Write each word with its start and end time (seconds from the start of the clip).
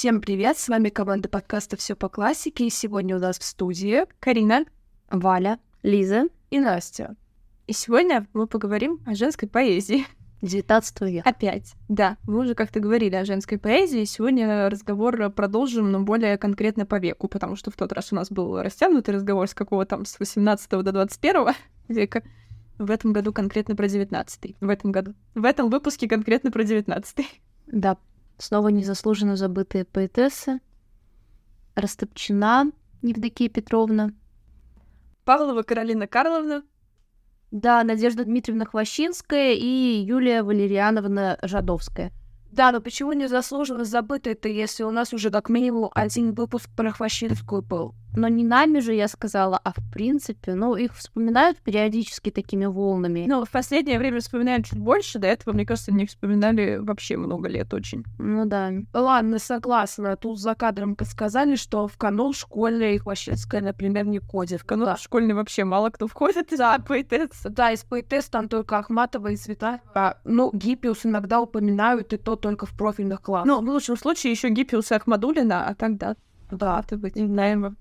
Всем 0.00 0.22
привет, 0.22 0.56
с 0.56 0.66
вами 0.70 0.88
команда 0.88 1.28
подкаста 1.28 1.76
«Все 1.76 1.94
по 1.94 2.08
классике», 2.08 2.66
и 2.66 2.70
сегодня 2.70 3.16
у 3.16 3.18
нас 3.18 3.38
в 3.38 3.42
студии 3.42 4.06
Карина, 4.18 4.64
Валя, 5.10 5.58
Лиза 5.82 6.28
и 6.48 6.58
Настя. 6.58 7.16
И 7.66 7.74
сегодня 7.74 8.26
мы 8.32 8.46
поговорим 8.46 9.00
о 9.04 9.14
женской 9.14 9.46
поэзии. 9.46 10.06
19 10.40 11.00
века. 11.02 11.28
Опять. 11.28 11.74
Да, 11.90 12.16
мы 12.26 12.38
уже 12.38 12.54
как-то 12.54 12.80
говорили 12.80 13.14
о 13.14 13.26
женской 13.26 13.58
поэзии. 13.58 14.04
Сегодня 14.04 14.70
разговор 14.70 15.28
продолжим, 15.28 15.92
но 15.92 16.00
более 16.00 16.38
конкретно 16.38 16.86
по 16.86 16.98
веку, 16.98 17.28
потому 17.28 17.54
что 17.54 17.70
в 17.70 17.76
тот 17.76 17.92
раз 17.92 18.10
у 18.10 18.16
нас 18.16 18.30
был 18.30 18.58
растянутый 18.62 19.14
разговор 19.14 19.48
с 19.48 19.54
какого 19.54 19.84
там, 19.84 20.06
с 20.06 20.18
18 20.18 20.70
до 20.70 20.92
21 20.92 21.48
века. 21.88 22.22
В 22.78 22.90
этом 22.90 23.12
году 23.12 23.34
конкретно 23.34 23.76
про 23.76 23.86
19 23.86 24.56
В 24.62 24.68
этом 24.70 24.92
году. 24.92 25.12
В 25.34 25.44
этом 25.44 25.68
выпуске 25.68 26.08
конкретно 26.08 26.50
про 26.50 26.64
19 26.64 27.18
Да, 27.66 27.98
снова 28.40 28.68
незаслуженно 28.68 29.36
забытые 29.36 29.84
поэтессы. 29.84 30.60
Растопчена 31.74 32.72
Евдокия 33.02 33.48
Петровна. 33.48 34.12
Павлова 35.24 35.62
Каролина 35.62 36.06
Карловна. 36.06 36.62
Да, 37.50 37.82
Надежда 37.84 38.24
Дмитриевна 38.24 38.64
Хвощинская 38.64 39.52
и 39.54 40.04
Юлия 40.04 40.42
Валерьяновна 40.42 41.38
Жадовская. 41.42 42.12
Да, 42.50 42.72
но 42.72 42.80
почему 42.80 43.12
незаслуженно 43.12 43.84
забыто 43.84 44.30
это, 44.30 44.48
если 44.48 44.82
у 44.82 44.90
нас 44.90 45.12
уже 45.12 45.30
как 45.30 45.48
минимум 45.48 45.90
один 45.94 46.32
выпуск 46.32 46.68
про 46.76 46.90
Хвощинскую 46.90 47.62
был? 47.62 47.94
Но 48.16 48.28
не 48.28 48.44
нами 48.44 48.80
же, 48.80 48.94
я 48.94 49.08
сказала, 49.08 49.60
а 49.62 49.72
в 49.72 49.92
принципе, 49.92 50.54
ну, 50.54 50.74
их 50.74 50.94
вспоминают 50.94 51.58
периодически 51.58 52.30
такими 52.30 52.66
волнами. 52.66 53.26
Ну, 53.28 53.44
в 53.44 53.50
последнее 53.50 53.98
время 53.98 54.20
вспоминают 54.20 54.66
чуть 54.66 54.78
больше, 54.78 55.18
до 55.18 55.28
этого, 55.28 55.54
мне 55.54 55.64
кажется, 55.64 55.92
не 55.92 56.06
вспоминали 56.06 56.76
вообще 56.76 57.16
много 57.16 57.48
лет 57.48 57.72
очень. 57.72 58.04
Ну 58.18 58.44
да. 58.46 58.72
Ладно, 58.92 59.38
согласна. 59.38 60.16
Тут 60.16 60.40
за 60.40 60.54
кадром 60.54 60.96
подсказали, 60.96 61.56
что 61.56 61.86
в 61.86 61.96
канон 61.96 62.32
школьный 62.32 62.98
Хвощинская, 62.98 63.60
например, 63.60 64.06
не 64.06 64.18
входит. 64.18 64.60
В 64.60 64.64
канон 64.64 64.86
да. 64.86 64.96
школьный 64.96 65.34
вообще 65.34 65.64
мало 65.64 65.90
кто 65.90 66.06
входит 66.06 66.48
да. 66.56 66.76
из 66.76 66.84
поэтесс. 66.84 67.42
Да, 67.44 67.72
из 67.72 67.84
поэтесс 67.84 68.26
там 68.26 68.48
только 68.48 68.78
Ахматова 68.78 69.28
и 69.28 69.36
Цвета. 69.36 69.80
А, 69.94 70.18
ну, 70.24 70.50
Гиппиус 70.52 71.06
иногда 71.06 71.40
упоминают, 71.40 72.12
и 72.12 72.16
то 72.16 72.36
только 72.36 72.66
в 72.66 72.76
профильных 72.76 73.22
классах. 73.22 73.46
Ну, 73.46 73.60
в 73.60 73.68
лучшем 73.68 73.96
случае 73.96 74.32
еще 74.32 74.48
Гиппиус 74.48 74.90
и 74.90 74.94
Ахмадулина, 74.94 75.66
а 75.66 75.74
тогда 75.74 76.16
да, 76.50 76.80
это 76.80 76.96
быть, 76.96 77.16
наверное, 77.16 77.74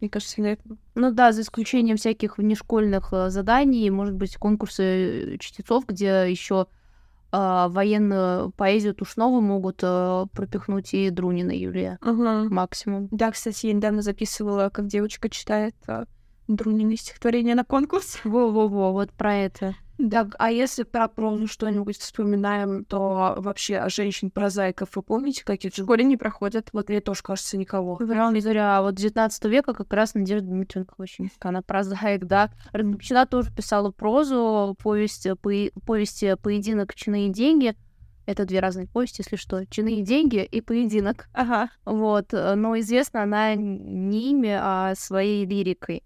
мне 0.00 0.10
кажется, 0.10 0.42
этом. 0.42 0.78
Ну 0.94 1.10
да, 1.12 1.32
за 1.32 1.42
исключением 1.42 1.96
всяких 1.96 2.38
внешкольных 2.38 3.12
э, 3.12 3.30
заданий, 3.30 3.90
может 3.90 4.14
быть, 4.14 4.36
конкурсы 4.36 4.82
э, 4.82 5.38
чтецов, 5.38 5.86
где 5.86 6.30
еще 6.30 6.66
э, 7.32 7.66
военную 7.68 8.50
поэзию 8.50 8.94
Тушнова 8.94 9.40
могут 9.40 9.80
э, 9.82 10.26
пропихнуть 10.32 10.94
и 10.94 11.10
Друнина 11.10 11.52
Юлия. 11.52 11.98
Угу. 12.02 12.54
Максимум. 12.54 13.08
Да, 13.10 13.30
кстати, 13.32 13.66
я 13.66 13.72
недавно 13.72 14.02
записывала, 14.02 14.70
как 14.70 14.86
девочка 14.86 15.28
читает 15.28 15.74
э, 15.86 16.04
Друнины 16.46 16.96
стихотворение 16.96 17.54
на 17.54 17.64
конкурс. 17.64 18.20
Во-во-во, 18.24 18.92
вот 18.92 19.12
про 19.12 19.34
это. 19.34 19.74
Да, 19.98 20.28
а 20.38 20.52
если 20.52 20.84
про 20.84 21.08
прозу 21.08 21.48
что-нибудь 21.48 21.98
вспоминаем, 21.98 22.84
то 22.84 23.34
вообще 23.36 23.88
женщин-прозаиков 23.88 24.94
вы 24.94 25.02
помните, 25.02 25.44
какие 25.44 25.72
в 25.72 25.74
школе 25.74 26.04
не 26.04 26.16
проходят? 26.16 26.68
Вот 26.72 26.88
мне 26.88 27.00
тоже 27.00 27.22
кажется, 27.24 27.58
никого. 27.58 27.96
Прям 27.96 28.40
зря. 28.40 28.80
Вот 28.80 28.94
19 28.94 29.44
века 29.46 29.74
как 29.74 29.92
раз 29.92 30.14
Надежда 30.14 30.46
Дмитриевна 30.46 30.92
Хвощинская, 30.94 31.50
она 31.50 31.62
прозаик, 31.62 32.26
да. 32.26 32.50
Разлучина 32.72 33.26
тоже 33.26 33.52
писала 33.52 33.90
прозу, 33.90 34.76
повесть, 34.80 35.26
по, 35.40 35.50
повести 35.84 36.36
«Поединок, 36.36 36.94
чины 36.94 37.26
и 37.26 37.30
деньги». 37.30 37.74
Это 38.24 38.44
две 38.44 38.60
разные 38.60 38.86
повести, 38.86 39.22
если 39.22 39.34
что. 39.34 39.66
«Чины 39.66 39.96
и 39.96 40.02
деньги» 40.02 40.44
и 40.44 40.60
«Поединок». 40.60 41.28
Ага. 41.32 41.70
Вот. 41.84 42.32
Но 42.32 42.78
известна 42.78 43.24
она 43.24 43.56
не 43.56 44.30
ими, 44.30 44.56
а 44.56 44.94
своей 44.94 45.44
лирикой. 45.44 46.04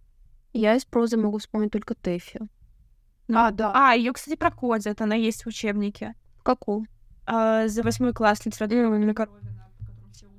Я 0.55 0.77
из 0.77 0.87
прозы 0.87 1.19
могу 1.19 1.37
вспомнить 1.37 1.73
только 1.73 1.95
Тэффи. 1.95 2.41
А, 3.34 3.50
да. 3.50 3.72
А, 3.75 3.94
ее, 3.94 4.12
кстати, 4.12 4.37
проходят, 4.37 5.00
она 5.00 5.15
есть 5.15 5.44
в 5.44 5.48
учебнике. 5.48 6.15
В 6.38 6.43
каком? 6.43 6.87
А, 7.26 7.69
за 7.69 7.82
восьмой 7.82 8.12
класс 8.12 8.44
литературы 8.44 8.88
на 8.88 9.15
Коровина. 9.15 9.52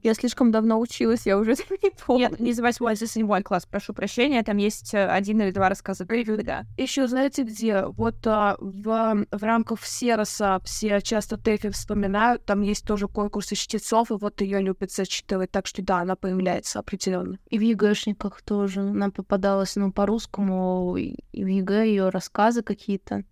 Я 0.03 0.13
слишком 0.13 0.51
давно 0.51 0.79
училась, 0.79 1.25
я 1.25 1.37
уже 1.37 1.51
не 1.81 1.89
помню. 1.91 2.29
Нет, 2.29 2.39
не 2.41 2.51
за 2.51 2.61
восьмой, 2.61 2.95
за 2.95 3.07
седьмой 3.07 3.41
класс, 3.41 3.65
прошу 3.65 3.93
прощения. 3.93 4.43
Там 4.43 4.57
есть 4.57 4.93
э, 4.93 5.07
один 5.07 5.41
или 5.41 5.51
два 5.51 5.69
рассказа 5.69 6.05
да. 6.05 6.65
Еще 6.77 7.07
знаете 7.07 7.43
где? 7.43 7.85
Вот 7.85 8.15
а, 8.27 8.57
в, 8.59 9.25
в 9.31 9.43
рамках 9.43 9.85
Сириуса 9.85 10.59
все 10.65 10.99
часто 11.01 11.37
Тэффи 11.37 11.69
вспоминают, 11.69 12.43
там 12.45 12.61
есть 12.61 12.85
тоже 12.85 13.07
конкурсы 13.07 13.55
чтецов, 13.55 14.11
и 14.11 14.15
вот 14.15 14.41
ее 14.41 14.61
любят 14.61 14.91
зачитывать, 14.91 15.51
так 15.51 15.67
что 15.67 15.81
да, 15.81 15.99
она 15.99 16.17
появляется 16.17 16.79
определенно. 16.79 17.39
И 17.49 17.57
в 17.57 17.61
ЕГЭшниках 17.61 18.41
тоже. 18.41 18.81
Нам 18.81 19.11
попадалось, 19.11 19.77
ну, 19.77 19.93
по-русскому, 19.93 20.97
и 20.97 21.15
в 21.33 21.47
ЕГЭ 21.47 21.85
ее 21.85 22.09
рассказы 22.09 22.61
какие-то. 22.61 23.23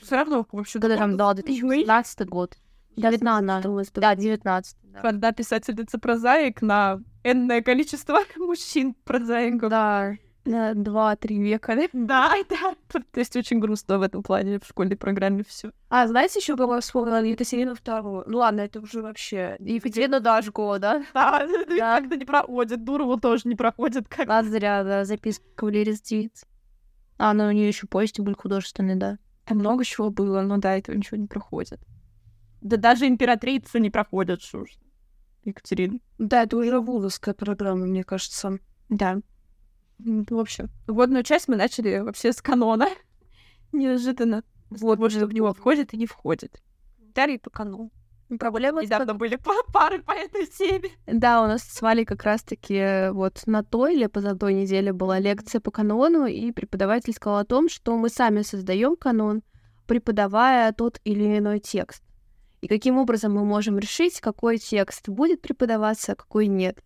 Все 0.00 0.16
равно, 0.16 0.46
вообще, 0.52 0.78
когда 0.78 0.96
там, 0.96 1.16
да, 1.16 1.34
2015 1.34 2.28
год. 2.28 2.56
19, 2.96 3.94
да, 3.94 4.14
19. 4.14 4.76
Да. 5.02 5.10
Когда 5.10 5.32
писательница 5.32 5.98
прозаик 5.98 6.62
на 6.62 7.00
энное 7.24 7.62
количество 7.62 8.20
мужчин 8.36 8.94
прозаиков. 9.04 9.70
Да, 9.70 10.72
два-три 10.74 11.38
века, 11.38 11.76
да? 11.92 12.32
Да. 12.48 12.74
То 12.90 13.20
есть 13.20 13.36
очень 13.36 13.58
грустно 13.58 13.98
в 13.98 14.02
этом 14.02 14.22
плане 14.22 14.58
в 14.58 14.66
школьной 14.66 14.96
программе 14.96 15.44
все. 15.46 15.72
А 15.90 16.06
знаете, 16.06 16.38
еще 16.38 16.56
было 16.56 16.80
вспомнила 16.80 17.22
Екатерину 17.22 17.74
вторую? 17.74 18.24
Ну 18.26 18.38
ладно, 18.38 18.62
это 18.62 18.80
уже 18.80 19.02
вообще... 19.02 19.56
Екатерина 19.58 20.20
Дашкова, 20.20 20.78
да? 20.78 21.04
Да, 21.12 21.46
да. 21.46 21.76
как-то 22.00 22.16
не 22.16 22.24
проходит. 22.24 22.82
Дурову 22.82 23.18
тоже 23.18 23.42
не 23.44 23.56
проходит. 23.56 24.08
Как... 24.08 24.26
А 24.30 24.42
зря, 24.42 24.82
да, 24.84 25.04
записка 25.04 25.44
кавалерист 25.54 26.06
девиц. 26.06 26.46
А, 27.18 27.34
ну 27.34 27.48
у 27.48 27.50
нее 27.50 27.68
еще 27.68 27.86
повести 27.86 28.22
были 28.22 28.34
художественные, 28.34 28.96
да. 28.96 29.18
Там 29.44 29.58
много 29.58 29.84
чего 29.84 30.08
было, 30.08 30.40
но 30.40 30.56
да, 30.56 30.78
этого 30.78 30.96
ничего 30.96 31.18
не 31.18 31.26
проходит. 31.26 31.80
Да 32.62 32.78
даже 32.78 33.06
императрица 33.06 33.78
не 33.78 33.90
проходит, 33.90 34.40
что 34.40 34.64
ж. 34.64 34.70
Екатерина. 35.48 35.98
Да, 36.18 36.42
это 36.42 36.56
уже 36.56 36.80
вузовская 36.80 37.34
программа, 37.34 37.86
мне 37.86 38.04
кажется. 38.04 38.58
Да. 38.88 39.20
В 39.98 40.38
общем, 40.38 40.70
водную 40.86 41.24
часть 41.24 41.48
мы 41.48 41.56
начали 41.56 41.98
вообще 41.98 42.32
с 42.32 42.40
канона. 42.40 42.88
Неожиданно. 43.72 44.44
Вот, 44.70 44.98
вот 44.98 45.12
в 45.12 45.32
него 45.32 45.52
входит 45.52 45.94
и 45.94 45.96
не 45.96 46.06
входит. 46.06 46.62
Дарья 47.14 47.38
по 47.38 47.50
канону. 47.50 47.90
Проблемы 48.38 48.84
недавно 48.84 49.14
были 49.14 49.38
пары 49.72 50.02
по 50.02 50.12
этой 50.12 50.46
теме. 50.46 50.90
Да, 51.06 51.42
у 51.42 51.46
нас 51.46 51.62
с 51.62 51.80
Валей 51.80 52.04
как 52.04 52.22
раз-таки 52.24 53.10
вот 53.10 53.46
на 53.46 53.64
той 53.64 53.94
или 53.94 54.06
позатой 54.06 54.52
неделе 54.52 54.92
была 54.92 55.18
лекция 55.18 55.60
по 55.60 55.70
канону, 55.70 56.26
и 56.26 56.52
преподаватель 56.52 57.14
сказал 57.14 57.38
о 57.38 57.44
том, 57.44 57.68
что 57.70 57.96
мы 57.96 58.10
сами 58.10 58.42
создаем 58.42 58.96
канон, 58.96 59.42
преподавая 59.86 60.72
тот 60.72 61.00
или 61.04 61.38
иной 61.38 61.60
текст 61.60 62.02
и 62.60 62.68
каким 62.68 62.98
образом 62.98 63.34
мы 63.34 63.44
можем 63.44 63.78
решить, 63.78 64.20
какой 64.20 64.58
текст 64.58 65.08
будет 65.08 65.40
преподаваться, 65.40 66.12
а 66.12 66.16
какой 66.16 66.46
нет. 66.46 66.82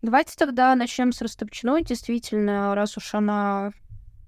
Давайте 0.00 0.34
тогда 0.36 0.74
начнем 0.74 1.12
с 1.12 1.20
Растопчиной. 1.20 1.82
Действительно, 1.82 2.74
раз 2.74 2.96
уж 2.96 3.14
она 3.14 3.72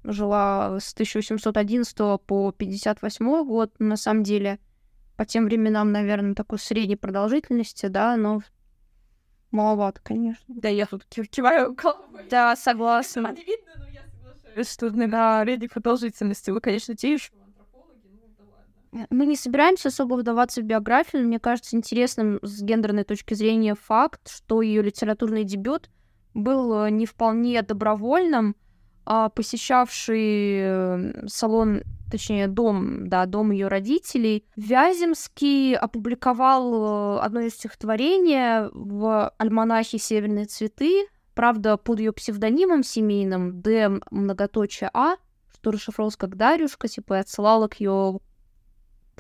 жила 0.03 0.79
с 0.81 0.93
1811 0.93 1.97
по 2.27 2.53
58 2.53 3.45
год, 3.45 3.73
на 3.79 3.97
самом 3.97 4.23
деле, 4.23 4.59
по 5.17 5.25
тем 5.25 5.45
временам, 5.45 5.93
наверное, 5.93 6.35
такой 6.35 6.59
средней 6.59 6.97
продолжительности, 6.97 7.87
да, 7.87 8.17
но 8.17 8.41
маловато, 9.51 10.01
конечно. 10.03 10.45
Да, 10.49 10.69
я 10.69 10.87
тут 10.87 11.05
киваю 11.05 11.75
головой. 11.75 12.27
Да, 12.31 12.57
согласна. 12.57 13.33
Не 13.37 13.45
видно, 13.45 13.73
но 13.77 13.89
я 13.89 14.03
соглашаюсь, 14.11 14.73
что 14.73 14.91
на 14.91 15.45
средней 15.45 15.69
продолжительности 15.69 16.51
вы, 16.51 16.61
конечно, 16.61 16.97
те 16.97 17.13
еще 17.13 17.31
мы 18.93 19.27
не 19.27 19.37
собираемся 19.37 19.89
особо 19.89 20.15
вдаваться 20.15 20.61
в 20.61 20.65
биографию, 20.65 21.23
но 21.23 21.29
мне 21.29 21.39
кажется 21.39 21.77
интересным 21.77 22.41
с 22.43 22.61
гендерной 22.63 23.05
точки 23.05 23.35
зрения 23.35 23.75
факт, 23.75 24.29
что 24.29 24.63
ее 24.63 24.83
литературный 24.83 25.45
дебют 25.45 25.91
был 26.35 26.85
э, 26.85 26.91
не 26.91 27.07
вполне 27.07 27.63
добровольным, 27.63 28.57
а 29.07 29.29
посещавший 29.29 30.59
э, 30.61 31.27
салон, 31.27 31.83
точнее, 32.11 32.49
дом, 32.49 33.09
да, 33.09 33.27
дом 33.27 33.53
ее 33.53 33.69
родителей. 33.69 34.45
Вяземский 34.57 35.75
опубликовал 35.77 37.19
э, 37.19 37.21
одно 37.21 37.41
из 37.41 37.55
стихотворений 37.55 38.71
в 38.73 39.33
альманахе 39.39 39.99
«Северные 39.99 40.47
цветы», 40.47 41.07
правда, 41.35 41.77
под 41.77 42.01
ее 42.01 42.13
псевдонимом 42.13 42.83
семейным 42.83 43.61
Д 43.61 44.01
многоточие 44.11 44.91
А, 44.93 45.17
что 45.55 45.71
расшифровалось 45.71 46.17
как 46.17 46.37
Дарюшка, 46.37 46.89
типа, 46.89 47.15
и 47.15 47.21
отсылала 47.21 47.69
к 47.69 47.81
ее 47.81 48.21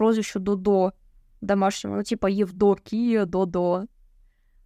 прозвищу 0.00 0.40
Додо 0.40 0.94
домашнему, 1.42 1.96
ну, 1.96 2.02
типа 2.02 2.26
Евдокия 2.26 3.26
Додо. 3.26 3.84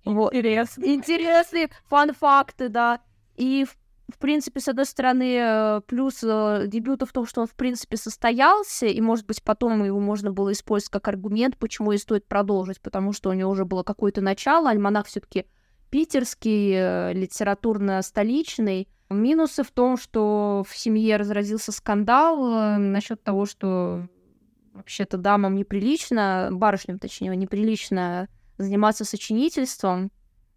Вот. 0.04 0.32
Интересно. 0.32 0.84
Интересные 0.84 1.70
фан-факты, 1.88 2.69
да. 2.69 3.00
И 3.34 3.66
в 4.12 4.19
принципе, 4.19 4.60
с 4.60 4.69
одной 4.69 4.86
стороны, 4.86 5.36
э, 5.40 5.81
плюс 5.88 6.22
э, 6.22 6.66
дебюта 6.69 7.04
в 7.04 7.12
том, 7.12 7.26
что 7.26 7.40
он, 7.40 7.48
в 7.48 7.56
принципе, 7.56 7.96
состоялся, 7.96 8.86
и, 8.86 9.00
может 9.00 9.26
быть, 9.26 9.42
потом 9.42 9.82
его 9.82 9.98
можно 9.98 10.31
было 10.31 10.52
использовать 10.52 10.92
как 10.92 11.08
аргумент, 11.08 11.56
почему 11.58 11.90
и 11.90 11.98
стоит 11.98 12.28
продолжить, 12.28 12.80
потому 12.80 13.12
что 13.12 13.30
у 13.30 13.32
него 13.32 13.50
уже 13.50 13.64
было 13.64 13.82
какое-то 13.82 14.20
начало, 14.20 14.70
альманах 14.70 15.06
все 15.06 15.19
таки 15.19 15.46
питерский, 15.90 16.75
э, 16.76 17.12
литературно-столичный. 17.12 18.87
Минусы 19.10 19.64
в 19.64 19.72
том, 19.72 19.96
что 19.96 20.64
в 20.69 20.76
семье 20.76 21.16
разразился 21.16 21.72
скандал 21.72 22.78
насчет 22.78 23.20
того, 23.25 23.46
что 23.46 24.06
вообще-то 24.75 25.17
дамам 25.17 25.55
неприлично, 25.55 26.50
барышням, 26.53 26.99
точнее, 26.99 27.35
неприлично 27.37 28.29
заниматься 28.59 29.05
сочинительством, 29.05 30.11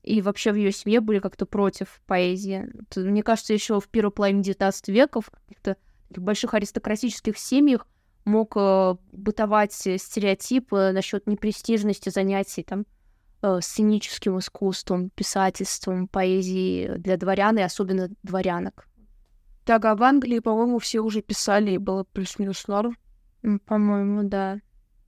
и 0.04 0.22
вообще 0.22 0.52
в 0.52 0.56
ее 0.56 0.72
семье 0.72 1.02
были 1.02 1.20
как-то 1.20 1.46
против 1.46 2.02
поэзии. 2.06 2.70
Мне 2.96 3.24
кажется, 3.24 3.54
еще 3.54 3.80
в 3.80 3.88
первой 3.90 4.12
половине 4.12 4.42
XIX 4.42 4.74
века 4.88 5.22
в 5.22 5.30
каких-то 5.30 5.78
больших 6.10 6.54
аристократических 6.54 7.38
семьях 7.38 7.88
мог 8.24 8.54
э, 8.56 8.96
бытовать 9.12 9.74
стереотип 9.74 10.74
э, 10.74 10.92
насчет 10.92 11.28
непрестижности 11.28 12.10
занятий 12.10 12.64
там 12.64 12.86
э, 13.42 13.60
сценическим 13.62 14.40
искусством, 14.40 15.10
писательством, 15.10 16.08
поэзией 16.08 16.98
для 16.98 17.18
дворян 17.18 17.58
и 17.58 17.62
особенно 17.62 18.10
дворянок. 18.24 18.88
Так, 19.66 19.84
а 19.86 19.96
в 19.96 20.04
Англии, 20.04 20.40
по-моему, 20.40 20.80
все 20.80 21.02
уже 21.02 21.22
писали, 21.22 21.72
и 21.72 21.78
было 21.78 22.06
плюс-минус 22.06 22.68
норм. 22.68 22.96
По-моему, 23.66 24.24
да. 24.24 24.60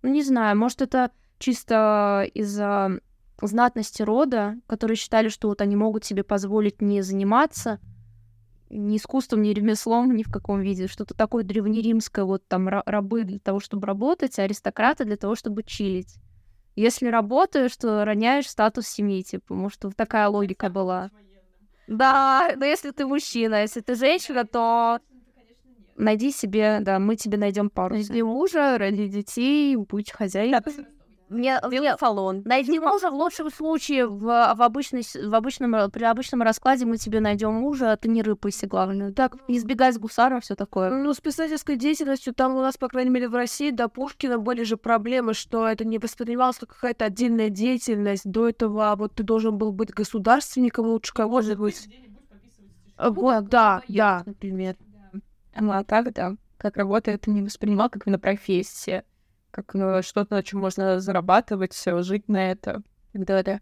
Ну, 0.02 0.10
не 0.10 0.24
знаю, 0.24 0.58
может, 0.58 0.82
это 0.82 1.12
чисто 1.40 2.28
из-за 2.34 3.00
знатности 3.42 4.02
рода, 4.02 4.58
которые 4.68 4.98
считали, 4.98 5.30
что 5.30 5.48
вот 5.48 5.62
они 5.62 5.76
могут 5.76 6.06
себе 6.06 6.24
позволить 6.24 6.82
не 6.82 7.02
заниматься 7.02 7.80
ни 8.70 8.98
искусством, 8.98 9.42
ни 9.42 9.50
ремеслом, 9.50 10.16
ни 10.16 10.24
в 10.24 10.32
каком 10.32 10.62
виде. 10.62 10.88
Что-то 10.88 11.16
такое 11.16 11.44
древнеримское, 11.44 12.24
вот 12.24 12.48
там 12.48 12.68
рабы 12.68 13.24
для 13.24 13.40
того, 13.40 13.60
чтобы 13.60 13.88
работать, 13.88 14.38
а 14.38 14.44
аристократы 14.44 15.06
для 15.06 15.18
того, 15.18 15.36
чтобы 15.36 15.64
чилить. 15.64 16.16
Если 16.76 17.08
работаешь, 17.08 17.76
то 17.76 18.06
роняешь 18.06 18.48
статус 18.48 18.88
семьи, 18.88 19.24
типа, 19.24 19.54
может, 19.54 19.84
вот 19.84 19.96
такая 19.96 20.28
логика 20.30 20.70
была. 20.70 21.10
Да, 21.88 22.52
но 22.56 22.66
если 22.66 22.92
ты 22.92 23.08
мужчина, 23.08 23.62
если 23.62 23.82
ты 23.82 23.96
женщина, 23.96 24.46
то 24.46 25.00
найди 26.00 26.32
себе, 26.32 26.80
да, 26.82 27.00
мы 27.00 27.16
тебе 27.16 27.38
найдем 27.38 27.70
пару. 27.70 27.96
Найди 27.96 28.24
мужа, 28.24 28.78
ради 28.78 29.08
детей, 29.08 29.76
будь 29.76 30.12
хозяйкой. 30.12 30.88
Мне, 31.30 31.60
мне 31.64 31.96
фалон. 31.96 32.42
Найди 32.44 32.80
мужа 32.80 33.12
в 33.12 33.14
лучшем 33.14 33.52
случае 33.52 34.08
в, 34.08 34.20
в, 34.20 34.62
обычной, 34.64 35.04
в 35.04 35.36
обычном, 35.36 35.92
при 35.92 36.04
обычном 36.04 36.42
раскладе 36.42 36.86
мы 36.86 36.98
тебе 36.98 37.20
найдем 37.20 37.54
мужа, 37.54 37.92
а 37.92 37.98
ты 37.98 38.10
не 38.10 38.24
рыпайся, 38.24 38.66
главное. 38.66 39.12
Так, 39.14 39.36
избегай 39.48 39.94
с 39.94 40.00
гусара, 40.00 40.40
все 40.40 40.56
такое. 40.56 40.90
Ну, 40.90 41.14
с 41.14 41.22
писательской 41.22 41.76
деятельностью 41.76 42.34
там 42.34 42.56
у 42.56 42.62
нас, 42.62 42.78
по 42.78 42.88
крайней 42.88 43.12
мере, 43.12 43.30
в 43.30 43.36
России 43.36 43.70
до 43.70 43.88
Пушкина 43.90 44.40
были 44.40 44.64
же 44.64 44.76
проблемы, 44.76 45.36
что 45.36 45.68
это 45.68 45.86
не 45.86 46.00
воспринималось 46.00 46.58
как 46.58 46.70
какая-то 46.70 47.06
отдельная 47.06 47.50
деятельность. 47.50 48.24
До 48.26 48.50
этого 48.50 48.96
вот 48.98 49.14
ты 49.14 49.22
должен 49.22 49.56
был 49.56 49.72
быть 49.72 49.92
государственником 49.92 50.88
лучше 50.88 51.14
кого-то 51.14 51.56
быть. 51.56 51.88
Вот, 52.98 53.50
да, 53.50 53.84
да, 53.88 54.24
например. 54.26 54.76
А 55.60 55.84
так, 55.84 56.14
да, 56.14 56.36
как 56.58 56.78
работа, 56.78 57.12
это 57.12 57.30
не 57.30 57.42
воспринимал 57.42 57.90
как 57.90 58.08
именно 58.08 58.20
профессия 58.20 59.04
как 59.52 59.74
ну, 59.74 60.02
что-то, 60.02 60.36
на 60.36 60.44
чем 60.44 60.60
можно 60.60 61.00
зарабатывать, 61.00 61.76
жить 62.02 62.28
на 62.28 62.52
это 62.52 62.82
и 63.14 63.24
так. 63.24 63.62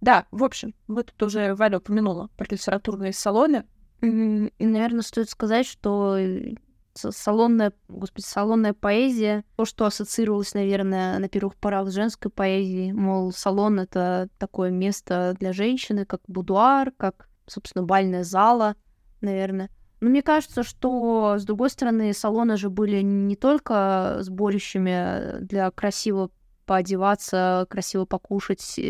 Да, 0.00 0.26
в 0.30 0.44
общем, 0.44 0.74
мы 0.86 1.02
тут 1.02 1.22
уже 1.22 1.54
Валя 1.54 1.78
упомянула 1.78 2.28
про 2.36 2.46
литературные 2.48 3.12
салоны. 3.12 3.66
И, 4.00 4.66
наверное, 4.66 5.02
стоит 5.02 5.28
сказать, 5.28 5.66
что 5.66 6.16
э, 6.16 6.54
салонная, 6.94 7.74
господи, 7.88 8.24
салонная 8.24 8.72
поэзия, 8.72 9.44
то, 9.56 9.66
что 9.66 9.84
ассоциировалось, 9.84 10.54
наверное, 10.54 11.18
на 11.18 11.28
первых 11.28 11.54
порах 11.56 11.90
с 11.90 11.94
женской 11.94 12.30
поэзией, 12.30 12.92
мол, 12.92 13.30
салон— 13.32 13.78
это 13.80 14.30
такое 14.38 14.70
место 14.70 15.36
для 15.38 15.52
женщины, 15.52 16.06
как 16.06 16.22
будуар, 16.28 16.92
как, 16.96 17.28
собственно, 17.46 17.84
бальная 17.84 18.24
зала, 18.24 18.76
наверное. 19.20 19.68
Но 20.00 20.08
мне 20.08 20.22
кажется, 20.22 20.62
что, 20.62 21.36
с 21.38 21.44
другой 21.44 21.70
стороны, 21.70 22.12
салоны 22.14 22.56
же 22.56 22.70
были 22.70 23.02
не 23.02 23.36
только 23.36 24.18
сборищами 24.20 25.40
для 25.40 25.70
красиво 25.70 26.30
поодеваться, 26.64 27.66
красиво 27.68 28.06
покушать, 28.06 28.80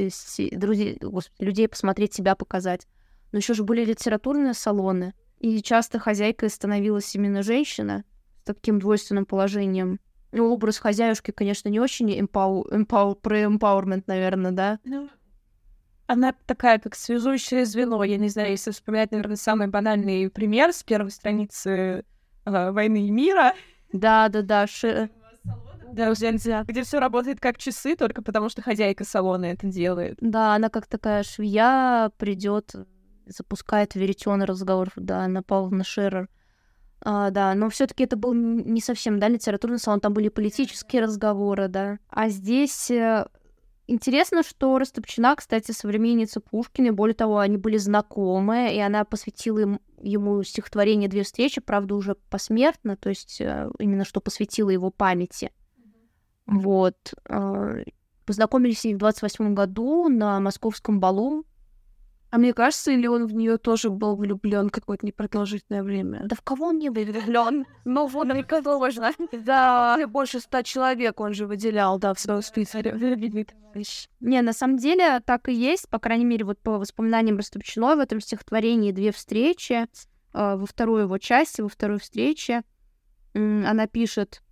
друзей, 0.53 0.99
господи, 1.01 1.45
людей 1.45 1.69
посмотреть, 1.69 2.15
себя 2.15 2.37
показать. 2.37 2.87
Но 3.33 3.39
еще 3.39 3.55
же 3.55 3.65
были 3.65 3.85
литературные 3.85 4.55
салоны. 4.55 5.15
И 5.39 5.63
часто 5.63 5.99
хозяйкой 5.99 6.51
становилась 6.51 7.15
именно 7.15 7.43
женщина 7.43 8.05
с 8.43 8.45
таким 8.45 8.79
двойственным 8.79 9.25
положением. 9.25 9.99
Ну, 10.33 10.53
образ 10.53 10.79
хозяюшки, 10.79 11.31
конечно, 11.31 11.69
не 11.69 11.81
очень 11.81 12.21
эмпау... 12.21 12.67
эмпау... 12.71 13.15
про 13.15 13.43
empowerment, 13.45 14.05
наверное, 14.07 14.53
да? 14.53 14.79
Ну, 14.85 15.09
она 16.11 16.35
такая, 16.47 16.81
как 16.81 16.97
связующее 16.97 17.65
звено. 17.65 18.03
Я 18.03 18.17
не 18.17 18.29
знаю, 18.29 18.51
если 18.51 18.73
вспоминать, 18.73 19.13
наверное, 19.13 19.37
самый 19.37 19.69
банальный 19.69 20.29
пример 20.29 20.73
с 20.73 20.83
первой 20.83 21.13
страницы 21.13 22.05
э, 22.45 22.71
«Войны 22.73 23.07
и 23.07 23.11
мира». 23.11 23.55
Да-да-да, 23.93 24.67
ши... 24.67 25.09
Да, 25.93 26.13
где, 26.13 26.63
где 26.67 26.83
все 26.83 26.99
работает 26.99 27.39
как 27.41 27.59
часы, 27.59 27.95
только 27.95 28.23
потому 28.23 28.49
что 28.49 28.61
хозяйка 28.61 29.05
салона 29.05 29.47
это 29.47 29.69
делает. 29.69 30.19
Да, 30.21 30.55
она 30.55 30.69
как 30.69 30.87
такая 30.87 31.23
швея 31.23 32.11
придет, 32.17 32.75
запускает 33.27 33.95
веретёный 33.95 34.47
разговор, 34.47 34.89
да, 34.97 35.29
на 35.29 35.45
Павловна 35.45 35.85
Шерер. 35.85 36.29
А, 37.03 37.31
да, 37.31 37.55
но 37.55 37.71
все-таки 37.71 38.05
это 38.05 38.17
был 38.17 38.35
не 38.35 38.81
совсем, 38.81 39.21
да, 39.21 39.29
литературный 39.29 39.79
салон, 39.79 40.01
там 40.01 40.13
были 40.13 40.29
политические 40.29 41.03
разговоры, 41.03 41.69
да. 41.69 41.99
А 42.09 42.29
здесь 42.29 42.91
э, 42.91 43.27
Интересно, 43.91 44.45
что 44.45 44.79
Растопчина, 44.79 45.35
кстати, 45.35 45.73
современница 45.73 46.41
Пушкина, 46.41 46.93
более 46.93 47.17
того, 47.17 47.41
они 47.41 47.57
были 47.57 47.77
знакомы, 47.77 48.73
и 48.73 48.79
она 48.79 49.05
посвятила 49.05 49.59
им, 49.59 49.81
ему 50.01 50.45
стихотворение 50.45 51.09
«Две 51.09 51.25
встречи», 51.25 51.61
правда, 51.61 51.97
уже 51.97 52.15
посмертно, 52.15 52.97
то 52.97 53.09
есть 53.09 53.41
э, 53.41 53.69
именно 53.81 54.05
что 54.05 54.21
посвятила 54.21 54.71
его 54.71 54.93
памяти. 54.93 55.51
Mm-hmm. 55.77 56.61
Вот. 56.61 57.15
Э, 57.29 57.83
познакомились 58.27 58.85
они 58.85 58.95
в 58.95 58.99
28 58.99 59.55
году 59.55 60.09
на 60.09 60.39
московском 60.39 61.01
балу 61.01 61.45
а 62.31 62.39
мне 62.39 62.55
кажется, 62.55 62.93
или 62.93 63.09
он 63.09 63.27
в 63.27 63.35
нее 63.35 63.59
тоже 63.59 63.91
был 63.91 64.15
влюблен 64.15 64.71
какое-то 64.71 65.05
непродолжительное 65.05 65.83
время? 65.83 66.23
Да 66.25 66.37
в 66.37 66.43
кого 66.43 66.67
он 66.67 66.79
не 66.79 66.89
был 66.89 67.03
влюблен? 67.03 67.67
Ну, 67.85 68.07
вот 68.07 68.29
сложно. 68.63 69.13
Да, 69.33 69.97
больше 70.07 70.39
ста 70.39 70.63
человек 70.63 71.19
он 71.21 71.35
же 71.35 71.47
выделял, 71.47 71.99
да, 71.99 72.15
в 72.15 72.21
своем 72.21 72.43
списке. 72.43 72.83
Не, 74.21 74.43
на 74.43 74.53
самом 74.53 74.77
деле 74.77 75.21
так 75.21 75.49
и 75.49 75.53
есть, 75.53 75.89
по 75.89 75.99
крайней 75.99 76.25
мере, 76.25 76.45
вот 76.45 76.61
по 76.61 76.79
воспоминаниям 76.79 77.37
Растопчиной 77.37 77.97
в 77.97 78.01
этом 78.01 78.21
стихотворении 78.21 78.93
«Две 78.93 79.11
встречи», 79.11 79.73
э, 79.73 79.87
во 80.33 80.67
второй 80.67 81.03
его 81.03 81.19
части, 81.19 81.61
во 81.61 81.69
второй 81.69 81.99
встрече, 81.99 82.63
она 83.35 83.87
пишет 83.87 84.43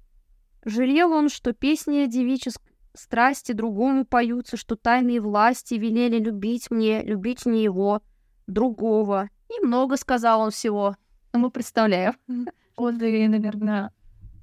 «Жалел 0.64 1.12
он, 1.12 1.28
что 1.28 1.52
песня 1.52 2.06
девическая 2.06 2.67
страсти 2.94 3.52
другому 3.52 4.04
поются, 4.04 4.56
что 4.56 4.76
тайные 4.76 5.20
власти 5.20 5.74
велели 5.74 6.18
любить 6.18 6.70
мне, 6.70 7.02
любить 7.02 7.46
не 7.46 7.62
его, 7.62 8.02
другого. 8.46 9.28
И 9.48 9.64
много 9.64 9.96
сказал 9.96 10.40
он 10.40 10.50
всего. 10.50 10.96
Ну, 11.32 11.40
мы 11.40 11.50
представляем. 11.50 12.14
Вот 12.76 13.02
и, 13.02 13.26
наверное, 13.26 13.90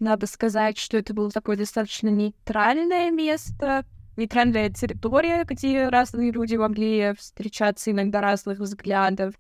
надо 0.02 0.28
сказать, 0.28 0.78
что 0.78 0.98
это 0.98 1.14
было 1.14 1.32
такое 1.32 1.56
достаточно 1.56 2.10
нейтральное 2.10 3.10
место, 3.10 3.86
нейтральная 4.18 4.70
территория, 4.70 5.46
где 5.46 5.88
разные 5.88 6.32
люди 6.32 6.56
могли 6.56 7.14
встречаться 7.18 7.92
иногда 7.92 8.20
разных 8.20 8.60
взглядов. 8.60 9.36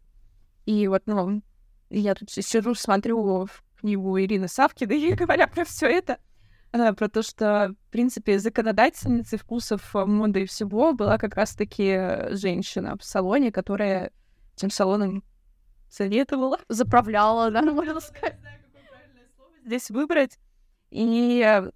И 0.65 0.87
вот, 0.87 1.03
ну, 1.07 1.41
я 1.89 2.15
тут 2.15 2.31
сижу, 2.31 2.73
смотрю 2.73 3.45
в 3.45 3.63
книгу 3.79 4.19
Ирины 4.19 4.47
Савкиной, 4.47 5.11
говоря 5.15 5.47
про 5.47 5.65
все 5.65 5.87
это, 5.87 6.17
э, 6.75 6.93
про 6.93 7.09
то, 7.09 7.21
что, 7.21 7.75
в 7.87 7.91
принципе, 7.91 8.39
законодательницей 8.39 9.37
вкусов 9.37 9.95
э, 9.95 10.05
моды 10.05 10.43
и 10.43 10.45
всего 10.45 10.93
была 10.93 11.17
как 11.17 11.35
раз-таки 11.35 12.33
женщина 12.35 12.97
в 12.97 13.03
салоне, 13.03 13.51
которая 13.51 14.11
этим 14.55 14.69
салоном 14.69 15.23
советовала. 15.89 16.59
Заправляла, 16.69 17.51
да, 17.51 17.61
можно 17.61 17.99
сказать. 17.99 18.37
Здесь 19.65 19.89
выбрать. 19.89 20.37
И 20.91 21.41
э, 21.43 21.71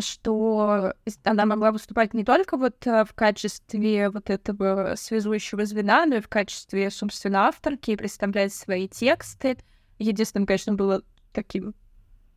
что 0.00 0.94
она 1.24 1.46
могла 1.46 1.72
выступать 1.72 2.14
не 2.14 2.24
только 2.24 2.56
вот 2.56 2.84
в 2.84 3.08
качестве 3.14 4.10
вот 4.10 4.30
этого 4.30 4.94
связующего 4.96 5.64
звена, 5.64 6.06
но 6.06 6.16
и 6.16 6.20
в 6.20 6.28
качестве, 6.28 6.90
собственно, 6.90 7.48
авторки, 7.48 7.96
представлять 7.96 8.54
свои 8.54 8.88
тексты. 8.88 9.58
Единственным, 9.98 10.46
конечно, 10.46 10.74
было 10.74 11.02
таким 11.32 11.74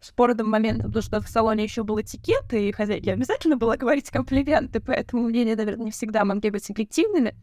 спорным 0.06 0.50
моментом, 0.50 0.88
потому 0.88 1.04
что 1.04 1.22
в 1.22 1.30
салоне 1.30 1.64
еще 1.64 1.84
был 1.84 2.00
этикет, 2.00 2.54
и 2.54 2.72
хозяйке 2.72 3.14
обязательно 3.14 3.58
было 3.58 3.76
говорить 3.76 4.10
комплименты, 4.10 4.80
поэтому 4.80 5.24
мнения, 5.24 5.56
наверное, 5.56 5.86
не 5.86 5.92
всегда 5.92 6.26
могли 6.26 6.50
быть 6.50 6.70
объективными. 6.70 7.36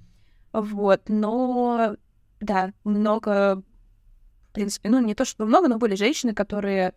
Вот, 0.52 1.08
но 1.08 1.96
да, 2.40 2.72
много 2.84 3.62
в 4.50 4.52
принципе, 4.52 4.88
ну, 4.88 5.00
не 5.00 5.14
то 5.14 5.24
чтобы 5.24 5.48
много, 5.48 5.68
но 5.68 5.78
были 5.78 5.94
женщины, 5.94 6.34
которые 6.34 6.94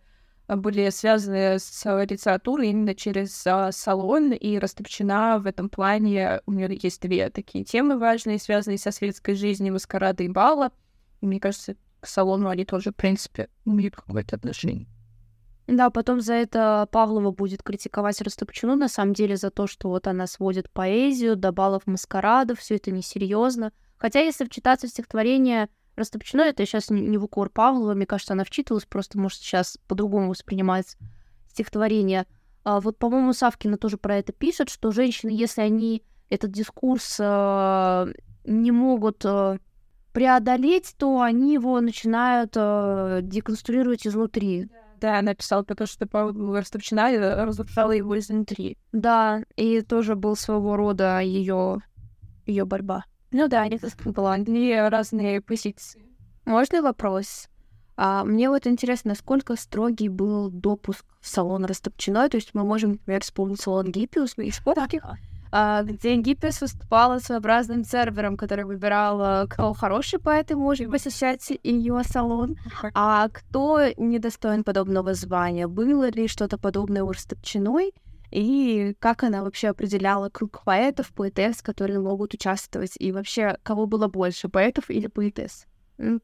были 0.48 0.90
связаны 0.90 1.60
с 1.60 1.84
литературой 2.04 2.68
именно 2.68 2.96
через 2.96 3.46
а, 3.46 3.70
салон, 3.70 4.32
и 4.32 4.58
Растопчина 4.58 5.38
в 5.38 5.46
этом 5.46 5.70
плане, 5.70 6.40
у 6.46 6.52
нее 6.52 6.76
есть 6.82 7.00
две 7.00 7.30
такие 7.30 7.64
темы 7.64 7.96
важные, 7.96 8.40
связанные 8.40 8.78
со 8.78 8.90
светской 8.90 9.36
жизнью, 9.36 9.74
маскарада 9.74 10.24
и 10.24 10.28
бала. 10.28 10.72
И 11.20 11.26
мне 11.26 11.38
кажется, 11.38 11.76
к 12.00 12.06
салону 12.08 12.48
они 12.48 12.64
тоже, 12.64 12.90
в 12.90 12.96
принципе, 12.96 13.48
имеют 13.64 13.94
какое-то 13.94 14.34
отношение. 14.34 14.88
Да, 15.66 15.88
потом 15.88 16.20
за 16.20 16.34
это 16.34 16.88
Павлова 16.92 17.30
будет 17.30 17.62
критиковать 17.62 18.20
Растопчину, 18.20 18.76
на 18.76 18.88
самом 18.88 19.14
деле, 19.14 19.36
за 19.36 19.50
то, 19.50 19.66
что 19.66 19.88
вот 19.88 20.06
она 20.06 20.26
сводит 20.26 20.70
поэзию 20.70 21.36
до 21.36 21.52
баллов 21.52 21.86
маскарадов, 21.86 22.58
все 22.58 22.76
это 22.76 22.90
несерьезно. 22.90 23.72
Хотя, 23.96 24.20
если 24.20 24.44
вчитаться 24.44 24.86
в 24.86 24.90
стихотворение 24.90 25.70
Растопчино, 25.96 26.42
это 26.42 26.66
сейчас 26.66 26.90
не 26.90 27.16
в 27.16 27.24
укор 27.24 27.48
Павлова, 27.48 27.94
мне 27.94 28.04
кажется, 28.04 28.34
она 28.34 28.44
вчитывалась, 28.44 28.84
просто, 28.84 29.18
может, 29.18 29.38
сейчас 29.38 29.78
по-другому 29.88 30.28
воспринимается 30.28 30.98
стихотворение. 31.48 32.26
А 32.64 32.80
вот, 32.80 32.98
по-моему, 32.98 33.32
Савкина 33.32 33.78
тоже 33.78 33.96
про 33.96 34.16
это 34.16 34.32
пишет, 34.32 34.68
что 34.68 34.90
женщины, 34.90 35.30
если 35.30 35.62
они 35.62 36.02
этот 36.28 36.50
дискурс 36.50 37.16
э, 37.20 38.12
не 38.44 38.70
могут 38.70 39.24
э, 39.24 39.58
преодолеть, 40.12 40.94
то 40.98 41.20
они 41.20 41.54
его 41.54 41.80
начинают 41.80 42.52
э, 42.56 43.20
деконструировать 43.22 44.06
изнутри. 44.06 44.64
Да, 44.64 44.83
она 45.06 45.34
писала 45.34 45.62
про 45.62 45.74
то, 45.74 45.86
что 45.86 46.06
Павлова 46.06 46.58
Растопчина 46.58 47.44
разрушала 47.44 47.92
его 47.92 48.18
изнутри. 48.18 48.76
Да, 48.92 49.42
и 49.56 49.80
тоже 49.82 50.14
был 50.14 50.36
своего 50.36 50.76
рода 50.76 51.20
ее 51.20 51.78
ее 52.46 52.64
борьба. 52.64 53.04
Ну 53.30 53.48
да, 53.48 53.62
они 53.62 53.80
была 54.04 54.36
две 54.38 54.88
разные 54.88 55.40
позиции. 55.40 56.02
Можно 56.44 56.82
вопрос? 56.82 57.48
А, 57.96 58.24
мне 58.24 58.48
вот 58.48 58.66
интересно, 58.66 59.10
насколько 59.10 59.56
строгий 59.56 60.08
был 60.08 60.50
допуск 60.50 61.04
в 61.20 61.28
салон 61.28 61.64
Растопчиной. 61.64 62.28
То 62.28 62.36
есть 62.36 62.50
мы 62.54 62.64
можем, 62.64 62.92
например, 62.92 63.22
вспомнить 63.22 63.60
салон 63.60 63.90
Гиппиус 63.90 64.34
фотких, 64.34 65.04
а, 65.04 65.16
где 65.84 66.16
Гиппиус 66.16 66.60
выступала 66.60 67.20
своеобразным 67.20 67.84
сервером, 67.84 68.36
который 68.36 68.64
выбирал, 68.64 69.20
а, 69.22 69.46
кто 69.46 69.72
хороший 69.72 70.18
поэт 70.18 70.50
и 70.50 70.54
может 70.54 70.90
посещать 70.90 71.52
ее 71.62 72.02
салон, 72.04 72.56
а 72.94 73.28
кто 73.28 73.80
недостоин 73.96 74.64
подобного 74.64 75.14
звания. 75.14 75.68
Было 75.68 76.10
ли 76.10 76.26
что-то 76.26 76.58
подобное 76.58 77.04
у 77.04 77.12
Растопчиной? 77.12 77.92
и 78.34 78.96
как 78.98 79.22
она 79.22 79.44
вообще 79.44 79.68
определяла 79.68 80.28
круг 80.28 80.62
поэтов, 80.64 81.12
поэтесс, 81.14 81.62
которые 81.62 82.00
могут 82.00 82.34
участвовать, 82.34 82.94
и 82.98 83.12
вообще 83.12 83.58
кого 83.62 83.86
было 83.86 84.08
больше, 84.08 84.48
поэтов 84.48 84.90
или 84.90 85.06
поэтесс? 85.06 85.66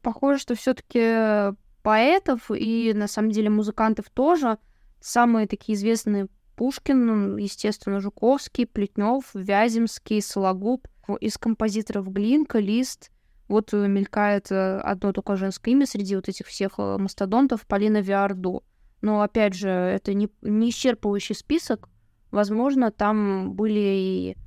Похоже, 0.01 0.39
что 0.39 0.55
все 0.55 0.73
таки 0.73 1.55
поэтов 1.83 2.51
и, 2.51 2.91
на 2.93 3.07
самом 3.07 3.31
деле, 3.31 3.49
музыкантов 3.49 4.09
тоже. 4.09 4.57
Самые 4.99 5.47
такие 5.47 5.77
известные 5.77 6.27
Пушкин, 6.61 7.37
естественно, 7.37 7.99
Жуковский, 7.99 8.67
Плетнев, 8.67 9.23
Вяземский, 9.33 10.21
Сологуб. 10.21 10.87
Из 11.19 11.39
композиторов 11.39 12.13
Глинка, 12.13 12.59
Лист. 12.59 13.09
Вот 13.47 13.73
мелькает 13.73 14.51
э, 14.51 14.77
одно 14.77 15.11
только 15.11 15.37
женское 15.37 15.71
имя 15.71 15.87
среди 15.87 16.15
вот 16.15 16.29
этих 16.29 16.45
всех 16.45 16.73
э, 16.77 16.97
мастодонтов, 16.99 17.65
Полина 17.65 17.99
Виарду. 17.99 18.63
Но, 19.01 19.23
опять 19.23 19.55
же, 19.55 19.69
это 19.69 20.13
не, 20.13 20.29
не 20.43 20.69
исчерпывающий 20.69 21.33
список. 21.33 21.89
Возможно, 22.29 22.91
там 22.91 23.53
были 23.53 23.79
и 23.79 24.37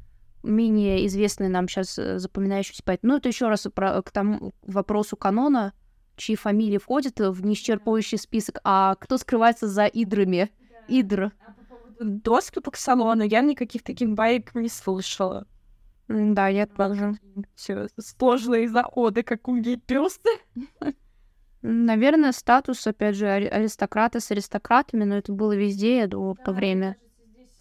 менее 0.44 1.08
известные 1.08 1.50
нам 1.50 1.66
сейчас 1.66 1.98
э, 1.98 2.20
запоминающиеся 2.20 2.84
поэты. 2.84 3.08
Ну, 3.08 3.16
это 3.16 3.28
еще 3.28 3.48
раз 3.48 3.66
про, 3.74 4.00
к 4.02 4.12
тому 4.12 4.52
вопросу 4.62 5.16
канона, 5.16 5.72
чьи 6.14 6.36
фамилии 6.36 6.78
входят 6.78 7.18
в 7.18 7.44
неисчерпывающий 7.44 8.18
список, 8.18 8.60
а 8.62 8.94
кто 9.00 9.18
скрывается 9.18 9.66
за 9.66 9.86
идрами. 9.86 10.52
Идр. 10.86 11.32
А 11.46 11.54
доступа 12.00 12.70
к 12.70 12.76
салону 12.76 13.24
я 13.24 13.40
никаких 13.40 13.82
таких 13.82 14.10
байк 14.10 14.54
не 14.54 14.68
слышала. 14.68 15.46
Да, 16.08 16.48
я 16.48 16.66
тоже. 16.66 17.18
Все 17.54 17.88
сложные 17.98 18.68
заходы, 18.68 19.22
как 19.22 19.48
у 19.48 19.56
Гиппиуса. 19.56 20.20
Наверное, 21.62 22.32
статус, 22.32 22.86
опять 22.86 23.16
же, 23.16 23.26
аристократа 23.26 24.20
с 24.20 24.30
аристократами, 24.30 25.04
но 25.04 25.16
это 25.16 25.32
было 25.32 25.56
везде, 25.56 25.98
я 25.98 26.06
думаю, 26.06 26.34
в 26.34 26.44
то 26.44 26.52
время 26.52 26.98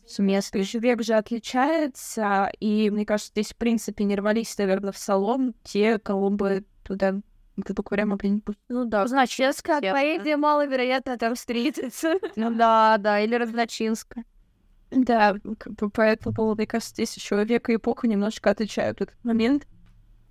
с 0.06 0.20
места. 0.20 0.60
Век 0.60 1.02
же 1.04 1.13
отличается, 1.13 2.52
и 2.60 2.90
мне 2.90 3.06
кажется, 3.06 3.32
здесь, 3.32 3.54
в 3.54 3.56
принципе, 3.56 4.04
не 4.04 4.18
рвались, 4.18 4.58
наверное, 4.58 4.92
в 4.92 4.98
салон 4.98 5.54
те, 5.63 6.00
кого 6.00 6.30
бы 6.30 6.66
туда 6.84 7.22
говоря, 7.56 8.06
могли 8.06 8.30
не 8.30 8.40
пустить. 8.40 8.64
Ну 8.70 8.86
да, 8.86 9.08
Значинская 9.08 9.82
поэзия 9.82 10.38
маловероятно 10.38 11.18
там 11.18 11.36
встретится. 11.36 12.16
Ну 12.36 12.54
да, 12.54 12.98
да, 12.98 13.20
или 13.20 13.36
Разночинская. 13.36 14.26
Да, 14.92 15.36
как 15.58 15.74
бы 15.74 15.90
по 15.90 16.02
этому 16.02 16.36
поводу, 16.36 16.58
мне 16.58 16.68
кажется, 16.68 16.94
здесь 16.94 17.16
еще 17.16 17.44
век 17.44 17.70
и 17.70 17.76
эпоха 17.76 18.08
немножечко 18.08 18.52
отличают 18.52 19.02
этот 19.02 19.24
момент 19.24 19.68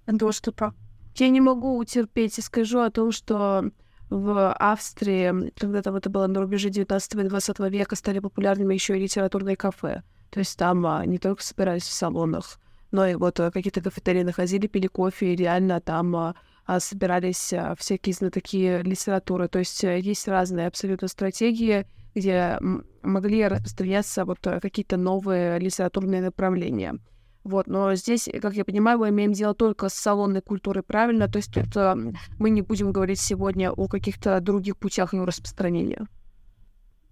доступа. 0.06 0.74
Я 1.16 1.28
не 1.28 1.40
могу 1.40 1.76
утерпеть 1.76 2.38
и 2.38 2.42
скажу 2.42 2.80
о 2.80 2.90
том, 2.90 3.12
что 3.12 3.70
в 4.08 4.52
Австрии, 4.52 5.52
когда 5.58 5.82
там 5.82 5.96
это 5.96 6.10
было 6.10 6.26
на 6.26 6.40
рубеже 6.40 6.70
19 6.70 7.14
и 7.14 7.28
20 7.28 7.58
века, 7.70 7.96
стали 7.96 8.18
популярными 8.18 8.74
еще 8.74 8.96
и 8.96 9.02
литературные 9.02 9.56
кафе. 9.56 10.02
То 10.30 10.38
есть 10.38 10.58
там 10.58 10.86
а, 10.86 11.04
не 11.04 11.18
только 11.18 11.42
собирались 11.42 11.82
в 11.82 11.92
салонах, 11.92 12.58
но 12.90 13.06
и 13.06 13.14
вот 13.14 13.40
а, 13.40 13.50
какие-то 13.50 13.80
кафетерии 13.80 14.22
находили, 14.22 14.66
пили 14.66 14.86
кофе, 14.86 15.32
и 15.32 15.36
реально 15.36 15.80
там 15.80 16.14
а, 16.16 16.34
собирались 16.80 17.52
а, 17.52 17.74
всякие 17.76 18.14
знатоки 18.14 18.82
литературы. 18.82 19.48
То 19.48 19.58
есть 19.58 19.84
а, 19.84 19.96
есть 19.96 20.28
разные 20.28 20.66
абсолютно 20.66 21.08
стратегии, 21.08 21.86
где 22.14 22.58
могли 23.02 23.46
распространяться 23.46 24.24
вот 24.24 24.46
а, 24.46 24.60
какие-то 24.60 24.96
новые 24.96 25.58
литературные 25.58 26.22
направления. 26.22 26.98
Вот, 27.44 27.66
но 27.66 27.94
здесь, 27.96 28.28
как 28.40 28.54
я 28.54 28.64
понимаю, 28.64 29.00
мы 29.00 29.08
имеем 29.08 29.32
дело 29.32 29.52
только 29.52 29.88
с 29.88 29.94
салонной 29.94 30.42
культурой, 30.42 30.84
правильно? 30.84 31.26
То 31.26 31.38
есть 31.38 31.52
тут 31.52 31.76
э, 31.76 31.96
мы 32.38 32.50
не 32.50 32.62
будем 32.62 32.92
говорить 32.92 33.18
сегодня 33.18 33.72
о 33.72 33.88
каких-то 33.88 34.38
других 34.40 34.76
путях 34.76 35.12
ее 35.12 35.24
распространения. 35.24 36.06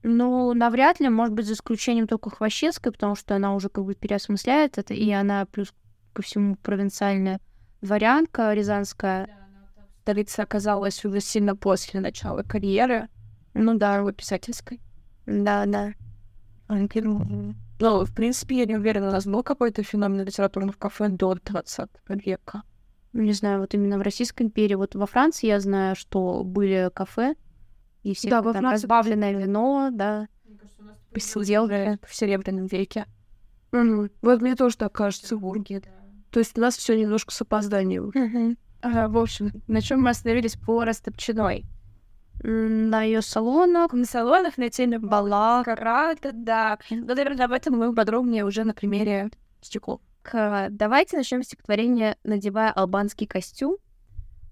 Ну, 0.05 0.55
навряд 0.55 1.01
ли, 1.01 1.09
может 1.09 1.35
быть, 1.35 1.47
за 1.47 1.55
исключением 1.55 2.07
только 2.07 2.31
Хвощинской, 2.31 2.93
потому 2.93 3.17
что 3.17 3.35
она 3.35 3.55
уже 3.55 3.69
как 3.69 3.85
бы 3.85 3.95
переосмысляет 3.95 4.79
это, 4.79 4.95
и 4.95 5.11
она 5.11 5.47
плюс 5.47 5.75
ко 6.13 6.23
всему 6.23 6.55
провинциальная 6.55 7.41
дворянка 7.81 8.53
рязанская. 8.55 9.27
Да, 9.27 9.40
столица 10.11 10.43
оказалась 10.43 11.05
уже 11.05 11.21
сильно 11.21 11.55
после 11.55 12.01
начала 12.01 12.43
карьеры. 12.43 13.09
Ну 13.55 13.79
да, 13.79 13.97
его 13.97 14.11
писательской. 14.11 14.81
Да, 15.27 15.67
да. 15.67 15.93
Ну, 16.69 18.05
в 18.05 18.15
принципе, 18.15 18.59
я 18.59 18.67
не 18.67 18.77
уверена, 18.77 19.09
у 19.09 19.13
нас 19.13 19.27
был 19.27 19.43
какой-то 19.43 19.83
феномен 19.83 20.25
литературных 20.25 20.79
кафе 20.79 21.09
до 21.09 21.35
20 21.35 21.89
века. 22.09 22.63
Не 23.13 23.33
знаю, 23.33 23.61
вот 23.61 23.73
именно 23.75 23.99
в 23.99 24.03
Российской 24.03 24.43
империи. 24.43 24.75
Вот 24.75 24.95
во 24.95 25.07
Франции 25.07 25.47
я 25.47 25.61
знаю, 25.61 25.95
что 25.97 26.43
были 26.45 26.91
кафе, 26.93 27.35
и 28.03 28.15
все 28.15 28.31
да, 28.31 28.43
во 28.43 28.53
там 28.53 28.63
Франции 28.63 28.83
разбавленное 28.83 29.33
вино, 29.33 29.91
да. 29.93 30.29
Посиделки 31.13 31.99
в 32.05 32.15
Серебряном 32.15 32.67
веке. 32.67 33.07
Mm-hmm. 33.73 34.11
Вот 34.23 34.43
мне 34.43 34.57
тоже 34.57 34.77
так 34.77 34.93
кажется. 34.93 35.37
Бурги, 35.37 35.83
да. 35.85 35.91
То 36.31 36.41
есть 36.41 36.59
у 36.59 36.61
нас 36.61 36.77
все 36.77 37.01
немножко 37.01 37.33
с 37.33 37.41
опозданием. 37.43 38.11
Mm-hmm. 38.11 38.57
В 38.83 39.19
общем, 39.19 39.53
на 39.67 39.81
чем 39.81 40.03
мы 40.03 40.11
остановились 40.11 40.57
по 40.57 40.85
Растопчиной? 40.85 41.65
на 42.43 43.03
ее 43.03 43.21
салонах, 43.23 43.93
на 43.93 44.05
салонах, 44.05 44.57
на 44.57 44.71
теме 44.71 44.99
балах, 44.99 45.67
карата, 45.67 46.31
да. 46.33 46.79
Но, 46.91 47.15
наверное, 47.15 47.45
об 47.45 47.53
этом 47.53 47.77
мы 47.77 47.95
подробнее 47.95 48.45
уже 48.45 48.65
на 48.65 48.73
примере 48.73 49.31
стеклов. 49.61 50.01
Давайте 50.71 51.17
начнем 51.17 51.43
стихотворение 51.43 52.17
«Надевая 52.25 52.73
албанский 52.73 53.27
костюм». 53.27 53.77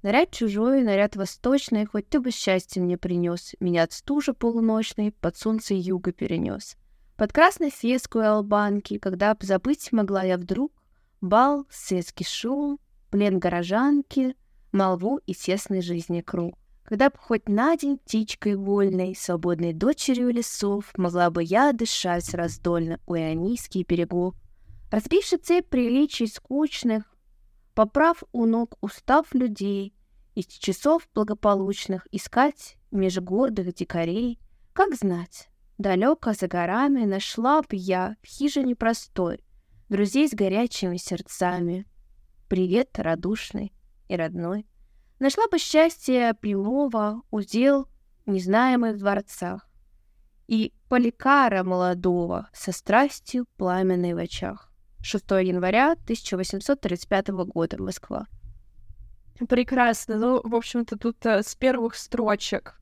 Наряд 0.02 0.30
чужой, 0.30 0.82
наряд 0.82 1.16
восточный, 1.16 1.84
хоть 1.84 2.08
ты 2.08 2.20
бы 2.20 2.30
счастье 2.30 2.80
мне 2.80 2.96
принес, 2.96 3.54
меня 3.58 3.82
от 3.82 3.92
стужи 3.92 4.32
полуночной 4.32 5.10
под 5.10 5.36
солнце 5.36 5.74
юга 5.74 6.12
перенес. 6.12 6.76
Под 7.16 7.32
красной 7.32 7.70
феской 7.70 8.28
албанки, 8.28 8.98
когда 8.98 9.34
б 9.34 9.44
забыть 9.44 9.90
могла 9.90 10.22
я 10.22 10.36
вдруг, 10.36 10.72
бал, 11.20 11.66
светский 11.68 12.24
шум, 12.24 12.78
плен 13.10 13.38
горожанки, 13.38 14.36
молву 14.72 15.18
и 15.26 15.34
тесной 15.34 15.82
жизни 15.82 16.20
круг. 16.20 16.56
Когда 16.84 17.10
бы 17.10 17.18
хоть 17.18 17.48
на 17.48 17.76
день 17.76 17.98
птичкой 17.98 18.56
вольной, 18.56 19.14
свободной 19.14 19.74
дочерью 19.74 20.30
лесов, 20.30 20.90
могла 20.96 21.30
бы 21.30 21.42
я 21.42 21.72
дышать 21.72 22.32
раздольно 22.32 22.98
у 23.06 23.14
ионийских 23.14 23.86
берегов. 23.86 24.34
Разбивши 24.90 25.36
цепь 25.36 25.68
приличий 25.68 26.26
скучных, 26.26 27.14
поправ 27.74 28.22
у 28.32 28.46
ног 28.46 28.78
устав 28.80 29.34
людей, 29.34 29.94
из 30.34 30.46
часов 30.46 31.06
благополучных 31.14 32.06
искать 32.10 32.76
меж 32.90 33.18
гордых 33.18 33.74
дикарей, 33.74 34.38
как 34.72 34.94
знать, 34.94 35.48
далеко 35.76 36.32
за 36.32 36.48
горами 36.48 37.04
нашла 37.04 37.60
б 37.60 37.68
я 37.72 38.16
в 38.22 38.26
хижине 38.26 38.76
простой 38.76 39.44
друзей 39.88 40.28
с 40.28 40.32
горячими 40.32 40.96
сердцами. 40.96 41.86
Привет, 42.48 42.98
радушный 42.98 43.74
и 44.08 44.16
родной. 44.16 44.66
Нашла 45.18 45.48
бы 45.48 45.58
счастье 45.58 46.32
прямого 46.32 47.20
удел 47.30 47.88
незнаемых 48.24 48.96
дворцах 48.96 49.68
и 50.46 50.72
поликара 50.88 51.62
молодого 51.62 52.48
со 52.54 52.72
страстью 52.72 53.44
пламенной 53.58 54.14
в 54.14 54.16
очах. 54.16 54.72
6 55.02 55.30
января 55.42 55.92
1835 55.92 57.28
года, 57.28 57.82
Москва. 57.82 58.26
Прекрасно. 59.46 60.16
Ну, 60.16 60.40
в 60.42 60.54
общем-то, 60.54 60.96
тут 60.96 61.26
э, 61.26 61.42
с 61.42 61.54
первых 61.54 61.96
строчек 61.96 62.80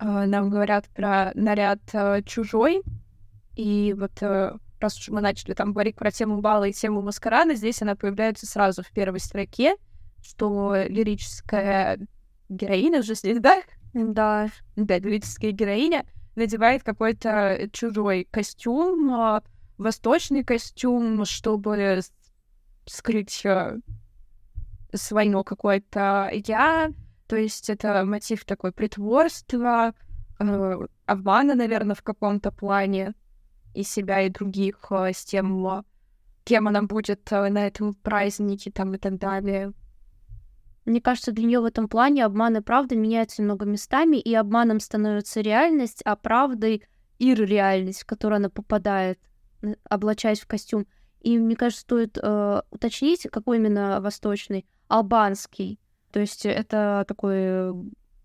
э, 0.00 0.26
нам 0.26 0.50
говорят 0.50 0.88
про 0.88 1.30
наряд 1.36 1.78
э, 1.92 2.22
чужой. 2.22 2.82
И 3.54 3.94
вот 3.96 4.20
раз 4.80 4.98
уж 4.98 5.08
мы 5.08 5.20
начали 5.20 5.54
там 5.54 5.72
говорить 5.72 5.96
про 5.96 6.10
тему 6.10 6.40
бала 6.40 6.64
и 6.64 6.72
тему 6.72 7.02
маскарада, 7.02 7.54
здесь 7.54 7.82
она 7.82 7.96
появляется 7.96 8.46
сразу 8.46 8.82
в 8.82 8.90
первой 8.90 9.20
строке, 9.20 9.76
что 10.22 10.74
лирическая 10.88 11.98
героиня 12.48 13.02
же 13.02 13.14
здесь, 13.14 13.38
да? 13.40 13.62
Да. 13.92 14.48
Да, 14.76 14.98
лирическая 14.98 15.52
героиня 15.52 16.04
надевает 16.34 16.82
какой-то 16.82 17.68
чужой 17.72 18.26
костюм, 18.30 19.14
э, 19.14 19.40
восточный 19.78 20.44
костюм, 20.44 21.24
чтобы 21.24 22.00
скрыть 22.86 23.44
э, 23.44 23.78
свое 24.92 25.44
какое-то 25.44 26.30
я. 26.32 26.90
То 27.26 27.36
есть 27.36 27.70
это 27.70 28.04
мотив 28.04 28.44
такой 28.44 28.72
притворства, 28.72 29.94
э, 30.40 30.86
обмана, 31.06 31.54
наверное, 31.54 31.94
в 31.94 32.02
каком-то 32.02 32.50
плане 32.50 33.14
и 33.74 33.82
себя, 33.82 34.22
и 34.22 34.30
других 34.30 34.78
э, 34.90 35.12
с 35.12 35.24
тем, 35.24 35.84
кем 36.44 36.68
она 36.68 36.82
будет 36.82 37.30
э, 37.32 37.48
на 37.48 37.66
этом 37.66 37.94
празднике 37.94 38.70
там 38.70 38.94
и 38.94 38.98
так 38.98 39.18
далее. 39.18 39.72
Мне 40.84 41.00
кажется, 41.00 41.32
для 41.32 41.46
нее 41.46 41.60
в 41.60 41.64
этом 41.64 41.88
плане 41.88 42.24
обман 42.24 42.58
и 42.58 42.60
правда 42.60 42.94
меняются 42.94 43.42
много 43.42 43.64
местами, 43.64 44.18
и 44.18 44.34
обманом 44.34 44.80
становится 44.80 45.40
реальность, 45.40 46.02
а 46.04 46.14
правдой 46.14 46.84
ирреальность, 47.18 48.02
в 48.02 48.06
которую 48.06 48.36
она 48.36 48.50
попадает, 48.50 49.18
облачаясь 49.88 50.40
в 50.40 50.46
костюм. 50.46 50.86
И 51.20 51.38
мне 51.38 51.56
кажется, 51.56 51.80
стоит 51.80 52.18
э, 52.20 52.62
уточнить, 52.70 53.26
какой 53.32 53.56
именно 53.56 54.00
восточный, 54.02 54.66
албанский. 54.88 55.80
То 56.12 56.20
есть 56.20 56.44
это 56.44 57.04
такой 57.08 57.72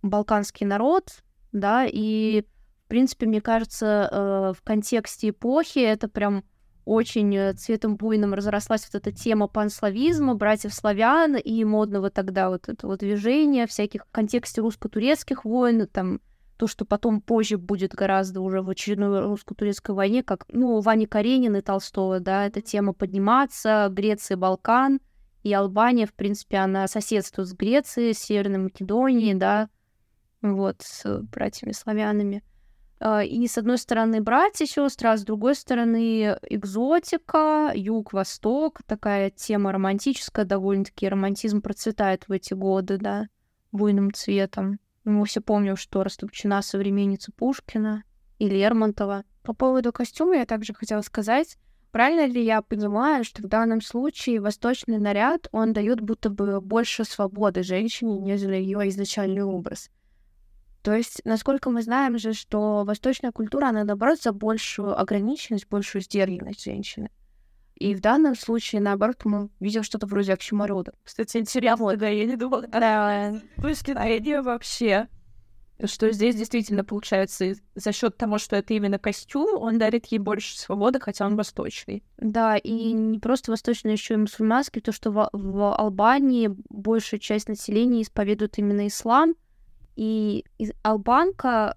балканский 0.01 0.65
народ, 0.65 1.23
да, 1.53 1.85
и 1.87 2.45
в 2.89 2.91
принципе, 2.91 3.27
мне 3.27 3.39
кажется, 3.39 4.09
э, 4.11 4.53
в 4.57 4.63
контексте 4.63 5.29
эпохи 5.29 5.77
это 5.77 6.07
прям 6.07 6.43
очень 6.85 7.37
э, 7.37 7.53
цветом 7.53 7.97
буйным 7.97 8.33
разрослась 8.33 8.89
вот 8.91 8.99
эта 8.99 9.15
тема 9.15 9.47
панславизма, 9.47 10.33
братьев 10.33 10.73
славян 10.73 11.35
и 11.35 11.63
модного 11.65 12.09
тогда 12.09 12.49
вот 12.49 12.67
этого 12.67 12.97
движения, 12.97 13.67
всяких 13.67 14.07
в 14.07 14.11
контексте 14.11 14.61
русско-турецких 14.61 15.45
войн, 15.45 15.85
там 15.85 16.19
то, 16.57 16.65
что 16.65 16.83
потом 16.83 17.21
позже 17.21 17.59
будет 17.59 17.93
гораздо 17.93 18.41
уже 18.41 18.63
в 18.63 18.69
очередной 18.71 19.21
русско-турецкой 19.21 19.91
войне, 19.91 20.23
как, 20.23 20.45
ну, 20.49 20.79
Вани 20.79 21.05
Каренин 21.05 21.57
и 21.57 21.61
Толстого, 21.61 22.19
да, 22.19 22.47
эта 22.47 22.61
тема 22.61 22.93
подниматься, 22.93 23.87
Греция, 23.91 24.35
Балкан, 24.35 24.99
и 25.43 25.53
Албания, 25.53 26.07
в 26.07 26.13
принципе, 26.15 26.57
она 26.57 26.87
соседствует 26.87 27.49
с 27.49 27.53
Грецией, 27.53 28.15
Северной 28.15 28.57
Македонией, 28.57 29.35
да, 29.35 29.69
вот, 30.41 30.81
с 30.81 31.21
братьями 31.31 31.73
славянами. 31.73 32.41
А, 32.99 33.23
и 33.23 33.47
с 33.47 33.57
одной 33.57 33.77
стороны 33.77 34.21
братья, 34.21 34.65
сестры, 34.65 35.09
а 35.09 35.17
с 35.17 35.23
другой 35.23 35.55
стороны 35.55 36.37
экзотика, 36.43 37.71
юг-восток, 37.73 38.81
такая 38.85 39.29
тема 39.29 39.71
романтическая, 39.71 40.45
довольно-таки 40.45 41.07
романтизм 41.07 41.61
процветает 41.61 42.27
в 42.27 42.31
эти 42.31 42.53
годы, 42.53 42.97
да, 42.97 43.27
буйным 43.71 44.13
цветом. 44.13 44.79
Мы 45.05 45.25
все 45.25 45.39
помним, 45.39 45.77
что 45.77 46.03
Растопчина 46.03 46.61
современница 46.61 47.31
Пушкина 47.31 48.03
и 48.37 48.49
Лермонтова. 48.49 49.23
По 49.43 49.53
поводу 49.53 49.93
костюма 49.93 50.35
я 50.35 50.45
также 50.45 50.73
хотела 50.73 51.01
сказать, 51.01 51.57
правильно 51.91 52.27
ли 52.27 52.43
я 52.43 52.61
понимаю, 52.61 53.23
что 53.23 53.41
в 53.41 53.47
данном 53.47 53.81
случае 53.81 54.41
восточный 54.41 54.97
наряд, 54.97 55.47
он 55.53 55.71
дает 55.71 56.01
будто 56.01 56.29
бы 56.29 56.59
больше 56.59 57.05
свободы 57.05 57.63
женщине, 57.63 58.19
нежели 58.19 58.57
ее 58.57 58.89
изначальный 58.89 59.43
образ. 59.43 59.89
То 60.89 60.95
есть, 60.95 61.21
насколько 61.23 61.69
мы 61.69 61.83
знаем 61.83 62.17
же, 62.17 62.33
что 62.33 62.83
восточная 62.83 63.31
культура, 63.31 63.67
она, 63.67 63.83
наоборот, 63.83 64.23
за 64.23 64.33
большую 64.33 64.99
ограниченность, 64.99 65.67
большую 65.69 66.01
сдержанность 66.01 66.63
женщины. 66.63 67.11
И 67.75 67.93
в 67.93 68.01
данном 68.01 68.35
случае, 68.35 68.81
наоборот, 68.81 69.23
мы 69.23 69.51
видим 69.59 69.83
что-то 69.83 70.07
вроде 70.07 70.33
оксюморода. 70.33 70.93
Кстати, 71.03 71.37
интересно, 71.37 71.95
да, 71.95 72.07
я 72.07 72.25
не 72.25 72.37
думала. 72.37 72.65
Да, 72.65 73.39
идея 74.17 74.41
вообще 74.41 75.07
что 75.85 76.11
здесь 76.11 76.35
действительно 76.35 76.83
получается 76.83 77.53
за 77.75 77.91
счет 77.93 78.17
того, 78.17 78.37
что 78.37 78.57
это 78.57 78.73
именно 78.73 78.99
костюм, 78.99 79.61
он 79.61 79.77
дарит 79.77 80.07
ей 80.07 80.17
больше 80.17 80.59
свободы, 80.59 80.99
хотя 80.99 81.25
он 81.25 81.37
восточный. 81.37 82.03
Да, 82.17 82.57
и 82.57 82.91
не 82.91 83.19
просто 83.19 83.51
восточный, 83.51 83.93
еще 83.93 84.15
и 84.15 84.17
мусульманский, 84.17 84.81
то 84.81 84.91
что 84.91 85.11
в, 85.11 85.29
в 85.31 85.79
Албании 85.79 86.49
большая 86.69 87.19
часть 87.19 87.47
населения 87.47 88.01
исповедует 88.01 88.57
именно 88.57 88.87
ислам, 88.87 89.35
и 89.99 90.45
албанка 90.81 91.75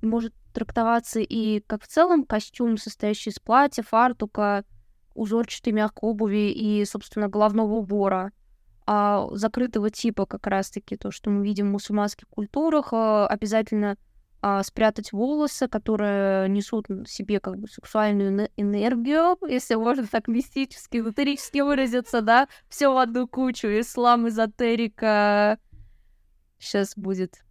может 0.00 0.32
трактоваться 0.54 1.20
и 1.20 1.60
как 1.60 1.82
в 1.82 1.86
целом 1.86 2.24
костюм, 2.24 2.78
состоящий 2.78 3.28
из 3.28 3.38
платья, 3.38 3.82
фартука, 3.82 4.64
узорчатой 5.14 5.74
мягкой 5.74 6.08
обуви 6.08 6.50
и, 6.50 6.82
собственно, 6.86 7.28
головного 7.28 7.74
убора, 7.74 8.32
а 8.86 9.28
закрытого 9.32 9.90
типа 9.90 10.24
как 10.24 10.46
раз-таки 10.46 10.96
то, 10.96 11.10
что 11.10 11.28
мы 11.28 11.44
видим 11.44 11.68
в 11.68 11.72
мусульманских 11.72 12.26
культурах, 12.28 12.88
а, 12.92 13.26
обязательно 13.26 13.98
а, 14.40 14.62
спрятать 14.62 15.12
волосы, 15.12 15.68
которые 15.68 16.48
несут 16.48 16.88
в 16.88 17.04
себе 17.04 17.38
как 17.38 17.58
бы 17.58 17.68
сексуальную 17.68 18.48
энергию, 18.56 19.36
если 19.46 19.74
можно 19.74 20.06
так 20.06 20.26
мистически, 20.26 21.00
эзотерически 21.00 21.60
выразиться, 21.60 22.22
да, 22.22 22.48
все 22.70 22.90
в 22.90 22.96
одну 22.96 23.28
кучу, 23.28 23.68
ислам, 23.68 24.26
эзотерика, 24.28 25.58
Сейчас 26.62 26.94
будет 26.96 27.42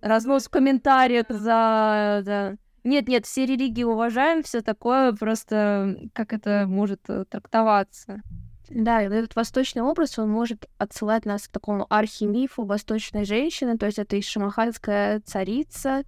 разнос 0.00 0.46
в 0.46 0.50
комментариях 0.50 1.26
за... 1.28 2.22
Да. 2.24 2.56
Нет, 2.84 3.06
нет, 3.06 3.26
все 3.26 3.44
религии 3.44 3.82
уважаем, 3.82 4.42
все 4.42 4.62
такое, 4.62 5.12
просто 5.12 5.98
как 6.14 6.32
это 6.32 6.64
может 6.66 7.02
э, 7.08 7.26
трактоваться. 7.26 8.22
Да, 8.70 9.02
и 9.02 9.06
этот 9.06 9.36
восточный 9.36 9.82
образ, 9.82 10.18
он 10.18 10.30
может 10.30 10.66
отсылать 10.78 11.26
нас 11.26 11.48
к 11.48 11.52
такому 11.52 11.86
архимифу 11.90 12.64
восточной 12.64 13.26
женщины, 13.26 13.76
то 13.76 13.84
есть 13.84 13.98
это 13.98 14.16
и 14.16 14.22
шамаханская 14.22 15.20
царица, 15.20 16.04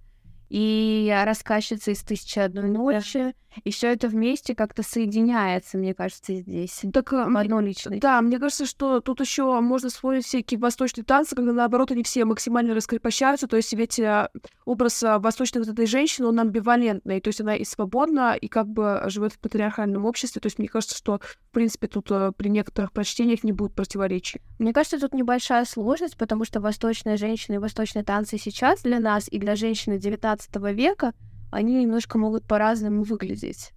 и 0.49 1.15
рассказчица 1.25 1.91
из 1.91 2.01
«Тысячи 2.01 2.39
одной 2.39 2.69
ночи», 2.69 3.35
и 3.63 3.71
все 3.71 3.91
это 3.91 4.07
вместе 4.07 4.55
как-то 4.55 4.83
соединяется, 4.83 5.77
мне 5.77 5.93
кажется, 5.93 6.33
здесь. 6.33 6.81
Так, 6.93 7.11
в 7.11 7.15
э, 7.15 7.39
одно 7.39 7.59
личное. 7.61 7.99
Да, 7.99 8.21
мне 8.21 8.39
кажется, 8.39 8.65
что 8.65 8.99
тут 8.99 9.21
еще 9.21 9.59
можно 9.59 9.89
вспомнить 9.89 10.25
всякие 10.25 10.59
восточные 10.59 11.03
танцы, 11.03 11.35
когда 11.35 11.53
наоборот 11.53 11.91
они 11.91 12.03
все 12.03 12.25
максимально 12.25 12.73
раскрепощаются, 12.73 13.47
то 13.47 13.57
есть 13.57 13.73
ведь 13.73 13.99
э, 13.99 14.29
образ 14.65 15.01
э, 15.03 15.17
восточной 15.19 15.59
вот 15.59 15.69
этой 15.69 15.85
женщины, 15.85 16.27
он 16.27 16.39
амбивалентный, 16.39 17.21
то 17.21 17.29
есть 17.29 17.41
она 17.41 17.55
и 17.55 17.63
свободна, 17.63 18.35
и 18.35 18.47
как 18.47 18.67
бы 18.67 19.03
живет 19.07 19.33
в 19.33 19.39
патриархальном 19.39 20.05
обществе, 20.05 20.41
то 20.41 20.47
есть 20.47 20.59
мне 20.59 20.67
кажется, 20.67 20.95
что 20.95 21.19
в 21.19 21.51
принципе 21.51 21.87
тут 21.87 22.05
при 22.37 22.49
некоторых 22.49 22.91
прочтениях 22.91 23.43
не 23.43 23.51
будет 23.51 23.73
противоречий. 23.73 24.41
Мне 24.59 24.73
кажется, 24.73 24.99
тут 24.99 25.13
небольшая 25.13 25.65
сложность, 25.65 26.17
потому 26.17 26.45
что 26.45 26.59
восточная 26.59 27.17
женщина 27.17 27.55
и 27.55 27.59
восточные 27.59 28.03
танцы 28.03 28.37
сейчас 28.37 28.81
для 28.81 28.99
нас 28.99 29.27
и 29.29 29.37
для 29.39 29.55
женщины 29.55 29.97
19 29.97 30.55
века, 30.73 31.13
они 31.53 31.83
немножко 31.83 32.17
могут 32.17 32.45
по-разному 32.45 33.03
выглядеть. 33.03 33.71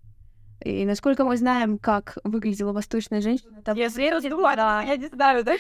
И 0.64 0.84
насколько 0.86 1.24
мы 1.24 1.36
знаем, 1.36 1.78
как 1.78 2.18
выглядела 2.24 2.72
восточная 2.72 3.20
женщина, 3.20 3.62
там... 3.62 3.76
Я, 3.76 3.90
думаю, 4.30 4.56
да. 4.56 4.82
я 4.82 4.96
не 4.96 5.08
знаю, 5.08 5.44
да? 5.44 5.56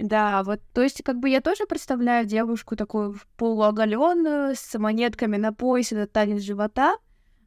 Да, 0.00 0.42
вот, 0.44 0.60
то 0.74 0.82
есть, 0.82 1.02
как 1.02 1.18
бы 1.18 1.28
я 1.28 1.40
тоже 1.40 1.66
представляю 1.66 2.26
девушку 2.26 2.76
такую 2.76 3.16
полуоголенную, 3.36 4.54
с 4.54 4.78
монетками 4.78 5.36
на 5.36 5.52
поясе, 5.52 5.96
на 5.96 6.06
танец 6.06 6.42
живота, 6.42 6.96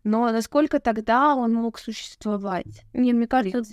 но 0.06 0.32
насколько 0.32 0.80
тогда 0.80 1.36
он 1.36 1.54
мог 1.54 1.80
существовать? 1.80 2.86
Мне, 2.94 3.14
мне 3.14 3.28
кажется, 3.28 3.64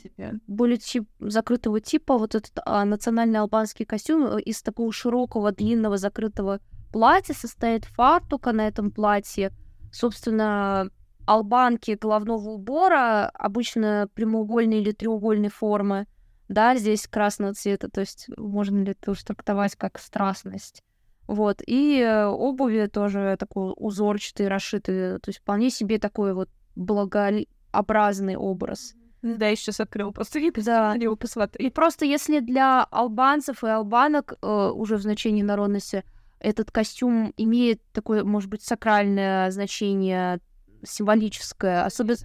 более 0.47 0.79
тип, 0.79 1.07
закрытого 1.21 1.81
типа, 1.81 2.17
вот 2.17 2.35
этот 2.35 2.53
а, 2.65 2.85
национальный 2.85 3.41
албанский 3.41 3.85
костюм 3.85 4.27
э, 4.27 4.41
из 4.41 4.62
такого 4.62 4.93
широкого, 4.93 5.53
длинного, 5.53 5.99
закрытого 5.99 6.61
платье 6.92 7.35
состоит 7.35 7.85
фартука 7.85 8.52
на 8.52 8.68
этом 8.68 8.90
платье. 8.90 9.52
Собственно, 9.92 10.90
албанки 11.26 11.98
головного 12.00 12.50
убора 12.50 13.28
обычно 13.35 14.09
прямоугольной 14.14 14.81
или 14.81 14.92
треугольной 14.92 15.50
формы. 15.50 16.07
Да, 16.48 16.76
здесь 16.76 17.07
красного 17.07 17.55
цвета, 17.55 17.88
то 17.88 18.00
есть 18.00 18.28
можно 18.37 18.83
ли 18.83 18.92
это 18.92 19.12
уж 19.12 19.22
трактовать 19.22 19.74
как 19.76 19.98
страстность. 19.98 20.83
Вот, 21.26 21.62
и 21.66 22.00
э, 22.00 22.26
обуви 22.26 22.90
тоже 22.92 23.37
такой 23.38 23.72
узорчатый, 23.76 24.48
расшитый, 24.48 25.18
то 25.18 25.28
есть 25.28 25.38
вполне 25.38 25.70
себе 25.70 25.98
такой 25.98 26.35
вот 26.35 26.50
благообразный 26.74 28.37
образ. 28.37 28.94
Да, 29.22 29.46
я 29.46 29.57
сейчас 29.57 29.81
открыл 29.81 30.12
просто 30.12 30.40
вид, 30.40 30.59
Да. 30.64 30.88
на 30.94 30.98
него 30.98 31.16
посмотри. 31.16 31.66
И 31.66 31.70
просто 31.70 32.05
если 32.05 32.40
для 32.40 32.83
албанцев 32.83 33.62
и 33.62 33.68
албанок 33.68 34.35
э, 34.42 34.70
уже 34.74 34.96
в 34.96 35.02
значении 35.02 35.42
народности 35.42 36.05
этот 36.42 36.70
костюм 36.70 37.33
имеет 37.37 37.81
такое, 37.92 38.24
может 38.24 38.50
быть, 38.50 38.62
сакральное 38.62 39.50
значение, 39.50 40.40
символическое, 40.85 41.85
особенно, 41.85 42.16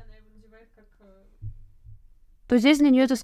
то 2.48 2.58
здесь 2.58 2.80
для 2.80 2.90
нее 2.90 3.04
это 3.04 3.16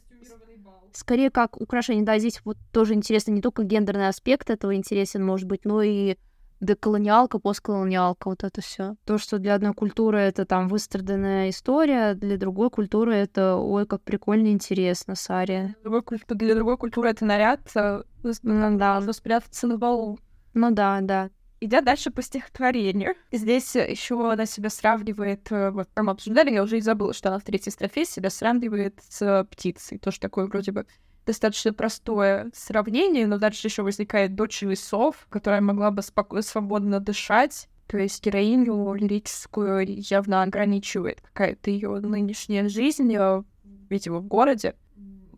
скорее 0.93 1.31
как 1.31 1.59
украшение. 1.59 2.05
Да, 2.05 2.19
здесь 2.19 2.41
вот 2.45 2.57
тоже 2.71 2.93
интересно 2.93 3.31
не 3.31 3.41
только 3.41 3.63
гендерный 3.63 4.07
аспект 4.09 4.49
этого 4.49 4.75
интересен, 4.75 5.25
может 5.25 5.47
быть, 5.47 5.65
но 5.65 5.81
и 5.81 6.17
деколониалка, 6.61 7.39
постколониалка, 7.39 8.29
вот 8.29 8.43
это 8.43 8.61
все. 8.61 8.95
То, 9.05 9.17
что 9.17 9.37
для 9.39 9.55
одной 9.55 9.73
культуры 9.73 10.19
это 10.19 10.45
там 10.45 10.67
выстраданная 10.67 11.49
история, 11.49 12.13
для 12.13 12.37
другой 12.37 12.69
культуры 12.69 13.15
это, 13.15 13.55
ой, 13.55 13.85
как 13.85 14.01
прикольно, 14.03 14.47
интересно, 14.47 15.15
Сария. 15.15 15.75
Другой 15.83 16.03
культу- 16.03 16.35
Для 16.35 16.55
другой 16.55 16.77
культуры 16.77 17.09
это 17.09 17.25
наряд, 17.25 17.59
Ну 17.73 18.77
да, 18.77 19.01
спрятаться 19.11 19.67
на 19.67 19.77
балу. 19.77 20.19
Ну 20.53 20.71
да, 20.71 20.99
да. 21.01 21.29
Идя 21.59 21.79
дальше 21.79 22.11
по 22.11 22.21
стихотворению. 22.21 23.15
Здесь 23.31 23.75
еще 23.75 24.31
она 24.31 24.45
себя 24.45 24.69
сравнивает, 24.69 25.49
э, 25.49 25.71
вот 25.71 25.87
прям 25.89 26.09
обсуждали, 26.09 26.51
я 26.51 26.61
уже 26.61 26.77
и 26.77 26.81
забыла, 26.81 27.13
что 27.13 27.29
она 27.29 27.39
в 27.39 27.43
третьей 27.43 27.71
строфе 27.71 28.03
себя 28.03 28.29
сравнивает 28.29 28.99
с 29.09 29.47
птицей. 29.49 29.97
Тоже 29.97 30.19
такое 30.19 30.47
вроде 30.47 30.73
бы 30.73 30.85
достаточно 31.25 31.73
простое 31.73 32.51
сравнение, 32.53 33.27
но 33.27 33.37
дальше 33.37 33.67
еще 33.67 33.81
возникает 33.81 34.35
дочь 34.35 34.61
лесов, 34.61 35.25
которая 35.29 35.61
могла 35.61 35.91
бы 35.91 36.01
споко- 36.01 36.41
свободно 36.41 36.99
дышать. 36.99 37.69
То 37.87 37.97
есть 37.97 38.25
героиню 38.25 38.93
лирическую 38.93 39.85
явно 39.87 40.43
ограничивает 40.43 41.21
какая-то 41.21 41.69
ее 41.71 41.99
нынешняя 41.99 42.67
жизнь, 42.67 43.15
э, 43.15 43.43
видимо, 43.89 44.19
в 44.19 44.27
городе. 44.27 44.75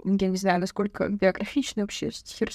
Я 0.03 0.27
не 0.27 0.37
знаю, 0.37 0.59
насколько 0.59 1.07
биографичный 1.09 1.83
вообще 1.83 2.11
стихи 2.11 2.45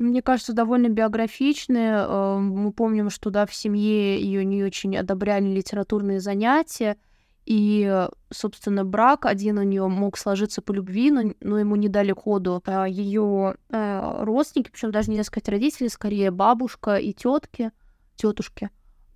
Мне 0.00 0.22
кажется, 0.22 0.54
довольно 0.54 0.88
биографичные. 0.88 2.06
Э, 2.08 2.38
Мы 2.38 2.72
помним, 2.72 3.10
что 3.10 3.28
да, 3.28 3.44
в 3.44 3.54
семье 3.54 4.18
ее 4.18 4.46
не 4.46 4.64
очень 4.64 4.96
одобряли 4.96 5.44
литературные 5.44 6.20
занятия. 6.20 6.96
И, 7.44 7.86
э, 7.86 8.08
собственно, 8.30 8.86
брак 8.86 9.26
один 9.26 9.58
у 9.58 9.62
нее 9.62 9.86
мог 9.88 10.16
сложиться 10.16 10.62
по 10.62 10.72
любви, 10.72 11.10
но, 11.10 11.34
но 11.40 11.58
ему 11.58 11.76
не 11.76 11.88
дали 11.90 12.12
ходу 12.12 12.62
ее 12.88 13.56
родственники, 13.68 14.70
причем 14.70 14.90
даже 14.90 15.10
нельзя 15.10 15.24
сказать 15.24 15.50
родители, 15.50 15.88
скорее 15.88 16.30
бабушка 16.30 16.96
и 16.96 17.12
тетки, 17.12 17.70
тетушки. 18.16 18.70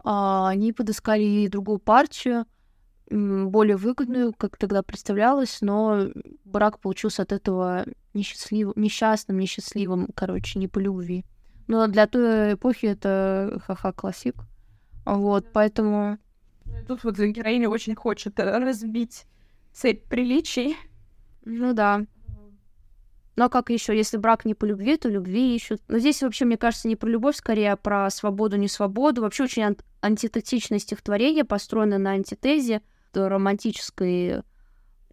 А, 0.04 0.48
Они 0.50 0.74
подыскали 0.74 1.22
ей 1.22 1.48
другую 1.48 1.78
партию, 1.78 2.44
более 3.10 3.76
выгодную, 3.76 4.34
как 4.34 4.58
тогда 4.58 4.82
представлялось, 4.82 5.58
но 5.62 6.08
брак 6.44 6.78
получился 6.78 7.22
от 7.22 7.32
этого 7.32 7.86
несчастливым, 8.14 8.74
несчастным, 8.76 9.38
несчастливым, 9.38 10.08
короче, 10.14 10.58
не 10.58 10.68
по 10.68 10.78
любви. 10.78 11.24
Но 11.66 11.86
для 11.86 12.06
той 12.06 12.54
эпохи 12.54 12.86
это 12.86 13.60
ха-ха 13.66 13.92
классик. 13.92 14.36
Вот, 15.04 15.52
поэтому... 15.52 16.18
Тут 16.88 17.04
вот 17.04 17.18
героиня 17.18 17.68
очень 17.68 17.94
хочет 17.94 18.38
э, 18.38 18.58
разбить 18.58 19.26
цепь 19.72 20.04
приличий. 20.04 20.76
Ну 21.44 21.72
да. 21.72 22.06
Но 23.36 23.48
как 23.48 23.70
еще, 23.70 23.96
если 23.96 24.16
брак 24.16 24.44
не 24.44 24.54
по 24.54 24.64
любви, 24.64 24.96
то 24.96 25.08
любви 25.08 25.56
ищут. 25.56 25.82
Но 25.88 25.98
здесь 25.98 26.22
вообще, 26.22 26.44
мне 26.44 26.56
кажется, 26.56 26.88
не 26.88 26.96
про 26.96 27.08
любовь, 27.08 27.36
скорее, 27.36 27.72
а 27.72 27.76
про 27.76 28.08
свободу, 28.10 28.56
не 28.56 28.68
свободу. 28.68 29.22
Вообще 29.22 29.44
очень 29.44 29.62
ан- 29.62 29.76
антитетичное 30.02 30.78
стихотворение, 30.78 31.44
построено 31.44 31.98
на 31.98 32.12
антитезе, 32.12 32.82
романтической 33.12 34.42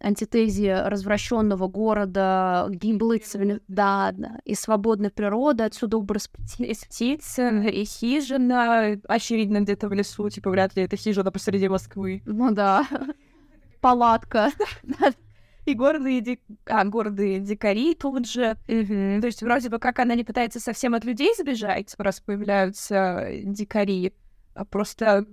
антитезе 0.02 0.82
развращенного 0.82 1.68
города, 1.68 2.66
гимблы 2.70 3.22
да, 3.68 4.12
да, 4.12 4.40
и 4.44 4.54
свободной 4.54 5.10
природы, 5.10 5.64
отсюда 5.64 5.98
образ 5.98 6.28
птиц. 6.28 6.58
И 6.58 6.86
птица, 6.86 7.48
и 7.48 7.84
хижина, 7.84 9.00
очевидно, 9.08 9.60
где-то 9.60 9.88
в 9.88 9.92
лесу, 9.92 10.28
типа, 10.28 10.50
вряд 10.50 10.76
ли 10.76 10.82
это 10.82 10.96
хижина 10.96 11.30
посреди 11.30 11.68
Москвы. 11.68 12.22
Ну 12.26 12.50
да, 12.50 12.86
палатка. 13.80 14.50
И 15.64 15.74
гордые, 15.74 16.20
ди- 16.20 16.40
а, 16.66 16.84
гордые 16.84 17.38
дикари 17.38 17.94
тут 17.94 18.28
же. 18.28 18.56
То 18.66 19.26
есть 19.26 19.42
вроде 19.42 19.68
бы 19.68 19.78
как 19.78 20.00
она 20.00 20.16
не 20.16 20.24
пытается 20.24 20.58
совсем 20.58 20.94
от 20.94 21.04
людей 21.04 21.32
сбежать, 21.38 21.94
раз 21.98 22.18
появляются 22.18 23.28
дикари, 23.44 24.12
а 24.54 24.64
просто 24.64 25.24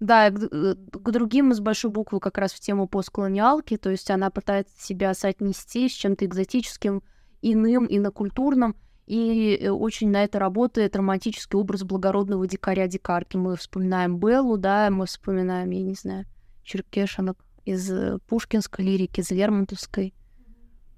Да, 0.00 0.30
к, 0.30 0.42
э, 0.42 0.74
к 0.74 1.10
другим 1.10 1.52
из 1.52 1.60
большой 1.60 1.90
буквы 1.90 2.20
как 2.20 2.38
раз 2.38 2.52
в 2.52 2.60
тему 2.60 2.88
постколониалки, 2.88 3.76
то 3.76 3.90
есть 3.90 4.10
она 4.10 4.30
пытается 4.30 4.74
себя 4.82 5.12
соотнести 5.12 5.88
с 5.88 5.92
чем-то 5.92 6.24
экзотическим, 6.24 7.02
иным, 7.42 7.86
инокультурным, 7.88 8.74
и 9.06 9.58
э, 9.60 9.70
очень 9.70 10.10
на 10.10 10.24
это 10.24 10.38
работает 10.38 10.96
романтический 10.96 11.58
образ 11.58 11.82
благородного 11.82 12.46
дикаря-дикарки. 12.46 13.36
Мы 13.36 13.56
вспоминаем 13.56 14.18
Беллу, 14.18 14.56
да, 14.56 14.88
мы 14.90 15.04
вспоминаем, 15.04 15.68
я 15.70 15.82
не 15.82 15.94
знаю, 15.94 16.26
черкешинок 16.62 17.36
из 17.64 17.90
э, 17.90 18.18
пушкинской 18.26 18.84
лирики, 18.84 19.20
из 19.20 19.30
лермонтовской, 19.30 20.14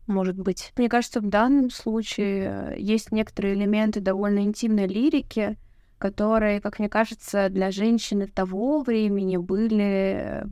может 0.06 0.38
быть. 0.38 0.72
Мне 0.76 0.88
кажется, 0.88 1.20
в 1.20 1.28
данном 1.28 1.70
случае 1.70 2.74
есть 2.78 3.10
некоторые 3.10 3.54
элементы 3.54 4.00
довольно 4.00 4.40
интимной 4.40 4.86
лирики, 4.86 5.58
которые, 6.02 6.60
как 6.60 6.80
мне 6.80 6.88
кажется, 6.88 7.48
для 7.48 7.70
женщины 7.70 8.26
того 8.26 8.82
времени 8.82 9.36
были 9.36 10.16
э, 10.16 10.44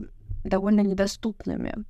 довольно 0.45 0.79
недоступными. 0.79 1.83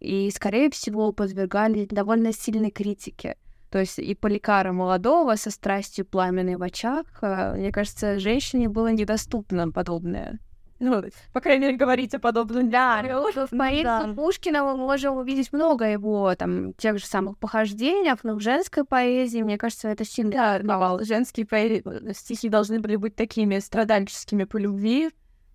И, 0.00 0.30
скорее 0.30 0.68
всего, 0.68 1.12
подвергали 1.12 1.86
довольно 1.86 2.30
сильной 2.34 2.70
критике. 2.70 3.36
То 3.70 3.78
есть 3.78 3.98
и 3.98 4.14
Поликара 4.14 4.72
молодого 4.72 5.36
со 5.36 5.50
страстью 5.50 6.04
пламенной 6.04 6.56
в 6.56 6.62
очах, 6.62 7.06
э, 7.22 7.54
мне 7.56 7.72
кажется, 7.72 8.18
женщине 8.18 8.68
было 8.68 8.92
недоступно 8.92 9.72
подобное. 9.72 10.38
Ну, 10.84 11.02
по 11.32 11.40
крайней 11.40 11.66
мере, 11.66 11.76
говорить 11.78 12.14
о 12.14 12.18
подобном. 12.18 12.68
Да, 12.68 13.02
в 13.02 13.56
поэзии 13.56 14.14
Пушкина 14.14 14.64
мы 14.64 14.76
можем 14.76 15.16
увидеть 15.16 15.52
много 15.52 15.86
его 15.86 16.34
там 16.34 16.74
тех 16.74 16.98
же 16.98 17.06
самых 17.06 17.38
похождениях, 17.38 18.18
но 18.22 18.34
в 18.34 18.40
женской 18.40 18.84
поэзии, 18.84 19.40
мне 19.40 19.56
кажется, 19.56 19.88
это 19.88 20.04
сильно 20.04 20.30
Да, 20.30 20.58
бывало. 20.58 21.02
Женские 21.04 21.46
поэ- 21.46 22.12
стихи 22.12 22.50
должны 22.50 22.80
были 22.80 22.96
быть 22.96 23.16
такими 23.16 23.58
страдальческими 23.60 24.44
по 24.44 24.58
любви. 24.58 25.10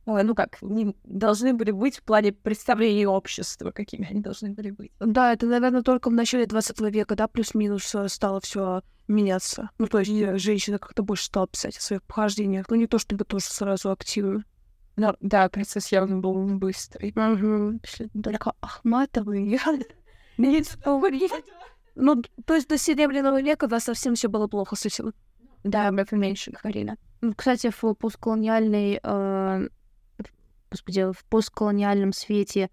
Ну 0.07 0.33
как, 0.33 0.59
не 0.63 0.95
должны 1.03 1.53
были 1.53 1.69
быть 1.69 1.97
в 1.97 2.03
плане 2.03 2.31
представления 2.31 3.07
общества, 3.07 3.69
какими 3.69 4.09
они 4.09 4.21
должны 4.21 4.49
были 4.49 4.71
быть. 4.71 4.91
Да, 4.99 5.33
это, 5.33 5.45
наверное, 5.45 5.83
только 5.83 6.09
в 6.09 6.13
начале 6.13 6.47
20 6.47 6.79
века, 6.91 7.15
да, 7.15 7.27
плюс-минус 7.27 7.93
э, 7.93 8.07
стало 8.07 8.39
все 8.41 8.81
меняться. 9.07 9.69
Ну, 9.77 9.85
то 9.85 9.99
есть 9.99 10.09
э, 10.09 10.39
женщина 10.39 10.79
как-то 10.79 11.03
больше 11.03 11.25
стала 11.25 11.47
писать 11.47 11.77
о 11.77 11.81
своих 11.81 12.01
похождениях. 12.01 12.65
Ну, 12.69 12.75
не 12.77 12.87
то 12.87 12.97
чтобы 12.97 13.23
тоже 13.25 13.45
сразу 13.45 13.91
активно. 13.91 14.43
Ну, 14.99 15.15
да, 15.21 15.47
процесс 15.47 15.91
явно 15.93 16.17
был 16.17 16.33
быстрый. 16.57 17.13
Только 18.21 18.51
Ахматовый. 18.59 19.57
Ну, 21.95 22.21
то 22.45 22.53
есть 22.53 22.67
до 22.67 22.77
Серебряного 22.77 23.41
века, 23.41 23.67
да, 23.67 23.79
совсем 23.79 24.15
все 24.15 24.27
было 24.27 24.47
плохо 24.47 24.75
с 24.75 24.85
этим. 24.85 25.13
Да, 25.63 25.87
об 25.87 25.97
этом 25.99 26.19
меньше 26.19 26.51
говорили. 26.51 26.95
Ну, 27.21 27.33
Кстати, 27.33 27.69
в 27.69 27.95
постколониальной, 27.95 28.99
э, 29.03 29.67
господи, 30.71 31.11
в 31.11 31.25
постколониальном 31.25 32.13
свете 32.13 32.69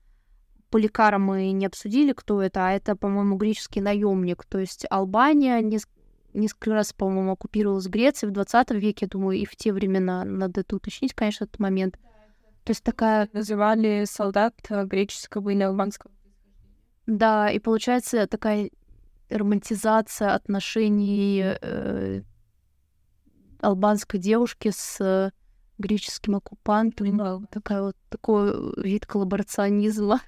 Поликара 0.71 1.19
мы 1.19 1.53
не 1.53 1.67
обсудили, 1.67 2.13
кто 2.13 2.43
это, 2.43 2.67
а 2.67 2.73
это, 2.73 2.97
по-моему, 2.97 3.37
греческий 3.37 3.81
наемник. 3.81 4.45
То 4.45 4.59
есть 4.59 4.85
Албания 4.91 5.61
нес- 5.61 5.89
несколько 6.35 6.71
раз, 6.73 6.93
по-моему, 6.93 7.33
оккупировалась 7.33 7.87
Грецией 7.87 8.31
в 8.31 8.35
20 8.35 8.71
веке, 8.73 9.07
я 9.07 9.09
думаю, 9.09 9.39
и 9.39 9.45
в 9.45 9.57
те 9.57 9.73
времена 9.73 10.25
надо 10.25 10.61
это 10.61 10.77
уточнить, 10.77 11.15
конечно, 11.15 11.45
этот 11.45 11.59
момент. 11.59 11.99
То 12.67 12.73
есть 12.73 12.83
такая, 12.83 13.29
Называли 13.33 14.05
солдат 14.07 14.55
э, 14.71 14.85
греческого 14.87 15.51
или 15.51 15.63
албанского. 15.63 16.13
да, 17.07 17.49
и 17.49 17.61
получается 17.61 18.27
такая 18.27 18.71
романтизация 19.31 20.35
отношений 20.35 21.43
э, 21.45 22.23
албанской 23.61 24.19
девушки 24.19 24.73
с 24.75 25.01
э, 25.01 25.31
греческим 25.79 26.35
оккупантом. 26.35 27.17
Да, 27.17 27.41
такая 27.53 27.83
вот 27.83 27.97
такой 28.09 28.83
вид 28.83 29.07
коллаборационизма. 29.07 30.21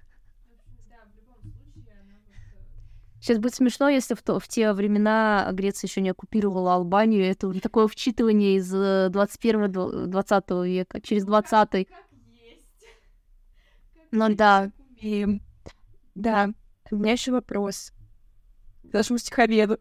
Сейчас 3.21 3.39
будет 3.39 3.57
смешно, 3.57 3.89
если 3.89 4.15
в, 4.15 4.23
то, 4.23 4.39
в 4.39 4.47
те 4.47 4.73
времена 4.73 5.49
Греция 5.53 5.89
еще 5.89 6.01
не 6.01 6.11
оккупировала 6.11 6.75
Албанию. 6.75 7.25
Это 7.29 7.49
уже 7.49 7.61
такое 7.61 7.89
вчитывание 7.89 8.59
из 8.59 8.73
21-20 8.73 10.67
века, 10.69 11.01
через 11.01 11.25
20 11.25 11.89
Ну 14.11 14.35
да. 14.35 14.71
И 15.01 15.41
да, 16.15 16.51
у 16.91 16.97
меня 16.97 17.13
еще 17.13 17.33
вопрос 17.33 17.93
к 18.91 18.93
нашему 18.93 19.19
стиховеду. 19.19 19.79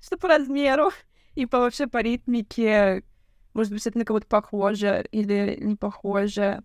Что 0.00 0.16
по 0.16 0.28
размеру 0.28 0.90
и 1.34 1.46
по 1.46 1.58
вообще 1.58 1.86
по 1.86 1.98
ритмике, 1.98 3.02
может 3.54 3.72
быть, 3.72 3.86
это 3.86 3.98
на 3.98 4.04
кого-то 4.04 4.26
похоже 4.26 5.06
или 5.10 5.58
не 5.60 5.76
похоже. 5.76 6.62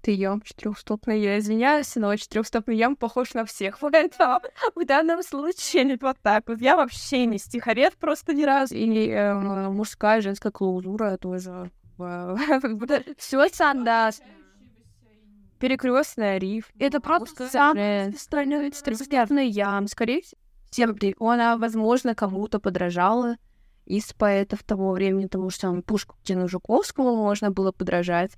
четырехстопный 0.00 0.12
ям, 0.12 0.40
четырехстопный, 0.42 1.20
я 1.20 1.38
извиняюсь, 1.38 1.94
но 1.96 2.14
четырехстопный 2.14 2.76
ям 2.76 2.94
похож 2.96 3.34
на 3.34 3.44
всех. 3.44 3.78
Поэтому 3.80 4.40
в 4.74 4.84
данном 4.86 5.22
случае 5.22 5.98
вот 6.00 6.16
так 6.22 6.48
вот. 6.48 6.60
Я 6.60 6.76
вообще 6.76 7.26
не 7.26 7.38
стиховед 7.38 7.96
просто 7.96 8.32
ни 8.32 8.44
разу. 8.44 8.76
И 8.76 9.08
э, 9.08 9.34
мужская, 9.34 10.20
женская 10.20 10.52
клаузура 10.52 11.16
тоже. 11.18 11.70
Все 13.18 13.48
стандарт. 13.48 14.22
Перекрестная 15.58 16.38
риф. 16.38 16.70
Это 16.78 17.00
просто 17.00 17.48
самый 17.48 18.14
стандартный 18.14 19.48
ям. 19.48 19.86
Скорее 19.88 20.22
всего, 20.70 21.30
она, 21.30 21.56
возможно, 21.56 22.14
кому-то 22.14 22.60
подражала 22.60 23.36
из 23.86 24.12
поэтов 24.12 24.62
того 24.62 24.92
времени, 24.92 25.24
потому 25.24 25.50
что 25.50 25.62
там 25.62 25.82
Пушкину 25.82 26.46
Жуковскому 26.46 27.16
можно 27.16 27.50
было 27.50 27.72
подражать, 27.72 28.32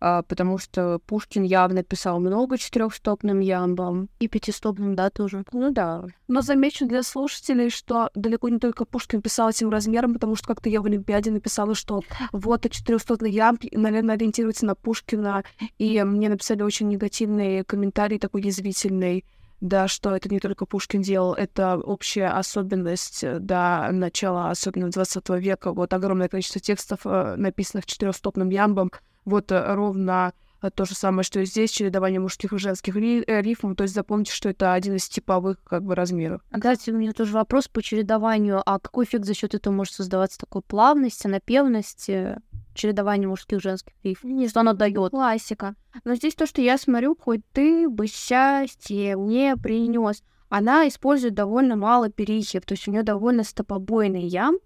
потому 0.00 0.58
что 0.58 1.00
Пушкин 1.06 1.42
явно 1.42 1.82
писал 1.82 2.20
много 2.20 2.58
четырехстопным 2.58 3.40
ямбом 3.40 4.08
и 4.18 4.28
пятистопным, 4.28 4.94
да, 4.94 5.10
тоже. 5.10 5.44
Ну 5.52 5.70
да. 5.70 6.04
Но 6.28 6.40
замечу 6.40 6.86
для 6.86 7.02
слушателей, 7.02 7.70
что 7.70 8.10
далеко 8.14 8.48
не 8.48 8.58
только 8.58 8.84
Пушкин 8.84 9.22
писал 9.22 9.50
этим 9.50 9.70
размером, 9.70 10.14
потому 10.14 10.36
что 10.36 10.46
как-то 10.46 10.68
я 10.68 10.80
в 10.80 10.86
Олимпиаде 10.86 11.30
написала, 11.30 11.74
что 11.74 12.02
вот 12.32 12.68
четырехстопный 12.70 13.30
ямб, 13.30 13.64
наверное, 13.72 14.14
ориентируется 14.14 14.66
на 14.66 14.74
Пушкина, 14.74 15.44
и 15.78 16.02
мне 16.02 16.28
написали 16.28 16.62
очень 16.62 16.88
негативный 16.88 17.64
комментарий, 17.64 18.18
такой 18.18 18.42
язвительный, 18.42 19.24
да, 19.60 19.88
что 19.88 20.14
это 20.14 20.28
не 20.28 20.38
только 20.38 20.66
Пушкин 20.66 21.02
делал, 21.02 21.34
это 21.34 21.76
общая 21.78 22.28
особенность 22.28 23.24
до 23.40 23.88
начала, 23.92 24.50
особенно 24.50 24.90
20 24.90 25.28
века. 25.30 25.72
Вот 25.72 25.92
огромное 25.92 26.28
количество 26.28 26.60
текстов, 26.60 27.00
э, 27.04 27.34
написанных 27.36 27.86
четырехстопным 27.86 28.50
ямбом, 28.50 28.92
вот 29.28 29.52
э, 29.52 29.74
ровно 29.74 30.32
то 30.74 30.84
же 30.84 30.94
самое, 30.94 31.22
что 31.22 31.40
и 31.40 31.44
здесь, 31.44 31.70
чередование 31.70 32.18
мужских 32.18 32.52
и 32.52 32.58
женских 32.58 32.96
ри- 32.96 33.24
рифм. 33.26 33.74
То 33.74 33.82
есть 33.82 33.94
запомните, 33.94 34.32
что 34.32 34.48
это 34.48 34.72
один 34.72 34.96
из 34.96 35.08
типовых 35.08 35.62
как 35.62 35.84
бы 35.84 35.94
размеров. 35.94 36.42
А, 36.50 36.56
кстати, 36.56 36.90
у 36.90 36.96
меня 36.96 37.12
тоже 37.12 37.32
вопрос 37.32 37.68
по 37.68 37.80
чередованию. 37.80 38.62
А 38.66 38.80
какой 38.80 39.04
эффект 39.04 39.24
за 39.24 39.34
счет 39.34 39.54
этого 39.54 39.72
может 39.72 39.94
создаваться 39.94 40.38
такой 40.38 40.62
плавности, 40.62 41.26
напевности? 41.26 42.38
чередование 42.74 43.28
мужских 43.28 43.58
и 43.58 43.60
женских 43.60 43.92
риф. 44.04 44.22
Не 44.22 44.48
что 44.48 44.60
оно 44.60 44.72
дает. 44.72 45.10
Классика. 45.10 45.74
Но 46.04 46.14
здесь 46.14 46.36
то, 46.36 46.46
что 46.46 46.62
я 46.62 46.78
смотрю, 46.78 47.16
хоть 47.20 47.40
ты 47.52 47.88
бы 47.88 48.06
счастье 48.06 49.16
мне 49.16 49.56
принес, 49.56 50.22
она 50.48 50.86
использует 50.88 51.34
довольно 51.34 51.76
мало 51.76 52.08
перехив, 52.08 52.64
то 52.64 52.74
есть 52.74 52.86
у 52.88 52.92
нее 52.92 53.02
довольно 53.02 53.42
стопобойный 53.42 54.22
ям, 54.22 54.58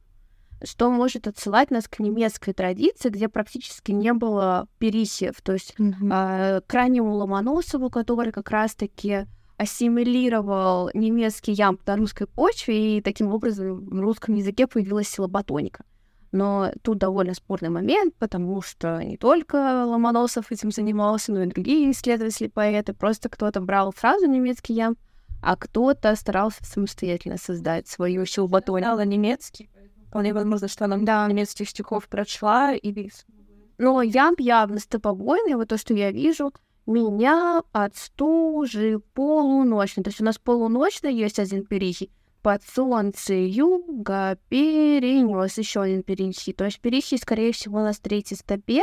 что 0.64 0.90
может 0.90 1.26
отсылать 1.26 1.70
нас 1.70 1.88
к 1.88 1.98
немецкой 1.98 2.52
традиции, 2.52 3.08
где 3.08 3.28
практически 3.28 3.92
не 3.92 4.12
было 4.12 4.66
перихив, 4.78 5.40
то 5.42 5.52
есть 5.52 5.74
mm-hmm. 5.78 6.10
э, 6.10 6.60
к 6.66 6.74
раннему 6.74 7.14
Ломоносову, 7.14 7.90
который 7.90 8.32
как 8.32 8.50
раз-таки 8.50 9.26
ассимилировал 9.56 10.90
немецкий 10.94 11.52
ям 11.52 11.78
на 11.86 11.96
русской 11.96 12.26
почве, 12.26 12.98
и 12.98 13.00
таким 13.00 13.32
образом 13.32 13.84
в 13.86 14.00
русском 14.00 14.34
языке 14.34 14.66
появилась 14.66 15.08
силоботоника. 15.08 15.84
Но 16.32 16.72
тут 16.82 16.98
довольно 16.98 17.34
спорный 17.34 17.68
момент, 17.68 18.14
потому 18.18 18.62
что 18.62 19.02
не 19.04 19.18
только 19.18 19.84
Ломоносов 19.84 20.50
этим 20.50 20.72
занимался, 20.72 21.30
но 21.30 21.42
и 21.42 21.46
другие 21.46 21.90
исследователи, 21.90 22.48
поэты. 22.48 22.94
Просто 22.94 23.28
кто-то 23.28 23.60
брал 23.60 23.92
фразу 23.92 24.26
немецкий 24.26 24.72
ям, 24.72 24.96
а 25.42 25.56
кто-то 25.56 26.16
старался 26.16 26.64
самостоятельно 26.64 27.36
создать 27.36 27.86
свою 27.86 28.24
щелботонь. 28.24 28.82
Знала 28.82 29.04
немецкий, 29.04 29.68
вполне 30.12 30.34
возможно, 30.34 30.68
что 30.68 30.84
она 30.84 30.98
да. 30.98 31.26
немецких 31.26 31.70
стихов 31.70 32.06
прочла 32.06 32.74
и... 32.74 33.10
Но 33.78 34.02
ям 34.02 34.34
явно 34.38 34.78
стопобойный, 34.78 35.54
вот 35.54 35.68
то, 35.68 35.78
что 35.78 35.94
я 35.94 36.12
вижу, 36.12 36.52
меня 36.84 37.62
от 37.72 37.96
стужи 37.96 39.00
полуночный. 39.14 40.04
То 40.04 40.10
есть 40.10 40.20
у 40.20 40.24
нас 40.24 40.36
полуночный 40.36 41.14
есть 41.14 41.38
один 41.38 41.64
перихий, 41.64 42.12
под 42.42 42.62
солнце 42.62 43.32
юга 43.32 44.36
перенес 44.50 45.56
еще 45.56 45.80
один 45.80 46.02
перехи. 46.02 46.52
То 46.52 46.66
есть 46.66 46.78
перехи, 46.80 47.16
скорее 47.16 47.52
всего, 47.52 47.80
на 47.80 47.94
третьей 47.94 48.36
стопе, 48.36 48.82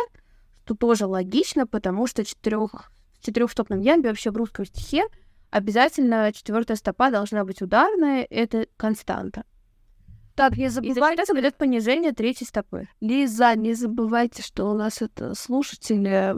что 0.65 0.73
тоже 0.73 1.05
логично, 1.05 1.67
потому 1.67 2.07
что 2.07 2.25
четырех, 2.25 2.91
четырехстопном 3.21 3.81
ямбе 3.81 4.09
вообще 4.09 4.31
в 4.31 4.37
русском 4.37 4.65
стихе 4.65 5.03
обязательно 5.51 6.33
четвертая 6.33 6.75
стопа 6.75 7.11
должна 7.11 7.45
быть 7.45 7.61
ударная, 7.61 8.25
это 8.27 8.65
константа. 8.77 9.43
Так, 10.39 10.55
не 10.55 10.69
забывайте, 10.69 11.23
это 11.23 11.37
идет 11.41 11.57
понижение 11.57 12.13
третьей 12.13 12.47
стопы. 12.47 12.87
Лиза, 13.01 13.55
не 13.57 13.73
забывайте, 13.73 14.41
что 14.41 14.71
у 14.71 14.73
нас 14.73 15.01
это 15.01 15.35
слушатели 15.35 16.33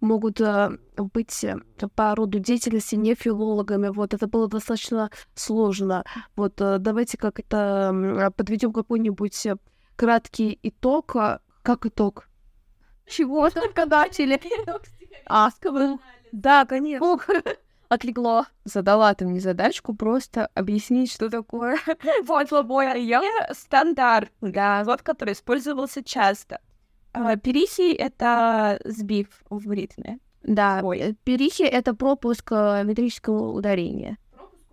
могут 0.00 0.42
э, 0.42 0.72
быть 0.98 1.42
э, 1.42 1.56
по 1.94 2.14
роду 2.14 2.38
деятельности 2.38 2.96
не 2.96 3.14
филологами. 3.14 3.88
Вот 3.88 4.12
это 4.12 4.26
было 4.26 4.46
достаточно 4.46 5.10
сложно. 5.34 6.04
Вот 6.36 6.60
э, 6.60 6.76
давайте 6.78 7.16
как 7.16 7.40
это 7.40 8.30
подведем 8.36 8.74
какой-нибудь 8.74 9.46
краткий 9.96 10.58
итог. 10.62 11.16
Как 11.62 11.86
итог? 11.86 12.28
Чего 13.06 13.48
только 13.48 13.86
начали? 13.86 14.38
А, 15.24 15.48
да, 16.30 16.66
конечно. 16.66 17.18
Отлегло. 17.88 18.46
Задала 18.64 19.14
ты 19.14 19.26
мне 19.26 19.40
задачку 19.40 19.94
просто 19.94 20.48
объяснить, 20.54 21.12
что 21.12 21.30
такое 21.30 21.78
вот 22.24 22.50
лобой 22.50 23.04
я 23.04 23.22
стандарт, 23.52 24.32
да, 24.40 24.82
вот 24.84 25.02
который 25.02 25.34
использовался 25.34 26.02
часто. 26.02 26.60
А, 27.12 27.36
перихи— 27.36 27.92
это 27.94 28.78
сбив 28.84 29.28
в 29.48 29.70
ритме. 29.72 30.18
Да, 30.42 30.80
Ой. 30.82 31.16
перихи— 31.24 31.62
это 31.64 31.94
пропуск 31.94 32.52
э, 32.52 32.82
метрического 32.84 33.52
ударения. 33.52 34.18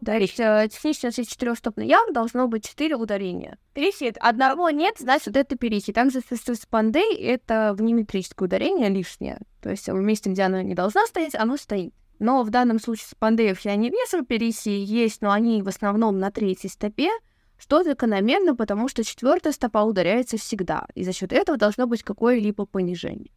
Да, 0.02 0.16
есть 0.16 0.38
э, 0.38 0.68
технически 0.70 1.06
если 1.06 1.24
четырехстопный 1.24 1.88
ям 1.88 2.12
должно 2.12 2.50
быть 2.50 2.68
четыре 2.68 2.98
ударения. 2.98 3.58
Перихи 3.74 4.14
одного 4.20 4.70
нет, 4.70 4.96
значит, 5.00 5.38
это 5.38 5.56
перихи. 5.56 5.94
Также 5.94 6.20
с 6.20 6.66
пандей 6.70 7.16
это 7.16 7.74
внеметрическое 7.74 8.48
ударение 8.48 8.90
лишнее. 8.90 9.40
То 9.62 9.70
есть 9.70 9.88
в 9.88 9.96
месте, 9.96 10.30
где 10.30 10.44
оно 10.44 10.62
не 10.62 10.76
должно 10.76 11.06
стоять, 11.06 11.36
оно 11.36 11.56
стоит. 11.56 11.94
Но 12.20 12.44
в 12.44 12.50
данном 12.50 12.80
случае 12.80 13.08
с 13.10 13.16
пандеев 13.16 13.60
я 13.62 13.76
не 13.76 13.90
вижу, 13.90 14.26
перихи 14.26 14.70
есть, 14.70 15.22
но 15.22 15.32
они 15.32 15.62
в 15.62 15.68
основном 15.68 16.20
на 16.20 16.32
третьей 16.32 16.70
стопе, 16.70 17.10
что 17.58 17.84
закономерно, 17.84 18.56
потому 18.56 18.88
что 18.88 19.04
четвертая 19.04 19.54
стопа 19.54 19.84
ударяется 19.84 20.38
всегда, 20.38 20.86
и 20.96 21.04
за 21.04 21.14
счет 21.14 21.34
этого 21.34 21.58
должно 21.58 21.88
быть 21.88 22.04
какое-либо 22.04 22.66
понижение. 22.66 23.32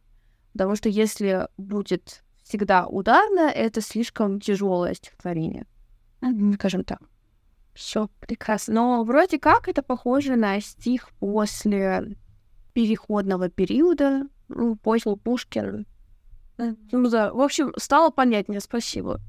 Потому 0.53 0.75
что 0.75 0.89
если 0.89 1.47
будет 1.57 2.23
всегда 2.43 2.87
ударно, 2.87 3.41
это 3.41 3.81
слишком 3.81 4.39
тяжелое 4.39 4.93
стихотворение. 4.93 5.65
Скажем 6.55 6.83
так. 6.83 7.01
Все 7.73 8.09
прекрасно. 8.19 8.73
Но 8.73 9.03
вроде 9.03 9.37
как 9.37 9.67
это 9.67 9.83
похоже 9.83 10.35
на 10.35 10.59
стих 10.61 11.09
после 11.19 12.17
переходного 12.73 13.49
периода, 13.49 14.27
ну, 14.47 14.75
после 14.75 15.15
Пушкин. 15.15 15.85
Ну 16.57 17.09
да, 17.09 17.33
в 17.33 17.41
общем, 17.41 17.73
стало 17.77 18.09
понятнее, 18.09 18.59
спасибо. 18.59 19.19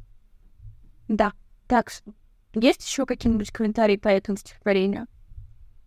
Да. 1.09 1.33
Так, 1.67 1.93
есть 2.55 2.87
еще 2.87 3.07
какие-нибудь 3.07 3.51
комментарии 3.51 3.97
по 3.97 4.09
этому 4.09 4.39
стихотворению? 4.39 5.07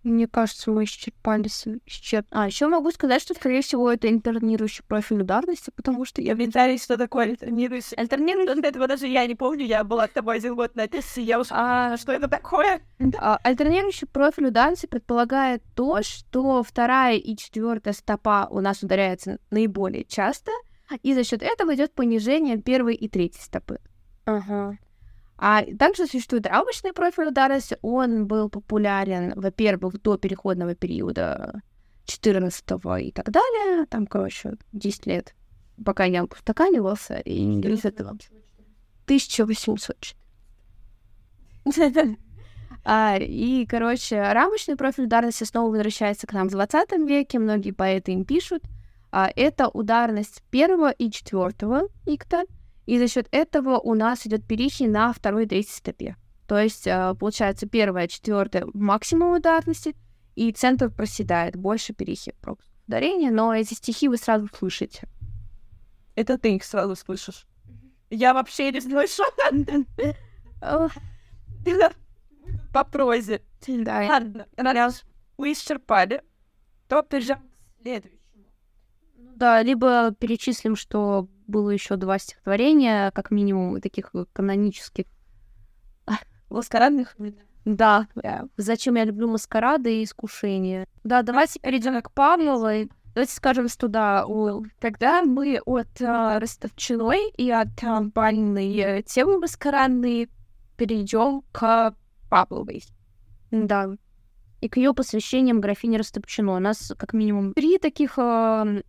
Мне 0.04 0.27
кажется, 0.27 0.71
мы 0.71 0.86
исчерпали 0.86 1.47
исчерп... 1.86 2.25
А, 2.32 2.47
еще 2.47 2.67
могу 2.67 2.89
сказать, 2.89 3.21
что, 3.21 3.36
скорее 3.36 3.62
всего, 3.62 3.91
это 3.91 4.10
интернирующий 4.10 4.84
профиль 4.88 5.21
ударности, 5.21 5.71
потому 5.75 6.06
что 6.06 6.23
я... 6.23 6.34
Комментарий, 6.34 6.80
что 6.80 6.97
такое 6.97 7.32
интернирующий? 7.32 7.95
Альтернирующий... 7.97 8.67
Этого 8.67 8.88
даже 8.88 9.06
я 9.06 9.27
не 9.27 9.36
помню, 9.36 9.63
я 9.65 9.84
была 9.84 10.08
с 10.08 10.12
тобой 10.12 10.38
один 10.38 10.56
год 10.56 10.75
на 10.75 10.88
тесте, 10.88 11.21
я 11.21 11.39
уж... 11.39 11.47
А, 11.51 11.97
что 11.97 12.13
это 12.13 12.27
такое? 12.27 12.82
А, 13.19 13.38
альтернирующий 13.43 14.08
профиль 14.08 14.47
ударности 14.47 14.88
предполагает 14.88 15.62
то, 15.75 16.01
что 16.01 16.63
вторая 16.63 17.17
и 17.17 17.38
четвертая 17.38 17.93
стопа 17.93 18.47
у 18.49 18.60
нас 18.60 18.82
ударяются 18.82 19.38
наиболее 19.51 20.04
часто, 20.04 20.51
и 21.01 21.13
за 21.13 21.23
счет 21.23 21.41
этого 21.41 21.75
идет 21.75 21.93
понижение 21.93 22.58
первой 22.58 22.95
и 22.95 23.08
третьей 23.08 23.41
стопы. 23.41 23.80
Ага. 24.25 24.77
А 25.38 25.63
также 25.80 26.06
существует 26.06 26.45
рамочный 26.45 26.93
профиль 26.93 27.27
ударности. 27.27 27.77
Он 27.82 28.27
был 28.27 28.49
популярен, 28.49 29.34
во-первых, 29.36 29.99
до 30.01 30.17
переходного 30.17 30.75
периода 30.75 31.62
14 32.06 32.63
и 32.99 33.12
так 33.12 33.32
далее. 33.32 33.86
Там, 33.88 34.06
короче, 34.06 34.58
10 34.73 35.08
лет, 35.08 35.34
пока 35.84 36.04
я 36.04 36.23
устаканивался. 36.23 37.15
И 37.15 37.60
из 37.60 37.86
этого 37.86 38.17
1800. 39.06 40.15
А, 42.84 43.15
и, 43.19 43.67
короче, 43.67 44.19
рамочный 44.19 44.75
профиль 44.75 45.04
ударности 45.04 45.43
снова 45.43 45.69
возвращается 45.69 46.25
к 46.25 46.34
нам 46.34 46.47
в 46.47 46.51
20 46.51 46.91
веке. 47.08 47.38
Многие 47.38 47.69
поэты 47.71 48.13
им 48.13 48.25
пишут. 48.25 48.63
А, 49.12 49.30
это 49.36 49.67
ударность 49.67 50.41
первого 50.50 50.91
и 50.91 51.12
четвертого 51.12 51.84
икта— 52.06 52.43
и 52.86 52.97
за 52.97 53.08
счет 53.08 53.28
этого 53.32 53.80
у 53.80 53.93
нас 53.93 54.26
идет 54.26 54.45
перехи 54.45 54.84
на 54.84 55.13
второй 55.13 55.45
и 55.45 55.47
третьей 55.47 55.74
стопе. 55.74 56.15
То 56.47 56.60
есть, 56.60 56.88
а, 56.88 57.13
получается, 57.13 57.67
первая, 57.67 58.08
четвертая 58.08 58.67
максимум 58.74 59.38
ударности, 59.38 59.95
и 60.36 60.52
центр 60.52 60.89
проседает, 60.89 61.56
больше 61.56 61.93
перехи 61.93 62.34
ударения, 62.88 63.32
но 63.32 63.56
эти 63.56 63.74
стихи 63.76 64.10
вы 64.10 64.17
сразу 64.17 64.50
слышите. 64.54 65.08
Это 66.15 66.38
ты 66.38 66.56
их 66.56 66.63
сразу 66.63 66.95
слышишь. 66.95 67.45
Я 68.10 68.34
вообще 68.34 68.71
не 68.71 68.82
слышу. 68.82 69.24
По 72.74 72.84
прозе. 72.84 73.41
Да. 73.65 74.06
Ладно, 74.10 74.47
раз 74.58 75.04
мы 75.38 75.54
исчерпали, 75.54 76.24
то 76.89 77.04
перейдем 77.04 77.38
к 77.38 77.82
следующему. 77.82 78.20
Да, 79.41 79.63
либо 79.63 80.13
перечислим, 80.19 80.75
что 80.75 81.27
было 81.47 81.71
еще 81.71 81.95
два 81.95 82.19
стихотворения, 82.19 83.10
как 83.10 83.32
минимум, 83.32 83.82
таких 83.82 84.13
канонических. 84.34 85.06
Маскарадных? 86.51 87.15
Да. 87.65 88.08
Зачем 88.58 88.97
я 88.97 89.04
люблю 89.04 89.27
маскарады 89.27 89.99
и 89.99 90.04
искушения. 90.04 90.86
Да, 91.04 91.23
давайте 91.23 91.60
перейдем 91.60 91.99
к 92.04 92.12
Павловой. 92.12 92.91
Давайте 93.15 93.34
скажем, 93.34 93.67
что 93.67 93.88
да, 93.88 94.27
у... 94.27 94.63
Тогда 94.80 95.23
мы 95.23 95.60
от 95.65 95.89
uh, 95.99 96.38
Ростовчиной 96.38 97.32
и 97.36 97.49
от 97.49 97.82
uh, 97.82 98.12
бальной 98.13 98.75
uh, 98.75 99.01
темы 99.01 99.39
маскарадной 99.39 100.30
перейдем 100.77 101.41
к 101.51 101.95
Павловой. 102.30 102.84
Да. 103.49 103.89
И 104.62 104.69
к 104.69 104.77
ее 104.77 104.93
посвящениям 104.93 105.62
графине 105.62 105.97
Растопчино. 105.97 106.58
У 106.58 106.60
нас 106.60 106.93
как 106.95 107.13
минимум 107.13 107.56
три 107.56 107.80
таких 107.80 108.19
э, 108.19 108.84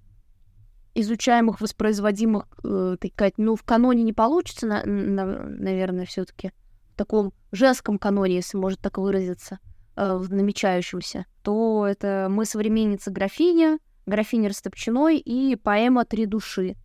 изучаемых, 0.94 1.61
воспроизводимых, 1.61 2.46
э, 2.64 2.96
так 3.00 3.12
сказать, 3.12 3.35
ну, 3.37 3.57
в 3.57 3.62
каноне 3.62 4.02
не 4.02 4.12
получится, 4.12 4.66
на, 4.66 4.85
на, 4.85 5.24
наверное, 5.24 6.07
все 6.07 6.24
таки 6.24 6.52
в 6.92 6.96
таком 6.96 7.33
женском 7.50 7.98
каноне, 7.98 8.37
если 8.37 8.57
можно 8.57 8.78
так 8.83 8.98
выразиться, 8.98 9.59
э, 9.96 10.16
в 10.16 10.33
намечающемся, 10.33 11.26
то 11.42 11.87
это 11.87 12.28
«Мы 12.31 12.44
современница 12.44 13.11
графиня», 13.11 13.78
«Графиня 14.05 14.48
Растопчиной» 14.48 15.18
и 15.18 15.55
поэма 15.57 16.05
«Три 16.05 16.26
души». 16.26 16.76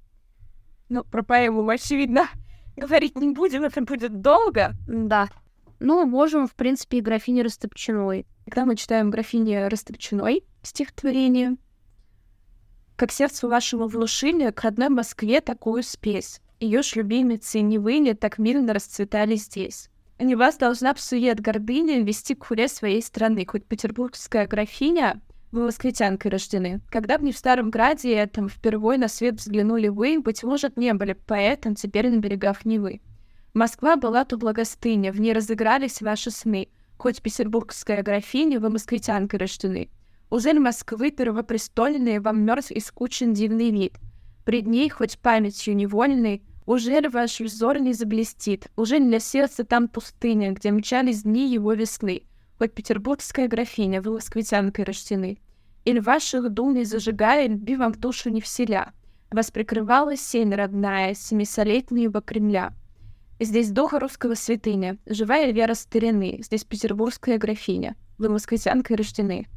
Ну, 0.89 1.03
про 1.03 1.23
поэму, 1.23 1.67
очевидно, 1.67 2.27
говорить 2.77 3.17
не 3.17 3.29
будем, 3.29 3.63
это 3.63 3.81
будет 3.81 4.21
долго. 4.21 4.73
Да. 4.87 5.27
Ну, 5.79 6.05
можем, 6.05 6.47
в 6.47 6.55
принципе, 6.55 6.99
и 6.99 7.01
графине 7.01 7.41
Растопчиной. 7.41 8.25
Когда 8.45 8.65
мы 8.65 8.75
читаем 8.75 9.09
графине 9.09 9.67
Растопчиной 9.67 10.43
стихотворение, 10.63 11.57
как 12.97 13.11
сердцу 13.11 13.47
вашего 13.47 13.87
внушили, 13.87 14.49
к 14.49 14.61
родной 14.63 14.89
Москве 14.89 15.39
такую 15.39 15.83
спесь. 15.83 16.41
Ее 16.59 16.81
ж 16.81 16.95
любимицы 16.95 17.61
не 17.61 17.77
выли, 17.77 18.13
так 18.13 18.39
мирно 18.39 18.73
расцветали 18.73 19.35
здесь. 19.35 19.89
Не 20.19 20.35
вас 20.35 20.57
должна 20.57 20.95
в 20.95 20.99
сует 20.99 21.39
гордыни 21.39 22.01
вести 22.01 22.33
к 22.33 22.45
хуре 22.45 22.67
своей 22.67 23.03
страны, 23.03 23.45
хоть 23.47 23.65
петербургская 23.65 24.47
графиня, 24.47 25.21
вы 25.51 25.65
москвитянкой 25.65 26.31
рождены. 26.31 26.81
Когда 26.89 27.19
бы 27.19 27.25
не 27.25 27.31
в 27.31 27.37
Старом 27.37 27.69
Граде 27.69 28.13
этом 28.13 28.49
впервые 28.49 28.97
на 28.97 29.07
свет 29.07 29.35
взглянули 29.35 29.87
вы, 29.87 30.19
быть 30.19 30.43
может, 30.43 30.75
не 30.75 30.93
были 30.95 31.13
поэтом 31.13 31.75
теперь 31.75 32.09
на 32.09 32.17
берегах 32.17 32.65
Невы. 32.65 33.01
Москва 33.53 33.95
была 33.95 34.25
ту 34.25 34.37
благостыня, 34.37 35.11
в 35.11 35.21
ней 35.21 35.33
разыгрались 35.33 36.01
ваши 36.01 36.31
сны. 36.31 36.69
Хоть 36.97 37.21
петербургская 37.21 38.01
графиня, 38.01 38.59
вы 38.59 38.71
москвитянкой 38.71 39.39
рождены. 39.39 39.89
Узель 40.29 40.59
Москвы 40.59 41.11
первопрестольные 41.11 42.19
вам 42.19 42.41
мертв 42.41 42.71
и 42.71 42.81
скучен 42.81 43.33
дивный 43.33 43.71
вид. 43.71 43.93
Пред 44.43 44.67
ней, 44.67 44.89
хоть 44.89 45.19
памятью 45.19 45.75
невольной, 45.75 46.43
Ужель 46.65 47.07
ваш 47.07 47.39
взор 47.39 47.79
не 47.79 47.93
заблестит? 47.93 48.67
Уже 48.75 48.99
для 48.99 49.19
сердца 49.19 49.63
там 49.63 49.87
пустыня, 49.87 50.51
где 50.51 50.71
мчались 50.71 51.23
дни 51.23 51.49
его 51.49 51.71
весны? 51.71 52.23
Хоть 52.57 52.73
петербургская 52.73 53.47
графиня, 53.47 54.01
вы 54.01 54.11
москвитянкой 54.15 54.83
рождены. 54.83 55.37
Или 55.85 55.99
ваших 55.99 56.49
дум 56.49 56.73
не 56.73 56.83
зажигая, 56.83 57.47
люби 57.47 57.77
вам 57.77 57.93
душу 57.93 58.29
не 58.29 58.41
вселя. 58.41 58.91
Вас 59.31 59.49
прикрывала 59.49 60.17
сень 60.17 60.53
родная, 60.53 61.13
семисолетнего 61.13 62.21
Кремля. 62.21 62.73
Здесь 63.39 63.71
духа 63.71 63.99
русского 63.99 64.33
святыня, 64.33 64.97
живая 65.05 65.51
вера 65.51 65.73
старины, 65.73 66.39
здесь 66.41 66.65
петербургская 66.65 67.37
графиня. 67.37 67.95
Вы 68.17 68.27
москвитянкой 68.27 68.97
рождены. 68.97 69.47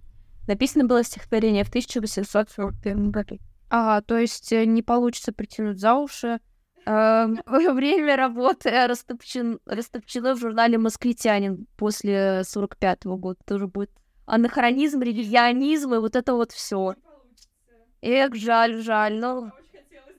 Написано 0.47 0.85
было 0.85 1.05
стихотворение 1.05 1.65
в 1.65 1.69
1841 1.69 3.11
году. 3.11 3.39
Ага, 3.69 4.03
то 4.05 4.19
есть 4.19 4.53
э, 4.53 4.65
не 4.65 4.83
получится 4.83 5.33
притянуть 5.33 5.79
за 5.79 5.95
уши. 5.95 6.41
Эм, 6.87 7.41
время 7.47 8.17
работы 8.17 8.87
растопчен, 8.87 9.61
растопчено 9.65 10.35
в 10.35 10.41
журнале 10.41 10.79
«Москвитянин» 10.79 11.67
после 11.77 12.43
45 12.45 13.05
-го 13.05 13.17
года. 13.17 13.39
Тоже 13.47 13.69
будет 13.69 13.91
анахронизм, 14.27 15.03
ревизионизм 15.03 15.95
и 15.95 15.99
вот 15.99 16.17
это 16.17 16.35
вот 16.35 16.53
все. 16.53 16.95
Эх, 18.03 18.35
жаль, 18.35 18.81
жаль. 18.83 19.21
Ну, 19.21 19.51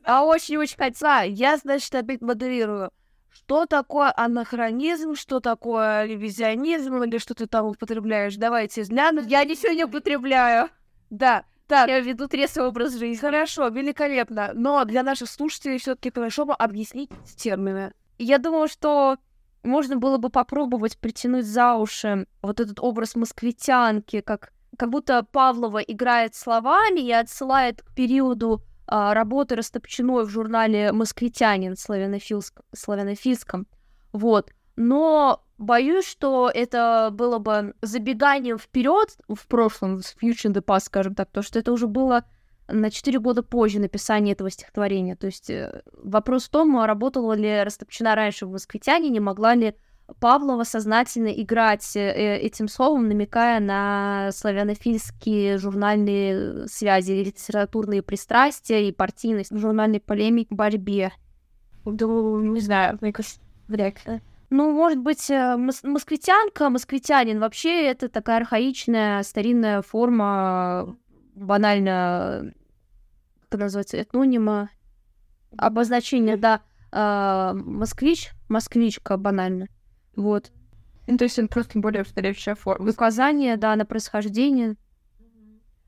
а 0.03 0.23
очень-очень 0.23 0.77
хотела. 0.77 1.23
Я, 1.25 1.57
значит, 1.57 1.93
опять 1.93 2.21
модерирую 2.21 2.91
что 3.32 3.65
такое 3.65 4.13
анахронизм, 4.15 5.15
что 5.15 5.39
такое 5.39 6.06
ревизионизм 6.06 7.04
или 7.04 7.17
что 7.17 7.34
ты 7.34 7.48
там 7.48 7.65
употребляешь. 7.65 8.36
Давайте 8.36 8.84
глянем. 8.84 9.26
Я 9.28 9.44
ничего 9.46 9.74
не 9.74 9.86
употребляю. 9.86 10.70
Да, 11.10 11.46
так. 11.67 11.88
Я 11.88 12.00
веду 12.02 12.28
трезвый 12.28 12.67
образ 12.67 12.94
жизни. 12.94 13.15
Хорошо, 13.15 13.67
великолепно. 13.70 14.52
Но 14.54 14.84
для 14.86 15.04
наших 15.04 15.30
слушателей 15.30 15.78
все 15.78 15.96
таки 15.96 16.12
хорошо 16.12 16.46
бы 16.46 16.54
объяснить 16.54 17.10
термины. 17.38 17.94
Я 18.17 18.38
думаю, 18.38 18.67
что 18.67 19.17
можно 19.63 19.96
было 19.96 20.17
бы 20.17 20.30
попробовать 20.30 20.98
притянуть 20.98 21.46
за 21.46 21.76
уши 21.76 22.28
вот 22.41 22.60
этот 22.60 22.80
образ 22.80 23.15
москвитянки, 23.15 24.22
как, 24.22 24.52
как 24.78 24.89
будто 24.89 25.24
Павлова 25.24 25.80
играет 25.80 26.36
словами 26.36 27.00
и 27.00 27.12
отсылает 27.12 27.82
к 27.82 27.94
периоду 27.96 28.62
работы 28.91 29.56
Растопчиной 29.56 30.25
в 30.25 30.30
журнале 30.30 30.91
«Москвитянин» 30.91 31.75
славянофильском. 31.75 33.67
Вот. 34.12 34.51
Но 34.75 35.43
боюсь, 35.58 36.06
что 36.06 36.51
это 36.54 37.10
было 37.12 37.39
бы 37.39 37.73
забеганием 37.82 38.58
вперед 38.58 39.17
в 39.30 39.47
прошлом, 39.47 40.01
в 40.01 40.23
future 40.23 40.51
the 40.51 40.62
past, 40.62 40.86
скажем 40.86 41.15
так, 41.15 41.30
то 41.32 41.41
что 41.41 41.60
это 41.60 41.71
уже 41.71 41.88
было 41.88 42.25
на 42.67 42.89
4 42.89 43.19
года 43.19 43.43
позже 43.43 43.80
написания 43.80 44.34
этого 44.34 44.49
стихотворения. 44.49 45.15
То 45.15 45.27
есть 45.27 45.49
э, 45.49 45.84
вопрос 45.93 46.45
в 46.45 46.49
том, 46.49 46.84
работала 46.84 47.34
ли 47.34 47.63
Растопчина 47.63 48.15
раньше 48.15 48.45
в 48.45 48.51
«Москвитянине», 48.51 49.19
могла 49.19 49.56
ли 49.56 49.75
Павлова 50.19 50.63
сознательно 50.63 51.28
играть 51.28 51.95
э, 51.95 52.38
этим 52.38 52.67
словом, 52.67 53.08
намекая 53.08 53.60
на 53.60 54.30
славянофильские 54.34 55.58
журнальные 55.58 56.67
связи, 56.67 57.12
литературные 57.12 58.02
пристрастия 58.02 58.88
и 58.88 58.91
партийность 58.91 59.52
в 59.52 59.58
журнальной 59.58 60.00
полемике 60.00 60.54
борьбе. 60.54 61.12
Думаю, 61.86 62.52
не 62.52 62.60
знаю, 62.60 62.97
мне 63.02 63.13
кажется, 63.13 63.39
вряд 63.67 64.06
ли. 64.06 64.21
Ну, 64.50 64.71
может 64.71 65.00
быть, 65.00 65.30
э, 65.30 65.56
мос- 65.58 65.88
москвитянка, 65.88 66.69
москвитянин 66.69 67.39
вообще 67.39 67.86
это 67.88 68.10
такая 68.10 68.38
архаичная 68.38 69.24
старинная 69.24 69.82
форма, 69.82 70.97
банально, 71.36 72.54
как 73.50 73.62
называется, 73.62 73.97
этнонима, 73.97 74.69
обозначение, 75.58 76.36
да, 76.36 76.62
э, 76.91 77.54
москвич, 77.54 78.32
москвичка 78.50 79.15
банально. 79.17 79.67
Вот. 80.15 80.52
Ну, 81.08 81.17
то 81.17 81.24
есть 81.24 81.39
он 81.39 81.47
просто 81.47 81.80
более 81.80 82.04
устаревшая 82.04 82.56
форма. 82.56 82.89
Указание, 82.89 83.58
да, 83.58 83.76
на 83.76 83.86
происхождение. 83.86 84.76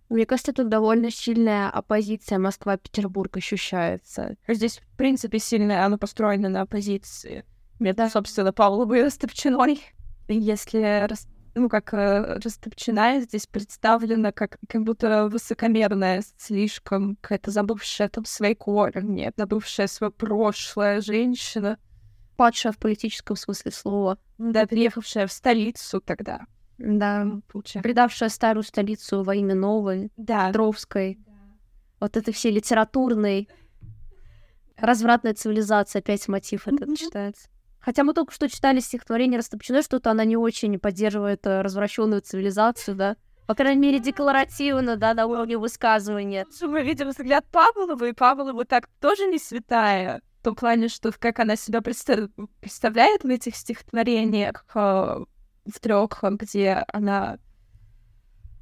Мне 0.10 0.26
кажется, 0.26 0.54
тут 0.54 0.70
довольно 0.70 1.10
сильная 1.10 1.70
оппозиция 1.70 2.38
Москва-Петербург 2.38 3.36
ощущается. 3.38 4.36
Здесь, 4.48 4.80
в 4.80 4.98
принципе, 4.98 5.40
сильная, 5.40 5.86
она 5.86 5.98
построена 5.98 6.50
на 6.50 6.62
оппозиции. 6.62 7.46
Это, 7.80 8.10
собственно, 8.10 8.54
Павловой 8.54 9.04
Растопчиной. 9.04 9.82
Если 10.28 11.08
ну, 11.56 11.70
как 11.70 11.94
э, 11.94 12.40
Растопчина 12.44 13.22
здесь 13.22 13.46
представлена 13.46 14.32
как, 14.32 14.58
как 14.68 14.84
будто 14.84 15.28
высокомерная, 15.28 16.24
слишком 16.38 17.16
какая-то 17.22 17.52
забывшая 17.52 18.10
там 18.10 18.26
свои 18.26 18.56
корни, 18.56 19.32
забывшая 19.36 19.88
свое 19.88 20.12
прошлое 20.12 21.02
женщина 21.02 21.78
падшая 22.36 22.74
в 22.74 22.78
политическом 22.78 23.36
смысле 23.36 23.72
слова. 23.72 24.18
Да, 24.38 24.66
приехавшая 24.66 25.28
в 25.28 25.32
столицу 25.32 26.02
тогда. 26.02 26.46
Да, 26.78 27.28
получается. 27.52 27.84
Предавшая 27.84 28.30
старую 28.30 28.64
столицу 28.64 29.24
во 29.24 29.36
имя 29.36 29.56
новой, 29.56 30.12
да. 30.18 30.52
Тровской. 30.52 31.20
Да. 31.26 31.32
Вот 32.00 32.18
это 32.18 32.32
все 32.32 32.52
литературные 32.52 33.48
развратная 34.78 35.34
цивилизация, 35.34 36.00
опять 36.00 36.28
мотив 36.28 36.68
этот 36.68 36.90
mm-hmm. 36.90 36.96
читается. 36.96 37.48
Хотя 37.80 38.04
мы 38.04 38.14
только 38.14 38.34
что 38.34 38.50
читали 38.50 38.80
стихотворение 38.80 39.38
Растопчиной, 39.38 39.84
что-то 39.84 40.12
она 40.12 40.26
не 40.26 40.38
очень 40.38 40.80
поддерживает 40.80 41.46
э, 41.46 41.62
развращенную 41.62 42.22
цивилизацию, 42.22 42.96
да. 42.96 43.16
По 43.46 43.56
крайней 43.56 43.82
мере, 43.82 44.00
декларативно, 44.00 44.96
да, 44.96 45.14
на 45.14 45.26
уровне 45.26 45.58
высказывания. 45.58 46.46
Мы 46.62 46.82
видим 46.82 47.10
взгляд 47.10 47.46
Павлова, 47.52 48.06
и 48.06 48.14
Павлова 48.14 48.64
так 48.64 48.88
тоже 49.02 49.26
не 49.26 49.38
святая 49.38 50.22
в 50.44 50.46
том 50.46 50.56
плане, 50.56 50.90
что 50.90 51.14
как 51.18 51.40
она 51.40 51.56
себя 51.56 51.80
представ... 51.82 52.30
представляет 52.60 53.24
в 53.24 53.28
этих 53.28 53.56
стихотворениях 53.56 54.66
э, 54.76 54.80
в 55.66 55.80
трех, 55.80 56.22
где 56.22 56.84
она 56.92 57.38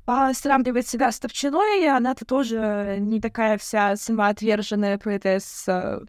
а, 0.05 0.31
сравнивает 0.35 0.87
себя 0.87 1.11
с 1.11 1.19
Товчиной, 1.19 1.81
и 1.83 1.87
она-то 1.87 2.23
тоже 2.23 2.97
не 2.99 3.19
такая 3.19 3.57
вся 3.57 3.95
самоотверженная 3.95 4.99
поэтесса, 4.99 6.05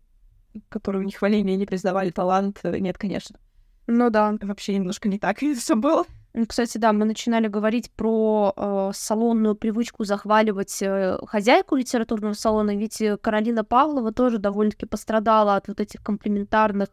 которые 0.68 1.06
не 1.06 1.12
хвалили 1.12 1.52
и 1.52 1.56
не 1.56 1.64
признавали 1.64 2.10
талант, 2.10 2.60
нет, 2.64 2.98
конечно. 2.98 3.40
Ну 3.86 4.10
да. 4.10 4.36
Вообще 4.42 4.74
немножко 4.74 5.08
не 5.08 5.18
так 5.18 5.38
все 5.58 5.74
было. 5.74 6.04
Кстати, 6.48 6.78
да, 6.78 6.94
мы 6.94 7.04
начинали 7.04 7.46
говорить 7.46 7.90
про 7.90 8.54
э, 8.56 8.90
салонную 8.94 9.54
привычку 9.54 10.04
захваливать 10.04 10.80
э, 10.80 11.18
хозяйку 11.26 11.76
литературного 11.76 12.32
салона, 12.32 12.74
ведь 12.74 13.02
э, 13.02 13.18
Каролина 13.18 13.64
Павлова 13.64 14.12
тоже 14.12 14.38
довольно-таки 14.38 14.86
пострадала 14.86 15.56
от 15.56 15.68
вот 15.68 15.78
этих 15.78 16.02
комплементарных 16.02 16.88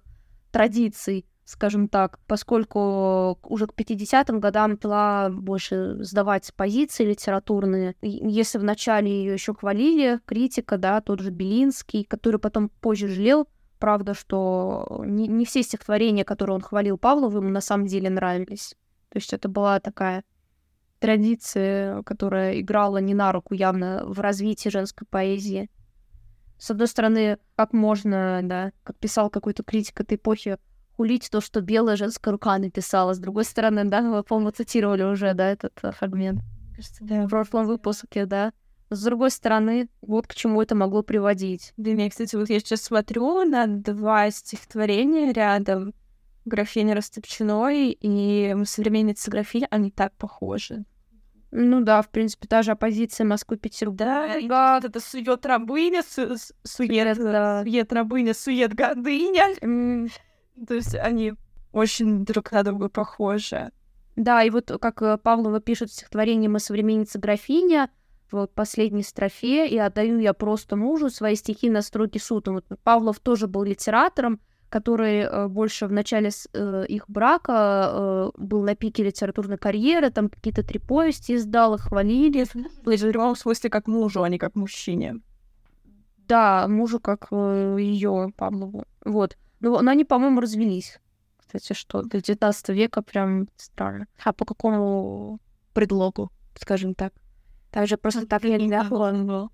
традиций, 0.52 1.26
скажем 1.46 1.88
так, 1.88 2.20
поскольку 2.28 3.40
уже 3.44 3.68
к 3.68 3.74
50-м 3.76 4.42
годам 4.42 4.72
начала 4.72 5.30
больше 5.30 6.04
сдавать 6.04 6.54
позиции 6.54 7.06
литературные. 7.06 7.96
Если 8.02 8.58
вначале 8.58 9.10
ее 9.10 9.34
еще 9.34 9.54
хвалили, 9.54 10.20
критика, 10.26 10.78
да, 10.78 11.00
тот 11.00 11.22
же 11.22 11.32
Белинский, 11.32 12.04
который 12.04 12.42
потом 12.42 12.68
позже 12.82 13.08
жалел, 13.08 13.48
правда, 13.80 14.14
что 14.14 15.02
не, 15.06 15.28
не 15.30 15.46
все 15.46 15.64
стихотворения, 15.64 16.26
которые 16.26 16.56
он 16.56 16.62
хвалил 16.62 16.98
Павлову, 16.98 17.38
ему 17.38 17.50
на 17.50 17.62
самом 17.62 17.86
деле 17.86 18.10
нравились. 18.10 18.76
То 19.10 19.18
есть 19.18 19.34
это 19.34 19.50
была 19.50 19.80
такая 19.80 20.24
традиция, 21.00 22.04
которая 22.04 22.60
играла 22.60 22.98
не 22.98 23.14
на 23.14 23.32
руку 23.32 23.54
явно 23.54 24.04
в 24.06 24.20
развитии 24.20 24.70
женской 24.70 25.08
поэзии. 25.10 25.70
С 26.58 26.72
одной 26.72 26.88
стороны, 26.88 27.38
как 27.56 27.74
можно, 27.74 28.42
да, 28.44 28.72
как 28.84 28.98
писал 28.98 29.30
какой-то 29.30 29.64
критик 29.64 30.02
этой 30.02 30.16
эпохи, 30.16 30.58
хулить 30.98 31.30
то, 31.32 31.40
что 31.40 31.62
белая 31.62 31.96
женская 31.96 32.32
рука 32.32 32.58
написала. 32.58 33.14
С 33.14 33.20
другой 33.20 33.46
стороны, 33.46 33.86
да, 33.86 34.02
мы, 34.02 34.22
по-моему, 34.24 34.52
цитировали 34.52 35.04
уже, 35.04 35.34
да, 35.34 35.50
этот 35.52 35.72
э, 35.82 35.92
фрагмент. 35.92 36.42
Кажется, 36.76 37.06
да. 37.06 37.26
В 37.26 37.30
прошлом 37.30 37.66
выпуске, 37.68 38.26
да. 38.26 38.52
С 38.90 39.04
другой 39.04 39.32
стороны, 39.32 39.88
вот 40.02 40.28
к 40.28 40.36
чему 40.36 40.62
это 40.62 40.76
могло 40.76 41.02
приводить. 41.02 41.74
Да, 41.78 41.92
я, 41.92 42.10
кстати, 42.10 42.36
вот 42.36 42.50
я 42.50 42.60
сейчас 42.60 42.82
смотрю 42.82 43.46
на 43.46 43.68
два 43.68 44.30
стихотворения 44.30 45.32
рядом, 45.32 45.94
графиня 46.46 46.96
Растопчиной 46.96 47.98
и 48.00 48.56
современница 48.66 49.32
графиня, 49.32 49.68
они 49.70 49.92
так 49.92 50.14
похожи. 50.14 50.86
Ну 51.52 51.82
да, 51.82 52.02
в 52.02 52.10
принципе, 52.10 52.48
та 52.48 52.62
же 52.62 52.72
оппозиция 52.72 53.26
Москвы-Петербург. 53.26 53.98
Да, 53.98 54.40
да, 54.48 54.80
это 54.84 55.00
сует 55.00 55.46
рабыня, 55.46 56.04
су 56.04 56.36
сует, 56.64 57.18
да. 57.18 57.64
сует 57.64 57.92
рабыня, 57.92 58.34
сует 58.36 58.76
гордыня. 58.76 59.56
Mm. 59.62 60.12
То 60.68 60.76
есть 60.76 60.94
они 60.94 61.34
очень 61.72 62.24
друг 62.24 62.52
на 62.52 62.64
друга 62.64 62.90
похожи. 62.90 63.72
Да, 64.16 64.44
и 64.44 64.50
вот 64.50 64.72
как 64.80 65.02
э, 65.02 65.18
Павлова 65.18 65.60
пишет 65.60 65.90
в 65.90 65.94
стихотворении 65.94 66.48
«Мы 66.48 66.60
современница 66.60 67.20
графиня», 67.20 67.90
в 68.32 68.46
последней 68.48 69.02
строфе 69.02 69.68
«И 69.68 69.78
отдаю 69.78 70.20
я 70.20 70.34
просто 70.34 70.76
мужу 70.76 71.10
свои 71.10 71.36
стихи 71.36 71.70
на 71.70 71.82
строгий 71.82 72.20
суд». 72.20 72.48
Вот 72.48 72.66
Павлов 72.84 73.20
тоже 73.20 73.48
был 73.48 73.64
литератором, 73.64 74.40
который 74.70 75.22
э, 75.22 75.48
больше 75.48 75.88
в 75.88 75.92
начале 75.92 76.30
э, 76.54 76.86
их 76.88 77.06
брака 77.08 77.90
э, 77.92 78.32
был 78.38 78.64
на 78.64 78.76
пике 78.76 79.04
литературной 79.04 79.58
карьеры, 79.58 80.10
там 80.12 80.30
какие-то 80.30 80.64
три 80.64 80.80
повести 80.80 81.36
издал, 81.36 81.76
их 81.76 81.82
хвалили. 81.82 82.46
В 82.84 83.36
смысле 83.36 83.70
как 83.70 83.88
мужу, 83.88 84.24
а 84.24 84.30
не 84.30 84.38
как 84.38 84.56
мужчине. 84.56 85.22
Да, 86.28 86.68
мужу 86.68 87.00
как 87.00 87.32
ее 87.32 88.32
Павлову. 88.38 88.86
Вот. 89.04 89.38
Ну, 89.60 89.82
но 89.82 89.92
они, 89.92 90.06
по-моему, 90.06 90.42
развелись. 90.42 91.00
Кстати, 91.40 91.74
что 91.74 92.04
до 92.04 92.22
19 92.22 92.70
века 92.70 93.02
прям 93.02 93.48
странно. 93.58 94.06
А 94.24 94.34
по 94.34 94.46
какому 94.46 95.40
предлогу, 95.74 96.32
скажем 96.56 96.94
так? 96.94 97.14
Там 97.72 97.88
же 97.88 97.98
просто 97.98 98.28
так 98.28 98.44
нельзя 98.44 98.84
было. 98.84 99.50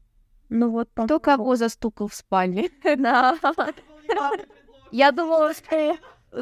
Ну 0.49 0.69
вот, 0.69 0.89
кто 0.93 1.19
кого 1.19 1.55
застукал 1.55 2.07
в 2.07 2.13
спальне? 2.13 2.69
Я 4.95 5.11
думала, 5.11 5.53
что 5.53 5.97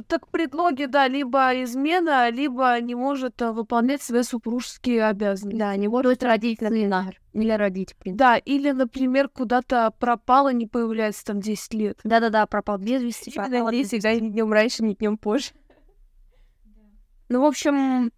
так 0.08 0.28
предлоги, 0.28 0.86
да, 0.86 1.08
либо 1.08 1.64
измена, 1.64 2.30
либо 2.30 2.80
не 2.82 2.94
может 2.94 3.42
э, 3.42 3.52
выполнять 3.52 4.04
свои 4.04 4.22
супружеские 4.22 5.06
обязанности. 5.08 5.58
Да, 5.58 5.76
не 5.76 5.88
может 5.88 6.22
родить, 6.22 6.62
например. 6.62 7.20
Или 7.34 7.52
родить, 7.52 7.96
Да, 8.06 8.38
или, 8.38 8.70
например, 8.70 9.30
куда-то 9.30 9.92
пропала, 9.98 10.54
не 10.54 10.68
появляется 10.68 11.26
там 11.26 11.40
10 11.40 11.74
лет. 11.74 12.00
Да-да-да, 12.04 12.46
пропал 12.46 12.78
без 12.78 13.02
вести. 13.02 13.32
Пропал, 13.32 13.72
всегда 13.72 14.14
ни 14.14 14.30
днем 14.30 14.54
раньше, 14.54 14.84
ни 14.84 14.94
днем 14.94 15.18
позже. 15.18 15.50
Ну, 17.30 17.42
в 17.42 17.46
общем, 17.46 18.12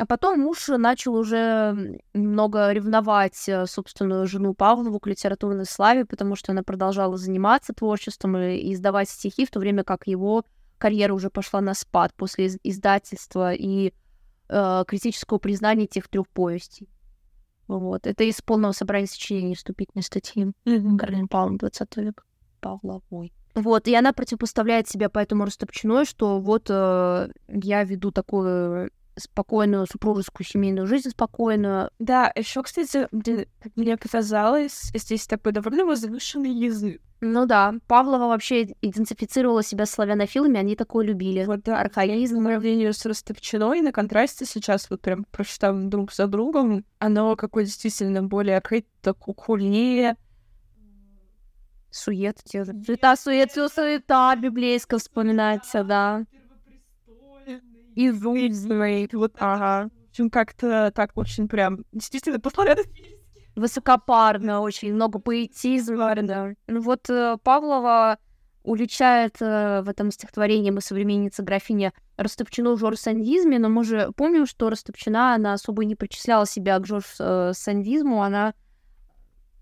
а 0.00 0.06
потом 0.06 0.40
муж 0.40 0.66
начал 0.68 1.14
уже 1.14 2.00
немного 2.14 2.72
ревновать 2.72 3.46
э, 3.50 3.66
собственную 3.66 4.26
жену 4.26 4.54
Павлову 4.54 4.98
к 4.98 5.06
литературной 5.06 5.66
славе, 5.66 6.06
потому 6.06 6.36
что 6.36 6.52
она 6.52 6.62
продолжала 6.62 7.18
заниматься 7.18 7.74
творчеством 7.74 8.34
и 8.38 8.72
издавать 8.72 9.10
стихи, 9.10 9.44
в 9.44 9.50
то 9.50 9.60
время 9.60 9.84
как 9.84 10.06
его 10.06 10.46
карьера 10.78 11.12
уже 11.12 11.28
пошла 11.28 11.60
на 11.60 11.74
спад 11.74 12.14
после 12.14 12.46
из- 12.46 12.58
издательства 12.62 13.52
и 13.52 13.92
э, 14.48 14.84
критического 14.86 15.36
признания 15.36 15.86
тех 15.86 16.08
трех 16.08 16.26
повестей. 16.28 16.88
Вот. 17.68 18.06
Это 18.06 18.24
из 18.24 18.40
полного 18.40 18.72
собрания 18.72 19.06
сочинений 19.06 19.54
вступительной 19.54 20.02
статьи 20.02 20.44
mm-hmm. 20.64 20.96
Каролин 20.96 21.28
Павловна 21.28 21.58
20 21.58 21.96
век 21.98 22.26
Павловой. 22.62 23.34
Вот, 23.54 23.86
и 23.86 23.94
она 23.94 24.14
противопоставляет 24.14 24.88
себя 24.88 25.10
поэтому 25.10 25.44
Растопчиной, 25.44 26.06
что 26.06 26.40
вот 26.40 26.68
э, 26.70 27.28
я 27.48 27.84
веду 27.84 28.12
такую 28.12 28.90
спокойную 29.20 29.86
супружескую 29.86 30.46
семейную 30.46 30.86
жизнь 30.86 31.10
спокойную. 31.10 31.90
Да, 31.98 32.32
еще, 32.34 32.62
кстати, 32.62 33.08
мне 33.76 33.96
показалось, 33.96 34.90
здесь 34.94 35.26
такой 35.26 35.52
довольно 35.52 35.84
возвышенный 35.84 36.50
язык. 36.50 37.00
Ну 37.22 37.44
да, 37.44 37.74
Павлова 37.86 38.28
вообще 38.28 38.74
идентифицировала 38.80 39.62
себя 39.62 39.84
славянофилами, 39.84 40.58
они 40.58 40.74
такое 40.74 41.04
любили. 41.04 41.44
Вот 41.44 41.62
да, 41.64 41.78
архаизм 41.78 42.42
сравнению 42.42 42.94
с 42.94 43.04
Ростовчиной 43.04 43.82
на 43.82 43.92
контрасте 43.92 44.46
сейчас 44.46 44.88
вот 44.88 45.02
прям 45.02 45.24
прочитав 45.24 45.76
друг 45.76 46.12
за 46.12 46.26
другом, 46.26 46.84
оно 46.98 47.36
какое 47.36 47.64
действительно 47.64 48.22
более 48.22 48.56
открыто, 48.56 49.12
кукулее, 49.12 50.16
сует, 51.90 52.38
те 52.44 52.64
же. 52.64 52.72
Суета, 52.86 53.16
сует, 53.16 53.52
суета 53.52 54.34
библейская 54.36 54.98
вспоминается, 54.98 55.84
да 55.84 56.24
изумительный. 57.94 59.08
Вот, 59.12 59.34
ага. 59.38 59.90
В 60.06 60.10
общем, 60.10 60.30
как-то 60.30 60.92
так 60.94 61.12
очень 61.16 61.48
прям 61.48 61.84
действительно 61.92 62.40
пословят 62.40 62.86
Высокопарно, 63.56 64.60
очень 64.60 64.94
много 64.94 65.18
поэтизма. 65.18 66.14
Да. 66.22 66.50
Ну 66.68 66.80
вот 66.80 67.10
э, 67.10 67.36
Павлова 67.42 68.18
уличает 68.62 69.36
э, 69.40 69.82
в 69.82 69.88
этом 69.88 70.10
стихотворении 70.10 70.70
«Мы 70.70 70.80
современница 70.80 71.42
графиня» 71.42 71.92
Растопчину 72.16 72.74
в 72.74 72.78
жор-сандизме, 72.78 73.58
но 73.58 73.68
мы 73.68 73.82
же 73.82 74.12
помним, 74.16 74.46
что 74.46 74.70
Растопчина, 74.70 75.34
она 75.34 75.54
особо 75.54 75.84
не 75.84 75.94
причисляла 75.94 76.46
себя 76.46 76.78
к 76.78 76.86
жор-сандизму, 76.86 78.22
она 78.22 78.54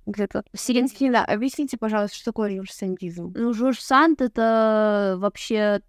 где-то 0.07 0.43
Сиренскина. 0.55 1.25
Объясните, 1.25 1.77
пожалуйста, 1.79 2.17
что 2.17 2.27
такое 2.27 2.55
жор-сандизм? 2.57 3.33
Ну, 3.37 3.53
жор-санд— 3.53 4.21
это 4.23 5.17
вообще 5.19 5.83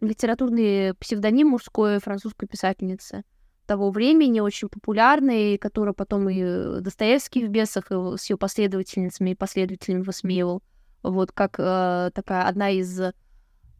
литературный 0.00 0.94
псевдоним 0.94 1.48
мужской 1.48 1.98
французской 1.98 2.46
писательницы 2.46 3.24
того 3.66 3.90
времени, 3.90 4.40
очень 4.40 4.68
популярный, 4.68 5.58
который 5.58 5.92
потом 5.92 6.28
и 6.28 6.80
Достоевский 6.80 7.46
в 7.46 7.50
«Бесах» 7.50 7.90
с 7.90 8.30
ее 8.30 8.36
последовательницами 8.36 9.30
и 9.30 9.34
последователями 9.34 10.02
высмеивал. 10.02 10.62
Вот 11.02 11.32
как 11.32 11.56
э, 11.58 12.10
такая 12.14 12.44
одна 12.46 12.70
из 12.70 13.00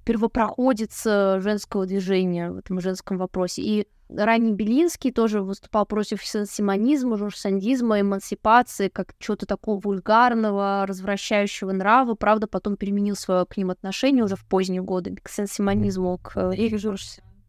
первопроходец 0.04 1.04
женского 1.04 1.86
движения 1.86 2.50
в 2.50 2.58
этом 2.58 2.80
женском 2.80 3.16
вопросе. 3.18 3.62
И 3.62 3.88
ранний 4.08 4.52
Белинский 4.52 5.12
тоже 5.12 5.42
выступал 5.42 5.86
против 5.86 6.24
симонизма, 6.24 7.16
журсандизма, 7.16 8.00
эмансипации, 8.00 8.88
как 8.88 9.14
чего-то 9.18 9.46
такого 9.46 9.80
вульгарного, 9.80 10.84
развращающего 10.86 11.72
нрава. 11.72 12.14
Правда, 12.14 12.46
потом 12.46 12.76
переменил 12.76 13.16
свое 13.16 13.44
к 13.46 13.56
ним 13.56 13.70
отношение 13.70 14.24
уже 14.24 14.36
в 14.36 14.44
поздние 14.44 14.82
годы 14.82 15.16
к 15.22 15.28
сенсимонизму, 15.28 16.18
к, 16.18 16.36
э, 16.36 16.56
и 16.56 16.70
к 16.70 16.78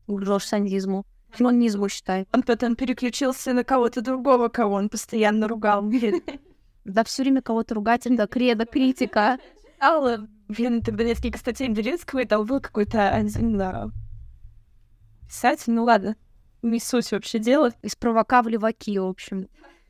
журсандизму. 0.07 1.05
Симонизму, 1.37 1.89
считай. 1.89 2.27
Он 2.33 2.41
потом 2.41 2.75
переключился 2.75 3.53
на 3.53 3.63
кого-то 3.63 4.01
другого, 4.01 4.47
кого 4.47 4.75
он 4.75 4.89
постоянно 4.89 5.47
ругал. 5.47 5.83
Да, 6.85 7.03
все 7.03 7.23
время 7.23 7.41
кого-то 7.41 7.75
ругать, 7.75 8.07
это 8.07 8.27
кредо, 8.27 8.65
критика. 8.65 9.39
Алла, 9.79 10.25
блин, 10.47 10.81
тогда 10.81 11.03
несколько 11.03 11.37
статей 11.37 11.67
Белинского, 11.67 12.19
и 12.19 12.25
там 12.25 12.45
был 12.45 12.61
какой-то 12.61 13.09
один 13.09 13.59
писатель, 15.27 15.73
ну 15.73 15.83
ладно, 15.83 16.15
не 16.61 16.79
суть 16.79 17.11
вообще 17.11 17.39
дело. 17.39 17.71
Из 17.81 17.95
провока 17.95 18.41
в 18.41 18.47
леваки, 18.47 18.97
в 18.99 19.05
общем. 19.05 19.47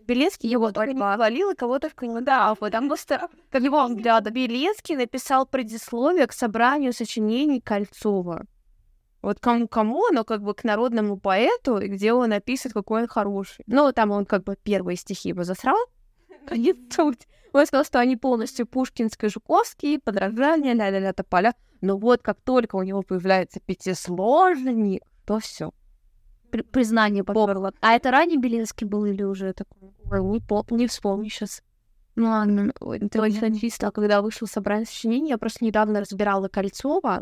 Белинский 0.07 0.49
его 0.49 0.71
только 0.71 0.93
не 0.93 0.99
хвалил, 0.99 1.51
и 1.51 1.55
кого-то 1.55 1.89
в 1.89 2.21
Да, 2.21 2.55
потому 2.55 2.95
что, 2.95 3.27
как 3.51 3.61
его 3.63 3.85
взгляда, 3.87 4.31
Белинский 4.31 4.95
написал 4.95 5.45
предисловие 5.45 6.27
к 6.27 6.33
собранию 6.33 6.93
сочинений 6.93 7.59
Кольцова. 7.59 8.45
Вот 9.21 9.39
кому-кому, 9.39 10.03
но 10.13 10.23
как 10.23 10.41
бы 10.41 10.53
к 10.53 10.63
народному 10.63 11.17
поэту, 11.17 11.79
где 11.79 12.13
он 12.13 12.31
описывает, 12.31 12.73
какой 12.73 13.01
он 13.01 13.07
хороший. 13.07 13.63
Ну, 13.67 13.91
там 13.91 14.11
он 14.11 14.25
как 14.25 14.43
бы 14.43 14.55
первые 14.55 14.95
стихи 14.95 15.29
его 15.29 15.43
засрал, 15.43 15.77
не 16.51 16.73
суть. 16.89 17.27
Он 17.51 17.65
сказал, 17.65 17.83
что 17.83 17.99
они 17.99 18.15
полностью 18.15 18.65
пушкинско-жуковские, 18.65 19.99
подражания, 19.99 20.73
ля-ля-ля, 20.73 21.11
тополя. 21.11 21.53
Но 21.81 21.97
вот 21.97 22.21
как 22.21 22.39
только 22.41 22.75
у 22.75 22.83
него 22.83 23.01
появляется 23.01 23.59
пятисложник, 23.59 25.03
то 25.25 25.39
все. 25.39 25.71
При 26.51 26.61
признание 26.61 27.23
поперло. 27.23 27.73
А 27.81 27.93
это 27.93 28.11
ранее 28.11 28.39
Белинский 28.39 28.87
был 28.87 29.05
или 29.05 29.23
уже 29.23 29.53
такой? 29.53 29.89
Не, 30.05 30.75
не 30.75 30.87
вспомню 30.87 31.29
сейчас. 31.29 31.61
Ну 32.15 32.29
ладно, 32.29 32.71
это 32.81 33.21
очень 33.21 33.59
чисто. 33.59 33.91
Когда 33.91 34.21
вышел 34.21 34.47
собрание 34.47 34.85
сочинений, 34.85 35.29
я 35.29 35.37
просто 35.37 35.63
недавно 35.63 35.99
разбирала 35.99 36.47
Кольцова. 36.47 37.21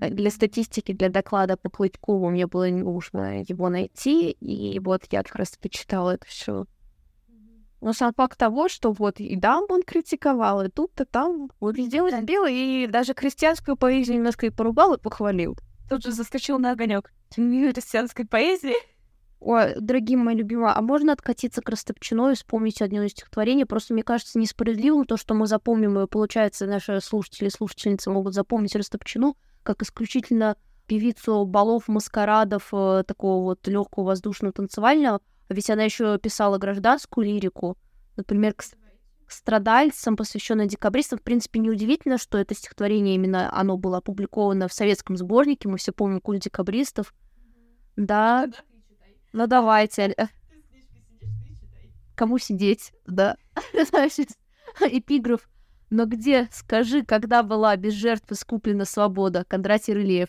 Э, 0.00 0.10
для 0.10 0.30
статистики, 0.30 0.92
для 0.92 1.08
доклада 1.08 1.56
по 1.56 1.70
Клычкову 1.70 2.30
мне 2.30 2.46
было 2.46 2.66
нужно 2.68 3.42
его 3.42 3.68
найти, 3.68 4.32
и 4.32 4.78
вот 4.80 5.02
я 5.10 5.22
как 5.22 5.36
раз 5.36 5.56
почитала 5.60 6.14
это 6.14 6.26
все. 6.26 6.66
Но 7.80 7.92
сам 7.92 8.12
факт 8.14 8.38
того, 8.38 8.68
что 8.68 8.90
вот 8.92 9.20
и 9.20 9.38
там 9.38 9.64
он 9.68 9.82
критиковал, 9.82 10.64
и 10.64 10.68
тут-то 10.70 11.04
там 11.04 11.50
вот 11.60 11.76
сделал, 11.76 12.10
сделал, 12.10 12.46
и 12.48 12.86
даже 12.86 13.14
крестьянскую 13.14 13.76
поэзию 13.76 14.16
немножко 14.16 14.46
и 14.46 14.50
поругал, 14.50 14.94
и 14.94 15.00
похвалил. 15.00 15.56
Тут 15.88 16.02
же 16.02 16.10
заскочил 16.10 16.58
на 16.58 16.72
огонек 16.72 17.12
крестьянской 17.30 18.26
поэзии. 18.26 18.74
Ой, 19.38 19.74
дорогие 19.78 20.16
мои 20.16 20.34
любимые, 20.34 20.72
а 20.72 20.80
можно 20.80 21.12
откатиться 21.12 21.60
к 21.60 21.68
Растопчину 21.68 22.30
и 22.30 22.34
вспомнить 22.34 22.80
одно 22.80 23.02
из 23.02 23.12
стихотворений? 23.12 23.66
Просто 23.66 23.92
мне 23.92 24.02
кажется 24.02 24.38
несправедливым 24.38 25.04
то, 25.04 25.16
что 25.16 25.34
мы 25.34 25.46
запомним, 25.46 25.98
и 25.98 26.06
получается, 26.06 26.66
наши 26.66 27.00
слушатели 27.00 27.48
и 27.48 27.50
слушательницы 27.50 28.10
могут 28.10 28.34
запомнить 28.34 28.74
Растопчину 28.74 29.36
как 29.62 29.82
исключительно 29.82 30.56
певицу 30.86 31.44
балов, 31.44 31.88
маскарадов, 31.88 32.68
э, 32.72 33.02
такого 33.06 33.42
вот 33.42 33.66
легкого 33.66 34.04
воздушного 34.04 34.52
танцевального, 34.52 35.20
ведь 35.48 35.68
она 35.68 35.82
еще 35.82 36.18
писала 36.18 36.58
гражданскую 36.58 37.26
лирику, 37.26 37.76
например, 38.16 38.54
страдальцам, 39.28 40.16
посвященной 40.16 40.66
декабристам. 40.66 41.18
В 41.18 41.22
принципе, 41.22 41.60
неудивительно, 41.60 42.18
что 42.18 42.38
это 42.38 42.54
стихотворение 42.54 43.14
именно 43.14 43.52
оно 43.52 43.76
было 43.76 43.98
опубликовано 43.98 44.68
в 44.68 44.72
советском 44.72 45.16
сборнике. 45.16 45.68
Мы 45.68 45.78
все 45.78 45.92
помним 45.92 46.20
культ 46.20 46.42
декабристов. 46.42 47.14
Да. 47.96 48.48
Ну 49.32 49.46
давайте. 49.46 50.14
Кому 52.14 52.38
сидеть, 52.38 52.92
да. 53.06 53.36
Значит, 53.90 54.28
эпиграф. 54.80 55.48
Но 55.90 56.06
где, 56.06 56.48
скажи, 56.50 57.04
когда 57.04 57.42
была 57.42 57.76
без 57.76 57.92
жертв 57.92 58.30
искуплена 58.32 58.84
свобода? 58.84 59.44
Кондратий 59.46 59.94
Рылеев. 59.94 60.28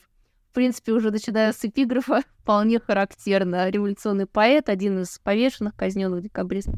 В 0.52 0.54
принципе, 0.54 0.91
уже 0.91 1.12
начиная 1.12 1.52
с 1.54 1.64
эпиграфа, 1.64 2.24
вполне 2.39 2.80
характерно. 2.80 3.70
Революционный 3.70 4.26
поэт, 4.26 4.70
один 4.70 5.02
из 5.02 5.20
повешенных, 5.20 5.76
казненных 5.76 6.24
декабристов. 6.24 6.76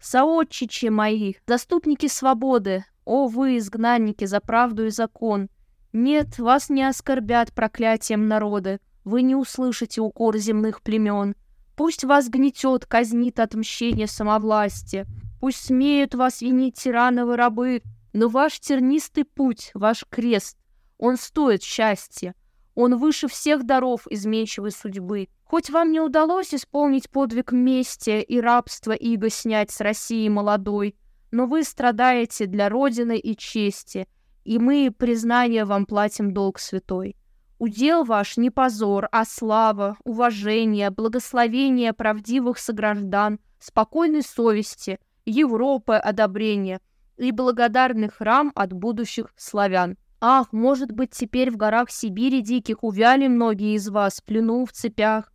Соотчичи 0.00 0.86
мои, 0.86 1.34
заступники 1.46 2.06
свободы, 2.06 2.84
о 3.04 3.26
вы, 3.28 3.58
изгнанники, 3.58 4.24
за 4.24 4.40
правду 4.40 4.86
и 4.86 4.90
закон, 4.90 5.48
нет, 5.92 6.38
вас 6.38 6.70
не 6.70 6.82
оскорбят 6.82 7.52
проклятием 7.52 8.28
народы, 8.28 8.80
вы 9.04 9.22
не 9.22 9.34
услышите 9.34 10.00
укор 10.00 10.36
земных 10.36 10.82
племен. 10.82 11.34
Пусть 11.76 12.04
вас 12.04 12.28
гнетет, 12.28 12.86
казнит 12.86 13.40
отмщение 13.40 14.06
самовластия, 14.06 15.06
Пусть 15.40 15.64
смеют 15.64 16.14
вас 16.14 16.42
винить 16.42 16.76
тирановы 16.76 17.36
рабы, 17.36 17.82
но 18.12 18.28
ваш 18.28 18.60
тернистый 18.60 19.24
путь, 19.24 19.70
ваш 19.72 20.04
крест, 20.08 20.58
он 20.98 21.16
стоит 21.16 21.62
счастья. 21.62 22.34
Он 22.74 22.96
выше 22.98 23.26
всех 23.26 23.64
даров 23.64 24.06
изменчивой 24.10 24.70
судьбы. 24.70 25.28
Хоть 25.50 25.68
вам 25.68 25.90
не 25.90 25.98
удалось 25.98 26.54
исполнить 26.54 27.10
подвиг 27.10 27.50
мести 27.50 28.20
и 28.20 28.40
рабства 28.40 28.92
иго 28.92 29.30
снять 29.30 29.72
с 29.72 29.80
России 29.80 30.28
молодой, 30.28 30.94
но 31.32 31.46
вы 31.46 31.64
страдаете 31.64 32.46
для 32.46 32.68
Родины 32.68 33.18
и 33.18 33.36
чести, 33.36 34.06
и 34.44 34.60
мы 34.60 34.94
признание 34.96 35.64
вам 35.64 35.86
платим 35.86 36.32
долг 36.32 36.60
святой. 36.60 37.16
Удел 37.58 38.04
ваш 38.04 38.36
не 38.36 38.50
позор, 38.50 39.08
а 39.10 39.24
слава, 39.24 39.96
уважение, 40.04 40.90
благословение 40.90 41.92
правдивых 41.94 42.56
сограждан, 42.56 43.40
спокойной 43.58 44.22
совести— 44.22 45.00
Европы 45.26 45.94
одобрения 45.94 46.80
и 47.16 47.32
благодарный 47.32 48.08
храм 48.08 48.52
от 48.54 48.72
будущих 48.72 49.32
славян. 49.36 49.96
Ах, 50.20 50.52
может 50.52 50.92
быть, 50.92 51.10
теперь 51.10 51.50
в 51.50 51.56
горах 51.56 51.90
Сибири 51.90 52.40
диких 52.40 52.84
увяли 52.84 53.26
многие 53.26 53.74
из 53.74 53.88
вас 53.88 54.20
плену 54.20 54.64
в 54.64 54.70
цепях. 54.70 55.29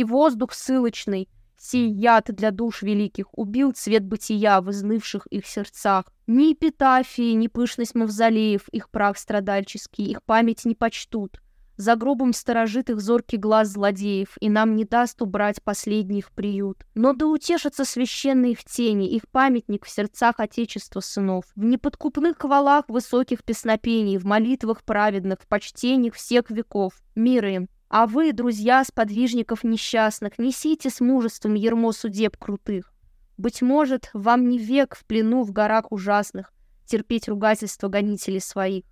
И 0.00 0.04
воздух 0.04 0.54
ссылочный, 0.54 1.28
сей 1.58 1.90
яд 1.90 2.34
для 2.34 2.52
душ 2.52 2.80
великих, 2.80 3.26
убил 3.36 3.72
цвет 3.72 4.02
бытия 4.02 4.62
в 4.62 4.70
изнывших 4.70 5.26
их 5.26 5.46
сердцах. 5.46 6.06
Ни 6.26 6.54
эпитафии, 6.54 7.32
ни 7.32 7.48
пышность 7.48 7.94
мавзолеев, 7.94 8.66
их 8.70 8.88
прах 8.88 9.18
страдальческий, 9.18 10.06
их 10.06 10.22
память 10.22 10.64
не 10.64 10.74
почтут 10.74 11.42
за 11.80 11.96
гробом 11.96 12.34
сторожит 12.34 12.90
зоркий 12.90 13.38
глаз 13.38 13.68
злодеев, 13.68 14.36
и 14.40 14.50
нам 14.50 14.76
не 14.76 14.84
даст 14.84 15.22
убрать 15.22 15.62
последний 15.62 16.18
их 16.18 16.30
приют. 16.30 16.84
Но 16.94 17.14
да 17.14 17.26
утешатся 17.26 17.86
священные 17.86 18.52
их 18.52 18.64
тени, 18.64 19.08
их 19.08 19.22
памятник 19.30 19.86
в 19.86 19.90
сердцах 19.90 20.34
Отечества 20.38 21.00
сынов, 21.00 21.44
в 21.56 21.64
неподкупных 21.64 22.38
хвалах 22.38 22.84
высоких 22.88 23.42
песнопений, 23.44 24.18
в 24.18 24.26
молитвах 24.26 24.84
праведных, 24.84 25.40
в 25.40 25.46
почтениях 25.46 26.14
всех 26.14 26.50
веков. 26.50 27.00
Мир 27.14 27.46
им. 27.46 27.68
А 27.90 28.06
вы, 28.06 28.32
друзья 28.32 28.84
сподвижников 28.84 29.64
несчастных, 29.64 30.38
несите 30.38 30.90
с 30.90 31.00
мужеством 31.00 31.54
ермо 31.54 31.90
судеб 31.90 32.36
крутых. 32.36 32.94
Быть 33.36 33.62
может, 33.62 34.10
вам 34.14 34.48
не 34.48 34.58
век 34.58 34.94
в 34.94 35.04
плену 35.04 35.42
в 35.42 35.50
горах 35.50 35.90
ужасных 35.90 36.52
терпеть 36.86 37.28
ругательства 37.28 37.88
гонителей 37.88 38.40
своих. 38.40 38.84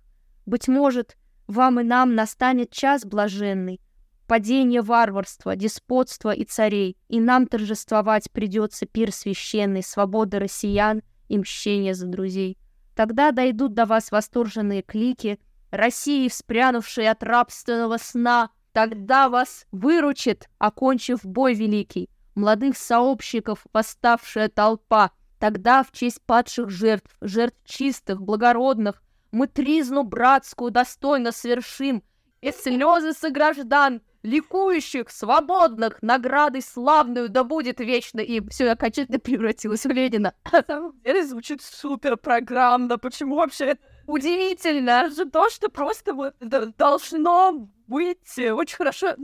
Быть 0.45 0.67
может, 0.67 1.17
вам 1.47 1.79
и 1.79 1.83
нам 1.83 2.15
настанет 2.15 2.71
час 2.71 3.05
блаженный, 3.05 3.79
падение 4.27 4.81
варварства, 4.81 5.55
деспотства 5.55 6.31
и 6.31 6.45
царей, 6.45 6.97
и 7.07 7.19
нам 7.19 7.47
торжествовать 7.47 8.31
придется 8.31 8.85
пир 8.85 9.11
священный, 9.11 9.83
свободы 9.83 10.39
россиян 10.39 11.03
и 11.27 11.37
мщение 11.37 11.93
за 11.93 12.07
друзей. 12.07 12.57
Тогда 12.95 13.31
дойдут 13.31 13.73
до 13.73 13.85
вас 13.85 14.11
восторженные 14.11 14.81
клики, 14.81 15.39
России, 15.71 16.27
вспрянувшей 16.27 17.07
от 17.07 17.21
рабственного 17.23 17.97
сна, 17.97 18.49
тогда 18.79 19.27
вас 19.27 19.65
выручит, 19.73 20.47
окончив 20.57 21.19
бой 21.25 21.53
великий, 21.53 22.09
молодых 22.33 22.77
сообщников 22.77 23.65
восставшая 23.73 24.47
толпа, 24.47 25.11
тогда 25.37 25.83
в 25.83 25.91
честь 25.91 26.21
падших 26.25 26.69
жертв, 26.69 27.13
жертв 27.19 27.57
чистых, 27.65 28.21
благородных, 28.21 29.03
мы 29.33 29.47
тризну 29.47 30.03
братскую 30.03 30.71
достойно 30.71 31.33
свершим, 31.33 32.03
и 32.39 32.53
слезы 32.53 33.11
сограждан, 33.11 34.01
ликующих, 34.23 35.09
свободных, 35.09 36.01
наградой 36.01 36.61
славную 36.61 37.27
да 37.27 37.43
будет 37.43 37.81
вечно 37.81 38.21
им. 38.21 38.47
Все, 38.47 38.63
я 38.63 38.71
окончательно 38.71 39.19
превратилась 39.19 39.85
в 39.85 39.89
Ленина. 39.89 40.33
Деле 41.03 41.25
звучит 41.25 41.61
супер 41.61 42.15
программно. 42.15 42.97
Почему 42.97 43.35
вообще 43.35 43.65
это 43.65 43.81
удивительно? 44.09 45.09
Же 45.09 45.25
то, 45.25 45.49
что 45.49 45.69
просто 45.69 46.13
вот 46.13 46.35
должно 46.39 47.69
быть 47.87 48.37
очень 48.37 48.75
хорошо. 48.75 49.15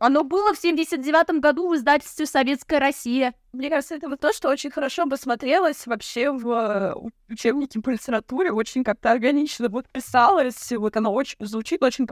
Оно 0.00 0.22
было 0.22 0.54
в 0.54 0.58
79 0.58 1.40
году 1.40 1.68
в 1.68 1.74
издательстве 1.74 2.26
«Советская 2.26 2.78
Россия». 2.78 3.34
Мне 3.52 3.68
кажется, 3.68 3.96
это 3.96 4.08
вот 4.08 4.20
то, 4.20 4.32
что 4.32 4.48
очень 4.48 4.70
хорошо 4.70 5.06
бы 5.06 5.16
смотрелось 5.16 5.88
вообще 5.88 6.30
в 6.30 6.48
э, 6.48 6.94
учебнике 7.28 7.80
по 7.80 7.90
литературе, 7.90 8.52
очень 8.52 8.84
как-то 8.84 9.10
органично 9.10 9.68
вот 9.68 9.88
писалось, 9.88 10.70
вот 10.70 10.96
оно 10.96 11.12
очень 11.12 11.36
звучит 11.40 11.82
очень 11.82 12.06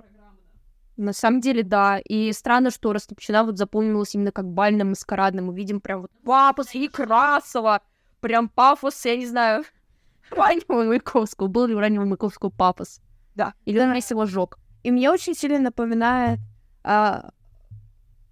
на 0.97 1.13
самом 1.13 1.41
деле, 1.41 1.63
да. 1.63 1.99
И 1.99 2.33
странно, 2.33 2.71
что 2.71 2.93
Растопчина 2.93 3.45
вот 3.45 3.59
запомнилась 3.59 4.15
именно 4.15 4.33
как 4.33 4.47
бальным 4.47 4.91
маскарадным. 4.91 5.47
Мы 5.47 5.55
видим 5.55 5.81
прям 5.81 6.03
вот 6.03 6.11
пафос 6.25 6.75
Некрасова. 6.75 7.83
Прям 8.21 8.49
пафос, 8.49 9.05
я 9.05 9.17
не 9.17 9.27
знаю, 9.27 9.65
раннего 10.37 10.85
Маяковского. 10.85 11.49
Был 11.49 11.67
ли 11.67 11.75
у 11.75 11.79
раннего 11.79 12.05
Маяковского 12.05 12.51
пафос? 12.51 13.01
Да. 13.35 13.55
Или 13.65 13.81
он 13.81 13.93
весь 13.93 14.11
его 14.11 14.27
жёг. 14.27 14.59
И 14.83 14.91
мне 14.91 15.11
очень 15.11 15.35
сильно 15.35 15.59
напоминает 15.59 16.39
а, 16.85 17.31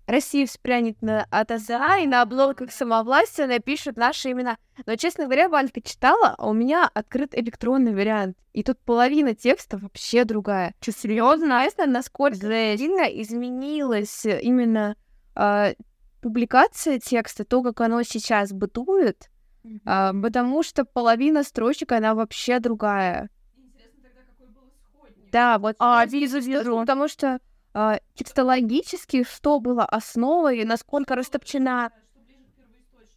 Россия 0.07 0.47
вспрянет 0.47 1.01
на 1.01 1.27
АТЗА, 1.31 1.99
и 2.03 2.07
на 2.07 2.23
обложках 2.23 2.71
самовластия 2.71 3.47
напишут 3.47 3.97
наши 3.97 4.33
имена. 4.33 4.59
Но, 4.85 4.97
честно 4.97 5.25
говоря, 5.25 5.49
Ванька 5.49 5.81
читала, 5.81 6.35
а 6.37 6.49
у 6.49 6.53
меня 6.53 6.91
открыт 6.93 7.35
электронный 7.35 7.95
вариант. 7.95 8.37
И 8.53 8.63
тут 8.63 8.79
половина 8.81 9.35
текста 9.35 9.79
вообще 9.79 10.25
другая. 10.25 10.75
Что, 10.81 10.93
серьезно? 10.93 11.47
Знаете, 11.47 11.87
насколько 11.87 12.37
сильно 12.37 13.05
изменилась 13.05 14.27
именно 14.27 14.97
э, 15.37 15.75
публикация 16.21 16.99
текста, 16.99 17.45
то, 17.45 17.63
как 17.63 17.81
оно 17.81 18.03
сейчас 18.03 18.53
бытует, 18.53 19.31
mm-hmm. 19.65 20.19
э, 20.19 20.23
потому 20.23 20.63
что 20.63 20.85
половина 20.85 21.43
строчек, 21.43 21.93
она 21.93 22.15
вообще 22.15 22.61
другая. 22.61 23.31
Интересно 23.57 24.03
тогда, 24.03 24.21
какой 24.31 24.49
был 24.49 24.71
исходник. 24.71 25.31
Да, 25.33 25.59
вот. 25.59 25.77
А, 25.79 26.05
вижу, 26.07 26.39
вижу. 26.41 26.79
Потому 26.79 27.09
что 27.09 27.41
э, 27.75 27.99
текстологически, 28.15 29.25
что 29.25 29.61
было 29.61 29.85
основой, 29.85 30.65
насколько 30.65 31.15
растопчена 31.15 31.91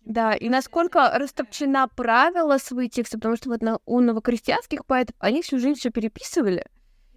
да, 0.07 0.33
и 0.33 0.47
насколько 0.47 1.11
растопчена 1.13 1.89
правила 1.89 2.57
свои 2.59 2.87
тексты, 2.87 3.17
потому 3.17 3.35
что 3.35 3.49
вот 3.49 3.61
на, 3.61 3.79
у 3.85 3.99
новокрестьянских 3.99 4.85
поэтов 4.85 5.15
они 5.19 5.41
всю 5.41 5.59
жизнь 5.59 5.77
все 5.77 5.89
переписывали. 5.89 6.65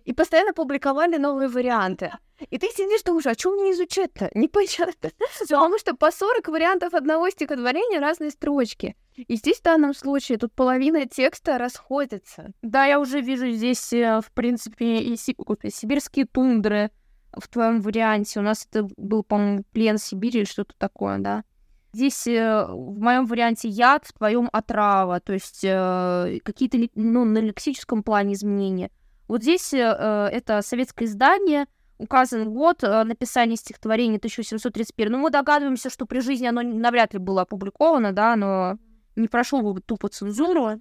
И 0.04 0.12
постоянно 0.12 0.52
публиковали 0.52 1.16
новые 1.16 1.48
варианты. 1.48 2.12
И 2.48 2.58
ты 2.58 2.68
сидишь, 2.68 3.02
думаешь, 3.02 3.26
а 3.26 3.34
что 3.34 3.50
мне 3.52 3.72
изучать-то? 3.72 4.30
Непонятно. 4.34 5.10
Потому 5.40 5.78
что 5.78 5.94
по 5.94 6.10
40 6.10 6.48
вариантов 6.48 6.94
одного 6.94 7.28
стихотворения 7.30 8.00
разные 8.00 8.30
строчки. 8.30 8.96
И 9.16 9.36
здесь 9.36 9.58
в 9.58 9.62
данном 9.62 9.94
случае 9.94 10.38
тут 10.38 10.52
половина 10.54 11.06
текста 11.06 11.58
расходится. 11.58 12.52
Да, 12.62 12.86
я 12.86 12.98
уже 12.98 13.20
вижу 13.20 13.50
здесь, 13.50 13.92
э, 13.92 14.20
в 14.20 14.32
принципе, 14.32 15.00
и 15.00 15.16
сибирские 15.16 16.26
тундры 16.26 16.90
в 17.36 17.48
твоем 17.48 17.80
варианте. 17.80 18.40
У 18.40 18.42
нас 18.42 18.66
это 18.70 18.88
был, 18.96 19.22
по-моему, 19.22 19.64
плен 19.72 19.98
Сибири 19.98 20.44
что-то 20.44 20.74
такое, 20.78 21.18
да? 21.18 21.44
Здесь 21.92 22.26
э, 22.28 22.66
в 22.68 23.00
моем 23.00 23.26
варианте 23.26 23.68
яд, 23.68 24.06
в 24.06 24.12
твоем 24.12 24.48
отрава, 24.52 25.20
то 25.20 25.32
есть 25.32 25.60
э, 25.64 26.38
какие-то 26.44 26.78
ну, 26.94 27.24
на 27.24 27.38
лексическом 27.38 28.04
плане 28.04 28.34
изменения. 28.34 28.90
Вот 29.30 29.42
здесь 29.42 29.72
это 29.72 30.60
советское 30.62 31.04
издание— 31.06 31.66
указан 32.00 32.50
год 32.50 32.82
э, 32.82 33.04
написания 33.04 33.56
стихотворения 33.56 34.16
1731. 34.16 35.12
Ну, 35.12 35.18
мы 35.18 35.30
догадываемся, 35.30 35.90
что 35.90 36.06
при 36.06 36.20
жизни 36.20 36.46
оно 36.46 36.62
навряд 36.62 37.12
ли 37.12 37.18
было 37.18 37.42
опубликовано, 37.42 38.12
да, 38.12 38.36
но 38.36 38.78
не 39.16 39.28
прошло 39.28 39.60
бы 39.60 39.80
тупо 39.80 40.08
цензуру. 40.08 40.80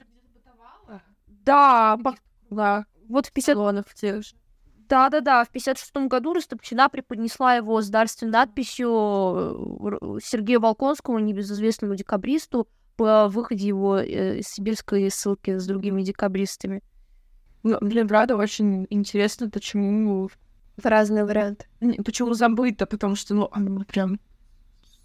Да, 1.28 1.97
да. 2.50 2.86
Вот 3.10 3.26
в 3.26 3.34
50... 3.34 3.58
Да-да-да, 4.88 5.43
в 5.43 5.50
56 5.50 6.08
году 6.08 6.34
Растопчина 6.34 6.89
преподнесла 6.89 7.56
его 7.56 7.80
с 7.82 7.89
дарственной 7.89 8.32
надписью 8.32 8.89
э, 8.89 10.20
Сергею 10.24 10.62
Волконскому, 10.62 11.20
небезызвестному 11.20 11.95
декабристу, 11.95 12.68
по 12.95 13.28
выходе 13.28 13.68
его 13.68 13.97
э, 14.00 14.39
из 14.39 14.47
сибирской 14.47 15.12
ссылки 15.12 15.58
с 15.58 15.68
другими 15.68 16.02
декабристами. 16.02 16.82
Ну, 17.64 17.78
мне 17.82 18.05
правда 18.05 18.36
очень 18.36 18.88
интересно, 18.89 19.49
почему 19.49 20.30
в 20.78 20.86
разные 20.86 21.26
варианты. 21.26 21.66
Почему 22.03 22.34
забыто? 22.34 22.86
Потому 22.86 23.16
что, 23.16 23.34
ну, 23.34 23.49
оно 23.51 23.84
прям 23.84 24.20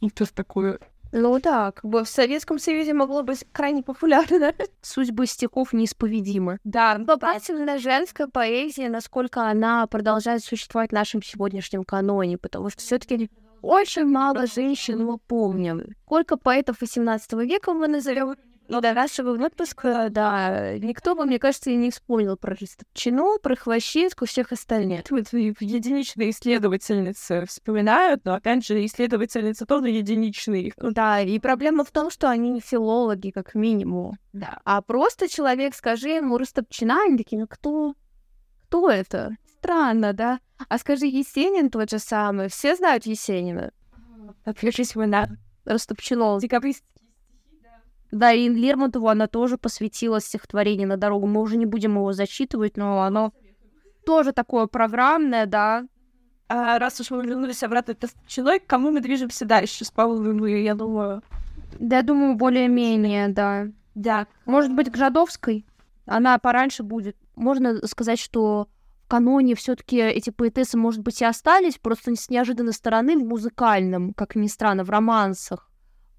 супер 0.01 0.29
такое 0.29 0.79
ну 1.17 1.39
да, 1.39 1.71
как 1.71 1.85
бы 1.85 2.03
в 2.03 2.09
Советском 2.09 2.59
Союзе 2.59 2.93
могло 2.93 3.23
быть 3.23 3.47
крайне 3.53 3.85
популярно. 3.85 4.53
Судьбы 4.83 5.27
стихов 5.27 5.73
неисповедимы. 5.73 6.59
Да. 6.65 6.99
Вопросительно 6.99 7.79
женская 7.79 8.27
поэзия, 8.27 8.89
насколько 8.89 9.49
она 9.49 9.87
продолжает 9.87 10.43
существовать 10.43 10.91
в 10.91 10.95
нашем 10.95 11.23
сегодняшнем 11.23 11.85
каноне, 11.85 12.37
потому 12.37 12.69
что 12.69 12.83
все 12.83 12.99
таки 12.99 13.31
очень 13.63 14.07
мало 14.07 14.49
женщин 14.49 15.05
мы 15.05 15.19
помним. 15.19 15.95
Сколько 16.05 16.37
поэтов 16.37 16.83
XVIII 16.83 17.47
века 17.47 17.73
мы 17.75 17.87
назовем 17.87 18.35
ну, 18.69 18.81
до 18.81 18.95
нашего 18.95 19.33
выпуска, 19.33 20.09
да, 20.11 20.79
никто 20.79 21.15
бы, 21.15 21.27
мне 21.27 21.39
кажется, 21.39 21.71
и 21.71 21.77
не 21.77 21.91
вспомнил 21.91 22.37
про 22.37 22.55
Растопчину, 22.55 23.39
про 23.39 23.57
Хвощинскую, 23.57 24.27
всех 24.27 24.53
остальных. 24.53 25.03
Вот 25.11 25.33
единичные 25.33 26.31
исследовательницы 26.31 27.45
вспоминают, 27.47 28.25
но, 28.25 28.35
опять 28.35 28.67
же, 28.67 28.85
исследовательницы 28.85 29.67
тоже 29.67 29.91
единичные. 29.91 30.73
Да, 30.79 31.21
и 31.21 31.39
проблема 31.39 31.85
в 31.85 31.91
том, 31.91 32.11
что 32.11 32.31
они 32.31 32.51
не 32.51 32.61
филологи, 32.61 33.31
как 33.31 33.55
минимум. 33.55 34.17
Да. 34.33 34.61
А 34.65 34.81
просто 34.81 35.29
человек, 35.29 35.75
скажи 35.75 36.09
ему 36.09 36.39
Растопчина, 36.39 37.03
они 37.03 37.19
такие, 37.19 37.41
ну 37.41 37.47
кто? 37.47 37.95
Кто 38.69 38.91
это? 38.91 39.37
Странно, 39.59 40.13
да? 40.13 40.41
А 40.69 40.79
скажи, 40.79 41.07
Есенин 41.07 41.71
тот 41.71 41.91
же 41.91 41.99
самый. 41.99 42.49
Все 42.49 42.77
знают 42.77 43.07
Есенина. 43.07 43.73
Отвлекись 44.45 44.95
вы 44.95 45.07
на 45.07 45.29
Растопчину. 45.65 46.39
Декабрист 46.41 46.83
да, 48.15 48.33
и 48.33 48.49
Лермонтову 48.49 49.09
она 49.09 49.27
тоже 49.27 49.59
посвятила 49.59 50.21
стихотворение 50.21 50.87
на 50.87 50.97
дорогу. 50.97 51.27
Мы 51.27 51.41
уже 51.41 51.57
не 51.57 51.67
будем 51.67 51.97
его 51.97 52.13
зачитывать, 52.13 52.77
но 52.77 53.03
оно 53.03 53.33
тоже 54.07 54.33
такое 54.33 54.67
программное, 54.67 55.47
да. 55.47 55.87
А 56.49 56.79
раз 56.79 57.01
уж 57.01 57.11
мы 57.11 57.27
вернулись 57.27 57.63
обратно, 57.65 57.93
это 57.93 58.09
человек, 58.29 58.67
к 58.67 58.71
кому 58.71 58.93
мы 58.93 59.01
движемся 59.01 59.45
дальше 59.45 59.85
с 59.85 59.91
Павловой, 59.91 60.63
я 60.63 60.75
думаю. 60.75 61.23
Да, 61.81 61.97
я 61.97 62.03
думаю, 62.03 62.37
более-менее, 62.37 63.29
да. 63.29 63.67
Да. 63.97 64.29
Может 64.45 64.73
быть, 64.73 64.93
к 64.93 64.97
Жадовской? 64.97 65.67
Она 66.07 66.39
пораньше 66.39 66.85
будет. 66.85 67.17
Можно 67.35 67.85
сказать, 67.87 68.21
что 68.21 68.69
в 69.05 69.09
каноне 69.09 69.57
все 69.57 69.75
таки 69.75 69.97
эти 69.97 70.31
поэтессы, 70.31 70.77
может 70.77 71.01
быть, 71.01 71.21
и 71.21 71.25
остались, 71.25 71.79
просто 71.79 72.15
с 72.15 72.31
неожиданной 72.31 72.75
стороны 72.75 73.17
в 73.17 73.25
музыкальном, 73.25 74.13
как 74.15 74.37
ни 74.37 74.47
странно, 74.47 74.85
в 74.85 74.91
романсах. 74.91 75.69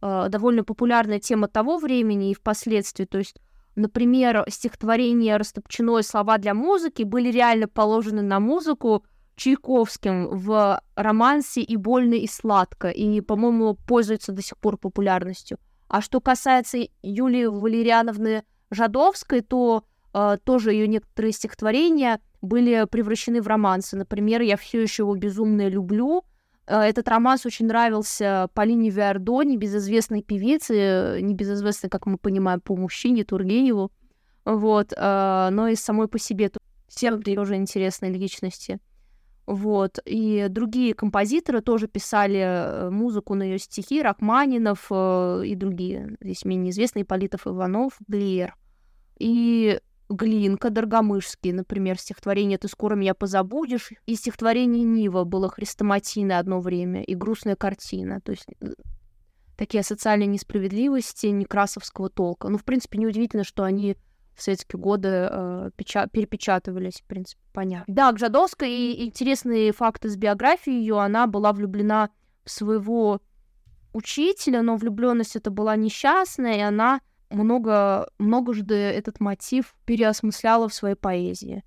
Э, 0.08 0.28
довольно 0.30 0.64
популярная 0.64 1.20
тема 1.20 1.48
того 1.48 1.80
времени 1.80 2.30
и 2.30 2.36
впоследствии. 2.36 3.06
То 3.06 3.18
есть, 3.18 3.38
например, 3.76 4.46
стихотворение 4.48 5.38
Растопчиной 5.38 6.04
«Слова 6.04 6.38
для 6.38 6.54
музыки» 6.54 7.02
были 7.02 7.32
реально 7.32 7.68
положены 7.68 8.22
на 8.22 8.40
музыку 8.40 9.04
Чайковским 9.36 10.28
в 10.28 10.80
романсе 10.96 11.62
«И 11.62 11.76
больно, 11.76 12.14
и 12.14 12.28
сладко», 12.28 12.90
и, 12.90 13.20
по-моему, 13.22 13.74
пользуется 13.74 14.32
до 14.32 14.44
сих 14.44 14.60
пор 14.60 14.78
популярностью. 14.78 15.58
А 15.88 16.02
что 16.02 16.22
касается 16.22 16.78
Юлии 17.02 17.46
Валериановны 17.46 18.44
Жадовской, 18.70 19.42
то 19.42 19.86
э, 20.14 20.38
тоже 20.44 20.72
ее 20.74 20.88
некоторые 20.88 21.32
стихотворения 21.32 22.22
были 22.44 22.86
превращены 22.86 23.42
в 23.42 23.48
романсы. 23.48 23.98
Например, 23.98 24.42
«Я 24.42 24.56
все 24.56 24.84
еще 24.84 25.02
его 25.02 25.16
безумно 25.16 25.68
люблю», 25.68 26.26
этот 26.68 27.08
романс 27.08 27.46
очень 27.46 27.68
нравился 27.68 28.50
Полине 28.54 28.90
Виардо, 28.90 29.44
небезызвестной 29.44 30.24
певице, 30.24 31.20
небезызвестной, 31.22 31.90
как 31.90 32.06
мы 32.06 32.18
понимаем, 32.18 32.62
по 32.62 32.76
мужчине 32.76 33.24
Тургеневу, 33.24 33.92
вот, 34.46 34.94
э, 34.96 35.50
но 35.52 35.68
и 35.68 35.76
самой 35.76 36.08
по 36.08 36.20
себе 36.20 36.52
всем 36.88 37.22
тоже 37.22 37.56
интересные 37.56 38.12
личности. 38.12 38.80
Вот. 39.46 40.00
И 40.06 40.48
другие 40.50 40.96
композиторы 40.96 41.62
тоже 41.62 41.88
писали 41.88 42.40
э, 42.40 42.90
музыку 42.90 43.36
на 43.36 43.44
ее 43.44 43.60
стихи, 43.60 44.02
Рахманинов 44.02 44.92
и 44.92 45.56
другие, 45.56 46.18
здесь 46.20 46.46
менее 46.46 46.72
известные, 46.72 47.06
Политов 47.06 47.46
Иванов, 47.46 48.00
Глиер. 48.08 48.56
И 49.20 49.80
Глинка, 50.10 50.70
Доргомышский, 50.70 51.52
например, 51.52 51.98
стихотворение 51.98 52.58
«Ты 52.58 52.68
скоро 52.68 52.96
меня 52.96 53.14
позабудешь», 53.14 53.92
и 54.06 54.16
стихотворение 54.16 54.84
Нива 54.84 55.24
было 55.24 55.50
хрестоматийное 55.50 56.40
одно 56.40 56.60
время, 56.60 57.04
и 57.04 57.16
грустная 57.16 57.56
картина, 57.56 58.22
то 58.22 58.32
есть 58.32 58.46
э, 58.62 58.68
такие 59.58 59.84
социальные 59.84 60.28
несправедливости 60.28 61.28
некрасовского 61.28 62.10
толка. 62.10 62.50
Ну, 62.50 62.58
в 62.58 62.64
принципе, 62.64 63.00
неудивительно, 63.00 63.44
что 63.44 63.64
они 63.64 63.98
в 64.36 64.42
советские 64.44 64.80
годы 64.80 65.08
э, 65.10 65.72
печа- 65.78 66.10
перепечатывались, 66.12 67.02
в 67.02 67.06
принципе, 67.06 67.42
понятно. 67.54 67.94
Да, 67.94 68.12
к 68.12 68.20
Жадовской 68.20 68.70
и 68.70 69.06
интересные 69.06 69.72
факты 69.72 70.10
с 70.10 70.18
биографией 70.18 70.80
ее, 70.80 71.00
она 71.00 71.26
была 71.26 71.54
влюблена 71.54 72.10
в 72.44 72.52
своего 72.52 73.22
учителя, 73.94 74.62
но 74.62 74.76
влюбленность 74.76 75.36
это 75.36 75.50
была 75.50 75.76
несчастная, 75.76 76.58
и 76.58 76.62
она 76.62 77.00
много, 77.30 78.10
многожды 78.18 78.76
этот 78.76 79.20
мотив 79.20 79.76
переосмысляла 79.86 80.70
в 80.70 80.74
своей 80.74 80.96
поэзии 80.96 81.64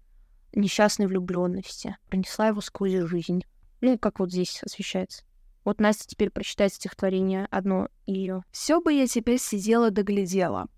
несчастной 0.55 1.07
влюбленности, 1.07 1.97
пронесла 2.09 2.49
его 2.49 2.61
сквозь 2.61 2.93
жизнь. 2.93 3.45
Ну, 3.81 3.99
как 3.99 4.19
вот 4.19 4.31
здесь 4.31 4.63
освещается. 4.63 5.25
Вот 5.65 5.81
Настя 5.81 6.09
теперь 6.09 6.31
прочитает 6.31 6.73
стихотворение 6.73 7.47
одно 7.51 7.89
ее. 8.07 8.43
Все 8.51 8.81
бы 8.81 8.93
я 8.93 9.07
теперь 9.07 9.39
сидела 9.39 9.91
да 9.91 10.03
глядела. 10.03 10.69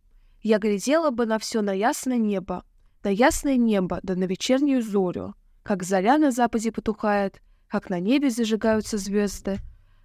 Я 0.43 0.59
глядела 0.59 1.11
бы 1.11 1.27
на 1.27 1.39
все 1.39 1.61
на 1.61 1.73
ясное 1.73 2.17
небо, 2.17 2.65
на 3.03 3.09
ясное 3.09 3.57
небо, 3.57 4.01
да 4.03 4.15
на 4.15 4.25
вечернюю 4.25 4.83
зорю, 4.83 5.35
как 5.63 5.83
заря 5.83 6.19
на 6.19 6.31
западе 6.31 6.73
потухает, 6.73 7.41
как 7.69 7.91
на 7.91 8.01
небе 8.01 8.31
зажигаются 8.31 8.99
звезды, 8.99 9.59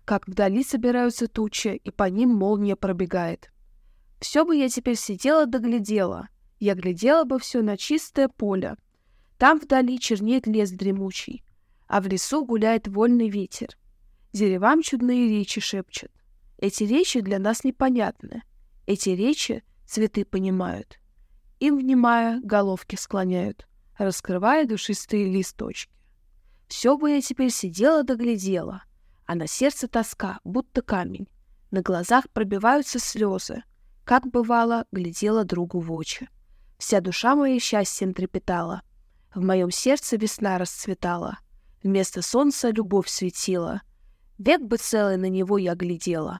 как 0.03 0.27
вдали 0.27 0.63
собираются 0.63 1.27
тучи, 1.27 1.79
и 1.83 1.89
по 1.89 2.03
ним 2.03 2.29
молния 2.29 2.75
пробегает. 2.75 3.49
Все 4.25 4.43
бы 4.43 4.55
я 4.55 4.69
теперь 4.69 4.95
сидела 4.95 5.45
да 5.45 5.59
глядела. 5.59 6.29
Я 6.59 6.73
глядела 6.73 7.25
бы 7.25 7.37
все 7.37 7.61
на 7.61 7.77
чистое 7.77 8.27
поле. 8.27 8.75
Там 9.37 9.59
вдали 9.59 9.99
чернеет 9.99 10.47
лес 10.47 10.71
дремучий, 10.71 11.43
а 11.87 12.01
в 12.01 12.07
лесу 12.07 12.43
гуляет 12.43 12.87
вольный 12.87 13.29
ветер. 13.29 13.77
Деревам 14.33 14.81
чудные 14.81 15.29
речи 15.29 15.61
шепчут. 15.61 16.09
Эти 16.57 16.85
речи 16.85 17.21
для 17.21 17.37
нас 17.37 17.63
непонятны. 17.63 18.41
Эти 18.87 19.09
речи 19.09 19.63
цветы 19.85 20.25
понимают. 20.25 20.99
Им, 21.59 21.77
внимая, 21.77 22.41
головки 22.41 22.95
склоняют, 22.95 23.67
раскрывая 23.95 24.65
душистые 24.65 25.31
листочки. 25.31 25.93
Все 26.67 26.97
бы 26.97 27.11
я 27.11 27.21
теперь 27.21 27.51
сидела 27.51 28.01
да 28.03 28.15
а 29.27 29.35
на 29.35 29.45
сердце 29.45 29.87
тоска, 29.87 30.39
будто 30.43 30.81
камень. 30.81 31.27
На 31.69 31.83
глазах 31.83 32.27
пробиваются 32.31 32.97
слезы, 32.97 33.61
как 34.05 34.27
бывало, 34.27 34.85
глядела 34.91 35.43
другу 35.43 35.79
в 35.79 35.91
очи. 35.91 36.29
Вся 36.77 37.01
душа 37.01 37.35
моя 37.35 37.59
счастьем 37.59 38.13
трепетала. 38.13 38.83
В 39.33 39.43
моем 39.43 39.71
сердце 39.71 40.15
весна 40.15 40.57
расцветала. 40.57 41.39
Вместо 41.83 42.21
солнца 42.21 42.69
любовь 42.69 43.09
светила. 43.09 43.81
Век 44.37 44.61
бы 44.61 44.77
целый 44.77 45.17
на 45.17 45.27
него 45.27 45.57
я 45.57 45.75
глядела. 45.75 46.39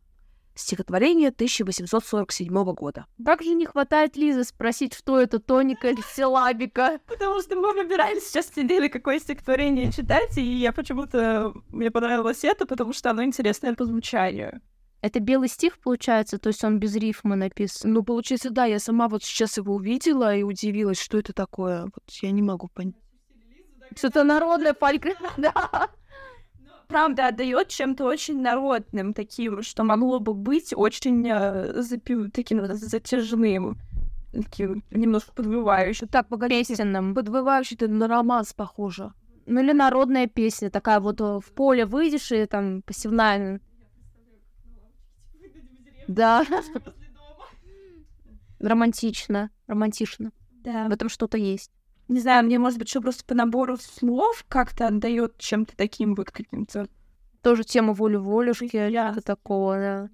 Стихотворение 0.54 1.30
1847 1.30 2.74
года. 2.74 3.08
Как 3.24 3.42
же 3.42 3.54
не 3.54 3.66
хватает 3.66 4.16
Лизы 4.16 4.46
спросить, 4.46 4.94
что 4.94 5.20
это 5.20 5.40
тоника 5.40 5.90
или 5.90 6.02
силабика? 6.16 7.00
Потому 7.08 7.42
что 7.42 7.56
мы 7.58 7.74
выбирали 7.74 8.20
сейчас 8.20 8.52
сидели, 8.56 8.88
какое 8.88 9.20
стихотворение 9.20 9.92
читать, 9.92 10.38
и 10.38 10.44
я 10.44 10.72
почему-то... 10.72 11.54
Мне 11.70 11.92
понравилось 11.92 12.44
это, 12.44 12.66
потому 12.66 12.94
что 12.94 13.10
оно 13.10 13.24
интересное 13.24 13.74
по 13.74 13.86
звучанию. 13.86 14.62
Это 15.06 15.20
белый 15.20 15.50
стих, 15.50 15.78
получается, 15.78 16.40
то 16.40 16.48
есть 16.48 16.64
он 16.64 16.80
без 16.80 16.96
рифма 16.96 17.36
написан? 17.36 17.94
Ну, 17.94 18.02
получается, 18.02 18.50
да, 18.50 18.66
я 18.66 18.80
сама 18.80 19.08
вот 19.08 19.24
сейчас 19.24 19.56
его 19.58 19.76
увидела 19.76 20.36
и 20.36 20.42
удивилась, 20.42 21.00
что 21.00 21.20
это 21.20 21.32
такое. 21.32 21.84
Вот 21.84 22.10
я 22.24 22.32
не 22.32 22.42
могу 22.42 22.70
понять. 22.70 22.96
Что-то 23.96 24.24
народное 24.24 24.74
фольклор, 24.74 25.16
да. 25.38 25.90
Правда, 26.88 27.28
отдает 27.28 27.68
чем-то 27.68 28.04
очень 28.04 28.42
народным, 28.42 29.14
таким, 29.14 29.62
что 29.62 29.84
могло 29.84 30.20
бы 30.20 30.34
быть 30.34 30.74
очень 30.76 31.24
э, 31.30 31.84
запи... 31.84 32.32
таким 32.32 32.66
затяжным, 32.66 33.78
таким 34.34 34.84
немножко 34.90 35.34
подвывающим. 35.34 36.08
Так, 36.08 36.30
песенным. 36.30 37.14
Подвывающий, 37.14 37.76
это 37.76 37.88
на 37.88 38.08
романс 38.08 38.54
похоже. 38.54 39.14
Ну 39.46 39.62
или 39.62 39.72
народная 39.72 40.26
песня, 40.26 40.72
такая 40.72 41.00
вот 41.00 41.22
э, 41.22 41.40
в 41.40 41.54
поле 41.54 41.86
выйдешь 41.86 42.32
и 42.32 42.48
там 42.48 42.82
посевная. 42.82 43.62
Да. 46.08 46.46
Романтично, 48.60 49.52
романтично. 49.68 50.32
Да. 50.64 50.88
В 50.88 50.92
этом 50.92 51.10
что-то 51.10 51.38
есть. 51.38 51.72
Не 52.08 52.20
знаю, 52.20 52.46
мне, 52.46 52.60
может 52.60 52.80
быть, 52.80 52.90
что 52.90 53.02
просто 53.02 53.26
по 53.26 53.34
набору 53.34 53.78
слов 53.78 54.46
как-то 54.48 54.88
отдает 54.88 55.38
чем-то 55.38 55.76
таким 55.76 56.16
вот 56.16 56.32
каким-то. 56.32 56.88
Тоже 57.42 57.64
тема 57.64 57.94
воли-волюшки, 57.94 58.76
yeah. 58.76 59.20
такого, 59.22 59.76
да. 59.76 60.10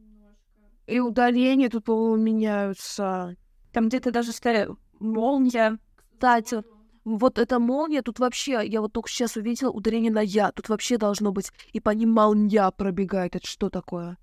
И 0.87 0.99
ударения 0.99 1.69
тут, 1.69 1.85
по-моему, 1.85 2.17
меняются. 2.17 3.35
Там 3.71 3.87
где-то 3.87 4.11
даже 4.11 4.31
стали 4.31 4.69
молния. 4.99 5.77
Кстати, 6.13 6.63
вот 7.03 7.39
эта 7.39 7.59
молния, 7.59 8.01
тут 8.01 8.19
вообще, 8.19 8.61
я 8.65 8.81
вот 8.81 8.93
только 8.93 9.09
сейчас 9.09 9.35
увидела 9.35 9.71
ударение 9.71 10.11
на 10.11 10.21
«я». 10.21 10.51
Тут 10.51 10.69
вообще 10.69 10.97
должно 10.97 11.31
быть, 11.31 11.51
и 11.73 11.79
по 11.79 11.89
ним 11.91 12.11
молния 12.11 12.69
пробегает. 12.71 13.35
Это 13.35 13.47
что 13.47 13.69
такое? 13.69 14.17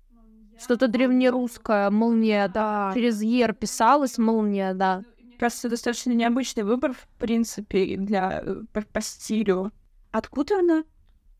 Что-то 0.59 0.87
древнерусское, 0.87 1.89
молния, 1.89 2.47
да. 2.47 2.91
Через 2.93 3.21
«ер» 3.21 3.53
писалось 3.53 4.17
молния, 4.17 4.73
да. 4.73 5.03
Кажется, 5.39 5.69
достаточно 5.69 6.11
необычный 6.11 6.63
выбор, 6.63 6.93
в 6.93 7.07
принципе, 7.17 7.95
для 7.95 8.41
э, 8.43 8.63
по, 8.73 8.81
по 8.81 8.99
стилю. 8.99 9.71
Откуда 10.11 10.59
она? 10.59 10.83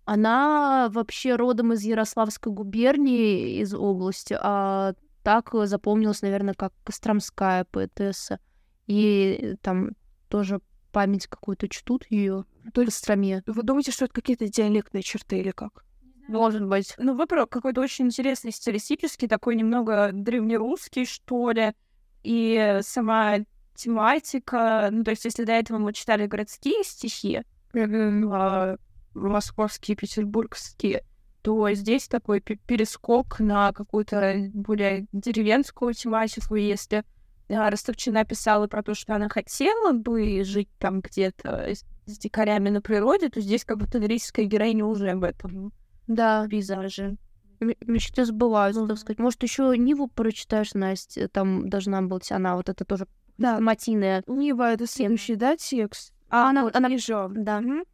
Она 0.05 0.89
вообще 0.91 1.35
родом 1.35 1.73
из 1.73 1.83
Ярославской 1.83 2.51
губернии, 2.51 3.59
из 3.59 3.73
области, 3.73 4.37
а 4.39 4.93
так 5.23 5.51
запомнилась, 5.65 6.21
наверное, 6.21 6.53
как 6.53 6.73
Костромская 6.83 7.65
поэтесса. 7.65 8.39
И 8.87 9.55
там 9.61 9.91
тоже 10.29 10.61
память 10.91 11.27
какую-то 11.27 11.67
чтут 11.67 12.05
ее 12.09 12.45
в 12.63 12.71
Костроме. 12.71 13.43
Вы 13.45 13.63
думаете, 13.63 13.91
что 13.91 14.05
это 14.05 14.13
какие-то 14.13 14.47
диалектные 14.47 15.03
черты 15.03 15.39
или 15.39 15.51
как? 15.51 15.83
Может 16.29 16.63
быть. 16.63 16.93
Ну, 16.99 17.15
выбор 17.15 17.47
какой-то 17.47 17.81
очень 17.81 18.05
интересный 18.05 18.51
стилистический, 18.51 19.27
такой 19.27 19.55
немного 19.55 20.11
древнерусский, 20.13 21.05
что 21.05 21.49
ли. 21.49 21.73
И 22.21 22.79
сама 22.81 23.39
тематика, 23.73 24.89
ну, 24.91 25.03
то 25.03 25.09
есть 25.09 25.25
если 25.25 25.43
до 25.43 25.53
этого 25.53 25.79
мы 25.79 25.91
читали 25.91 26.27
городские 26.27 26.83
стихи, 26.83 27.41
а, 27.73 28.75
московские, 29.15 29.97
петербургские, 29.97 31.03
то 31.41 31.71
здесь 31.71 32.07
такой 32.07 32.41
перескок 32.41 33.39
на 33.39 33.73
какую-то 33.73 34.51
более 34.53 35.07
деревенскую 35.11 35.95
тематику. 35.95 36.53
Если 36.53 37.05
а, 37.49 37.71
Ростовчина 37.71 38.23
писала 38.23 38.67
про 38.67 38.83
то, 38.83 38.93
что 38.93 39.15
она 39.15 39.29
хотела 39.29 39.93
бы 39.93 40.43
жить 40.43 40.69
там 40.77 41.01
где-то 41.01 41.73
с 42.05 42.17
дикарями 42.19 42.69
на 42.69 42.81
природе, 42.81 43.29
то 43.29 43.41
здесь 43.41 43.65
как 43.65 43.79
будто 43.79 43.97
лирическая 43.97 44.45
героиня 44.45 44.85
уже 44.85 45.09
об 45.09 45.23
этом 45.23 45.73
да. 46.09 46.47
пейзаже. 46.49 47.17
Мечты 47.61 48.25
сбываются, 48.25 48.87
так 48.87 48.97
сказать. 48.97 49.19
Может, 49.19 49.43
еще 49.43 49.77
Ниву 49.77 50.07
прочитаешь, 50.07 50.73
Настя? 50.73 51.27
Там 51.27 51.69
должна 51.69 52.01
быть 52.01 52.31
она, 52.31 52.55
вот 52.55 52.69
это 52.69 52.83
тоже 52.85 53.07
да. 53.39 53.61
Матина. 53.61 54.21
Нива— 54.27 54.73
это 54.73 54.85
следующий, 54.85 55.35
да, 55.35 55.55
текст? 55.55 56.13
А, 56.29 56.49
она, 56.49 56.63
вот, 56.63 56.75
она... 56.75 56.89
Ниже. 56.89 57.29
Да. 57.29 57.59
Угу. 57.59 57.85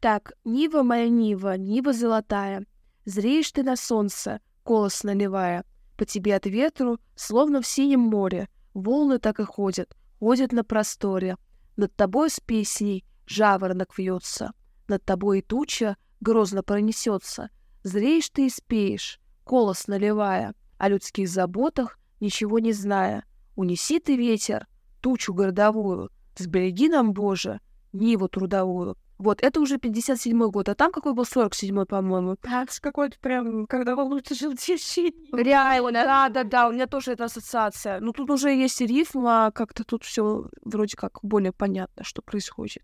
Так, 0.00 0.32
Нива 0.44 0.82
моя 0.82 1.08
Нива, 1.08 1.56
Нива 1.56 1.92
золотая, 1.92 2.66
Зреешь 3.04 3.52
ты 3.52 3.62
на 3.62 3.76
солнце, 3.76 4.40
колос 4.64 5.04
наливая, 5.04 5.64
По 5.96 6.04
тебе 6.04 6.34
от 6.34 6.46
ветру, 6.46 6.98
словно 7.14 7.62
в 7.62 7.66
синем 7.66 8.00
море, 8.00 8.48
Волны 8.74 9.18
так 9.18 9.38
и 9.38 9.44
ходят, 9.44 9.96
ходят 10.18 10.52
на 10.52 10.64
просторе. 10.64 11.36
Над 11.76 11.94
тобой 11.94 12.28
с 12.28 12.40
песней 12.40 13.04
жаворонок 13.26 13.96
вьется, 13.96 14.52
Над 14.88 15.04
тобой 15.04 15.38
и 15.38 15.42
туча 15.42 15.96
грозно 16.20 16.62
пронесется. 16.62 17.50
Зреешь 17.82 18.30
ты 18.30 18.46
и 18.46 18.50
спеешь, 18.50 19.20
колос 19.44 19.86
наливая, 19.86 20.54
О 20.78 20.88
людских 20.88 21.28
заботах 21.28 21.98
ничего 22.20 22.58
не 22.58 22.72
зная. 22.72 23.24
Унеси 23.56 23.98
ты 23.98 24.16
ветер, 24.16 24.66
тучу 25.00 25.34
городовую, 25.34 26.10
сбереги 26.36 26.88
нам, 26.88 27.12
Боже, 27.12 27.60
Ниву 27.92 28.28
трудовую. 28.28 28.96
Вот, 29.18 29.42
это 29.42 29.60
уже 29.60 29.76
57-й 29.76 30.50
год, 30.50 30.70
а 30.70 30.74
там 30.74 30.90
какой 30.92 31.12
был 31.12 31.24
47-й, 31.24 31.84
по-моему? 31.84 32.36
Так, 32.36 32.70
какой-то 32.80 33.18
прям, 33.20 33.66
когда 33.66 33.94
волнуется 33.94 34.34
желтейший. 34.34 35.14
Реально, 35.30 36.04
да-да-да, 36.04 36.68
у 36.68 36.72
меня 36.72 36.86
тоже 36.86 37.12
эта 37.12 37.24
ассоциация. 37.24 38.00
Ну, 38.00 38.12
тут 38.12 38.30
уже 38.30 38.48
есть 38.48 38.80
рифм, 38.80 39.26
а 39.26 39.50
как-то 39.50 39.84
тут 39.84 40.04
все 40.04 40.48
вроде 40.64 40.96
как 40.96 41.18
более 41.22 41.52
понятно, 41.52 42.02
что 42.02 42.22
происходит. 42.22 42.82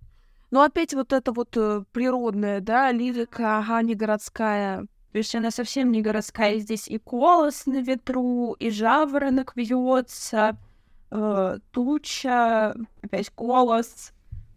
Но 0.51 0.63
опять 0.63 0.95
вот 0.95 1.13
это 1.13 1.33
вот 1.33 1.57
э, 1.57 1.83
природная, 1.93 2.61
да, 2.61 2.93
лирика, 2.93 3.59
ага, 3.59 3.83
не 3.83 3.95
городская. 3.95 4.87
То 5.13 5.19
есть 5.19 5.35
она 5.35 5.51
совсем 5.51 5.91
не 5.93 6.03
городская. 6.03 6.59
Здесь 6.59 6.89
и 6.89 6.99
колос 6.99 7.67
на 7.67 7.81
ветру, 7.81 8.55
и 8.59 8.71
жаворонок 8.71 9.53
вьется, 9.57 10.57
э, 11.11 11.59
туча, 11.73 12.77
опять 13.03 13.33
голос. 13.35 14.13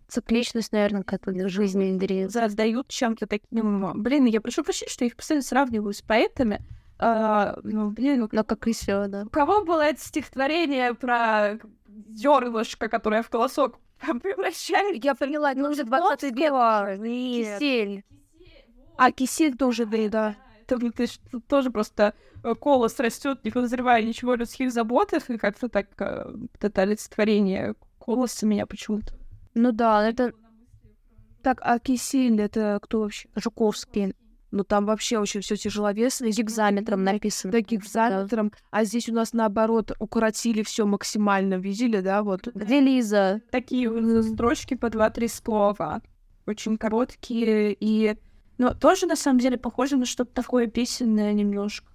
Цикличность, 0.07 0.71
наверное, 0.71 1.03
как-то 1.03 1.47
жизни 1.47 1.91
Андрея. 1.91 2.29
Задают 2.29 2.89
чем-то 2.89 3.27
таким... 3.27 4.01
Блин, 4.01 4.25
я 4.25 4.41
прошу 4.41 4.63
прощения, 4.63 4.91
что 4.91 5.05
я 5.05 5.09
их 5.09 5.15
постоянно 5.15 5.43
сравниваю 5.43 5.93
с 5.93 6.01
поэтами. 6.01 6.65
А, 6.97 7.57
ну, 7.63 7.91
блин, 7.91 8.27
но 8.31 8.43
как 8.43 8.67
и 8.67 8.73
все, 8.73 9.07
да. 9.07 9.23
У 9.23 9.29
кого 9.29 9.63
было 9.63 9.83
это 9.83 10.01
стихотворение 10.01 10.93
про 10.93 11.59
зернышко, 12.09 12.89
которое 12.89 13.23
в 13.23 13.29
колосок 13.29 13.79
превращает? 13.99 15.03
Я 15.03 15.15
поняла, 15.15 15.51
это 15.51 15.69
уже 15.69 15.83
20 15.83 16.35
век. 16.35 16.53
Кисель. 17.03 18.03
А, 18.97 19.11
кисель 19.11 19.55
тоже, 19.55 19.85
да, 19.85 20.35
ты, 20.77 21.07
тоже 21.47 21.71
просто 21.71 22.13
э, 22.43 22.53
колос 22.55 22.99
растет, 22.99 23.43
не 23.43 23.51
подозревая 23.51 24.03
ничего 24.03 24.35
людских 24.35 24.71
заботах, 24.71 25.29
и 25.29 25.37
как-то 25.37 25.69
так 25.69 25.87
э, 25.99 26.33
это 26.59 26.81
олицетворение 26.81 27.75
колоса 27.97 28.45
меня 28.45 28.65
почему-то. 28.65 29.13
Ну 29.55 29.71
да, 29.71 30.07
это... 30.07 30.33
Так, 31.41 31.59
а 31.61 31.79
кисель 31.79 32.41
это 32.41 32.79
кто 32.81 33.01
вообще? 33.01 33.29
Жуковский. 33.35 34.13
Ну 34.51 34.63
там 34.63 34.85
вообще 34.85 35.19
очень 35.19 35.41
все 35.41 35.55
тяжеловесно. 35.55 36.25
Гигзаметром 36.25 37.03
написано. 37.03 37.51
Да, 37.53 37.61
гигзаметром. 37.61 38.49
Да. 38.49 38.57
А 38.71 38.83
здесь 38.83 39.09
у 39.09 39.13
нас 39.13 39.33
наоборот 39.33 39.91
укоротили 39.99 40.63
все 40.63 40.85
максимально. 40.85 41.55
Видели, 41.55 42.01
да? 42.01 42.23
Вот. 42.23 42.47
Где 42.47 42.79
Лиза? 42.79 43.41
Такие 43.51 44.23
строчки 44.23 44.73
по 44.75 44.89
два-три 44.89 45.27
слова. 45.27 46.01
Очень 46.45 46.77
короткие 46.77 47.75
и 47.79 48.17
но 48.59 48.73
тоже, 48.73 49.07
на 49.07 49.15
самом 49.15 49.39
деле, 49.39 49.57
похоже 49.57 49.95
на 49.95 50.05
что-то 50.05 50.33
такое 50.33 50.67
песенное 50.67 51.31
немножко. 51.31 51.87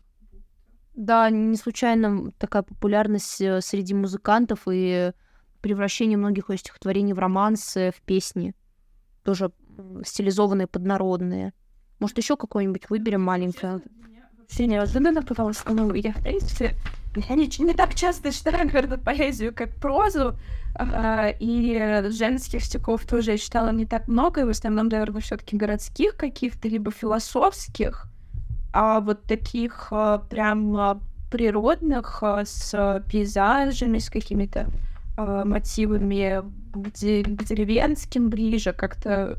Да, 0.94 1.28
не 1.28 1.56
случайно 1.56 2.30
такая 2.38 2.62
популярность 2.62 3.40
э, 3.42 3.60
среди 3.60 3.92
музыкантов 3.92 4.62
и 4.70 5.12
превращение 5.60 6.16
многих 6.16 6.46
стихотворений 6.56 7.12
в 7.12 7.18
романсы, 7.18 7.92
в 7.94 8.00
песни. 8.00 8.54
Тоже 9.24 9.52
стилизованные, 10.04 10.66
поднародные. 10.66 11.52
Может, 12.04 12.18
еще 12.18 12.36
какое-нибудь 12.36 12.90
выберем 12.90 13.22
маленькое? 13.22 13.80
Все 14.46 14.66
неожиданно, 14.66 15.22
потому 15.22 15.54
что, 15.54 15.72
ну, 15.72 15.94
я, 15.94 16.12
в 16.12 16.22
принципе, 16.22 16.74
я 17.16 17.34
не, 17.34 17.50
не 17.64 17.72
так 17.72 17.94
часто 17.94 18.30
читаю, 18.30 18.66
наверное, 18.66 18.98
поэзию, 18.98 19.54
как 19.54 19.74
прозу, 19.76 20.36
а, 20.74 21.30
и 21.30 22.10
женских 22.10 22.62
стихов 22.62 23.06
тоже 23.06 23.30
я 23.30 23.38
читала 23.38 23.70
не 23.72 23.86
так 23.86 24.06
много, 24.06 24.42
и 24.42 24.44
в 24.44 24.50
основном, 24.50 24.88
наверное, 24.88 25.22
все 25.22 25.38
таки 25.38 25.56
городских 25.56 26.14
каких-то, 26.18 26.68
либо 26.68 26.90
философских, 26.90 28.06
а 28.74 29.00
вот 29.00 29.22
таких 29.22 29.88
а, 29.90 30.18
прям 30.18 30.76
а, 30.76 31.00
природных, 31.30 32.22
с 32.22 33.02
пейзажами, 33.10 33.96
с 33.96 34.10
какими-то 34.10 34.66
мотивами 35.16 36.42
где, 36.74 37.22
к 37.22 37.44
деревенским 37.44 38.28
ближе, 38.28 38.74
как-то 38.74 39.38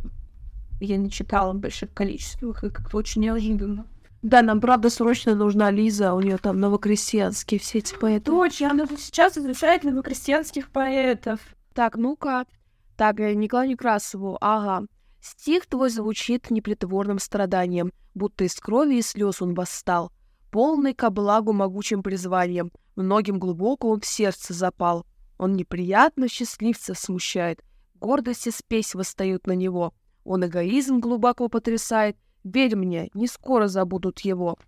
я 0.80 0.98
не 0.98 1.10
читала 1.10 1.54
в 1.54 1.60
больших 1.60 1.94
количествах, 1.94 2.64
и 2.64 2.70
как-то 2.70 2.98
очень 2.98 3.22
неожиданно. 3.24 3.86
Да, 4.22 4.42
нам 4.42 4.60
правда 4.60 4.90
срочно 4.90 5.36
нужна 5.36 5.70
Лиза, 5.70 6.14
у 6.14 6.20
нее 6.20 6.38
там 6.38 6.60
новокрестьянские 6.60 7.60
все 7.60 7.78
эти 7.78 7.94
поэты. 7.94 8.26
Точно, 8.26 8.72
она 8.72 8.88
сейчас 8.98 9.38
изучает 9.38 9.84
новокрестьянских 9.84 10.72
поэтов. 10.72 11.40
Так, 11.76 11.96
ну-ка. 11.96 12.46
Так, 12.98 13.20
э, 13.20 13.36
Николаю 13.36 13.70
Некрасову, 13.70 14.38
ага. 14.42 14.88
Стих 15.22 15.68
твой 15.68 15.90
звучит 15.90 16.50
непритворным 16.50 17.20
страданием, 17.20 17.92
будто 18.16 18.46
из 18.46 18.56
крови 18.56 18.96
и 18.96 19.02
слез 19.02 19.42
он 19.42 19.54
восстал. 19.54 20.12
Полный 20.50 20.94
ко 20.94 21.10
благу 21.10 21.54
могучим 21.54 22.02
призванием, 22.02 22.72
многим 22.96 23.38
глубоко 23.38 23.90
он 23.90 24.00
в 24.00 24.06
сердце 24.06 24.54
запал. 24.54 25.06
Он 25.38 25.54
неприятно 25.54 26.28
счастливца 26.30 26.94
смущает, 26.94 27.62
гордость 27.96 28.48
и 28.48 28.52
спесь 28.52 28.96
восстают 28.96 29.48
на 29.48 29.52
него. 29.52 29.94
Он 30.26 30.46
эгоизм 30.46 31.00
глубоко 31.00 31.48
потрясает, 31.48 32.18
Верь 32.46 32.76
мне, 32.76 33.10
не 33.16 33.26
скоро 33.26 33.68
забудут 33.68 34.20
его. 34.20 34.60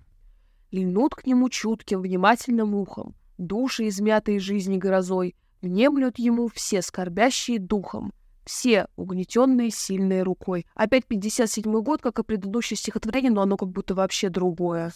Льнут 0.72 1.14
к 1.14 1.28
нему 1.28 1.48
чутким, 1.48 2.02
внимательным 2.02 2.74
ухом. 2.74 3.14
Души, 3.38 3.88
измятые 3.88 4.40
жизни 4.40 4.78
грозой, 4.78 5.36
внемлют 5.62 6.18
ему 6.18 6.48
все 6.48 6.82
скорбящие 6.82 7.60
духом, 7.60 8.14
все 8.46 8.88
угнетенные 8.96 9.70
сильной 9.70 10.24
рукой. 10.24 10.66
Опять 10.74 11.06
57 11.06 11.82
год, 11.84 12.02
как 12.02 12.18
и 12.18 12.24
предыдущее 12.24 12.78
стихотворение, 12.78 13.32
но 13.32 13.44
оно 13.44 13.58
как 13.58 13.70
будто 13.70 13.94
вообще 13.94 14.30
другое. 14.30 14.92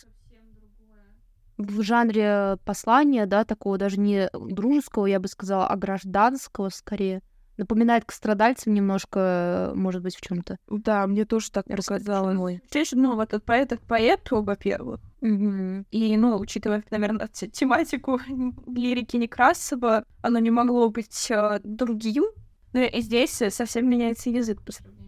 В 1.60 1.84
жанре 1.84 2.58
послания, 2.66 3.28
да, 3.28 3.46
такого 3.46 3.78
даже 3.78 4.00
не 4.00 4.28
дружеского, 4.34 5.06
я 5.06 5.20
бы 5.20 5.28
сказала, 5.28 5.68
а 5.68 5.78
гражданского 5.78 6.70
скорее 6.70 7.22
напоминает 7.58 8.06
к 8.06 8.12
страдальцам 8.12 8.74
немножко, 8.74 9.72
может 9.76 10.02
быть, 10.02 10.16
в 10.16 10.22
чем-то. 10.22 10.58
Да, 10.70 11.06
мне 11.08 11.26
тоже 11.26 11.52
так 11.52 11.66
показалось. 11.66 12.60
Здесь, 12.70 12.92
ну, 12.94 13.16
вот 13.16 13.30
этот 13.30 13.44
поэт, 13.44 13.80
поэт, 13.88 14.28
во-первых. 14.32 15.00
Угу. 15.22 15.86
И, 15.92 16.18
ну, 16.18 16.38
учитывая, 16.38 16.84
наверное, 16.90 17.28
тематику 17.28 18.20
лирики 18.68 19.18
Некрасова, 19.18 20.04
оно 20.22 20.40
не 20.40 20.52
могло 20.52 20.90
быть 20.90 21.30
э, 21.30 21.60
другим. 21.64 22.26
Но 22.74 22.82
и 22.82 23.02
здесь 23.02 23.42
совсем 23.50 23.90
меняется 23.90 24.30
язык 24.30 24.62
по 24.64 24.72
сравнению. 24.72 25.02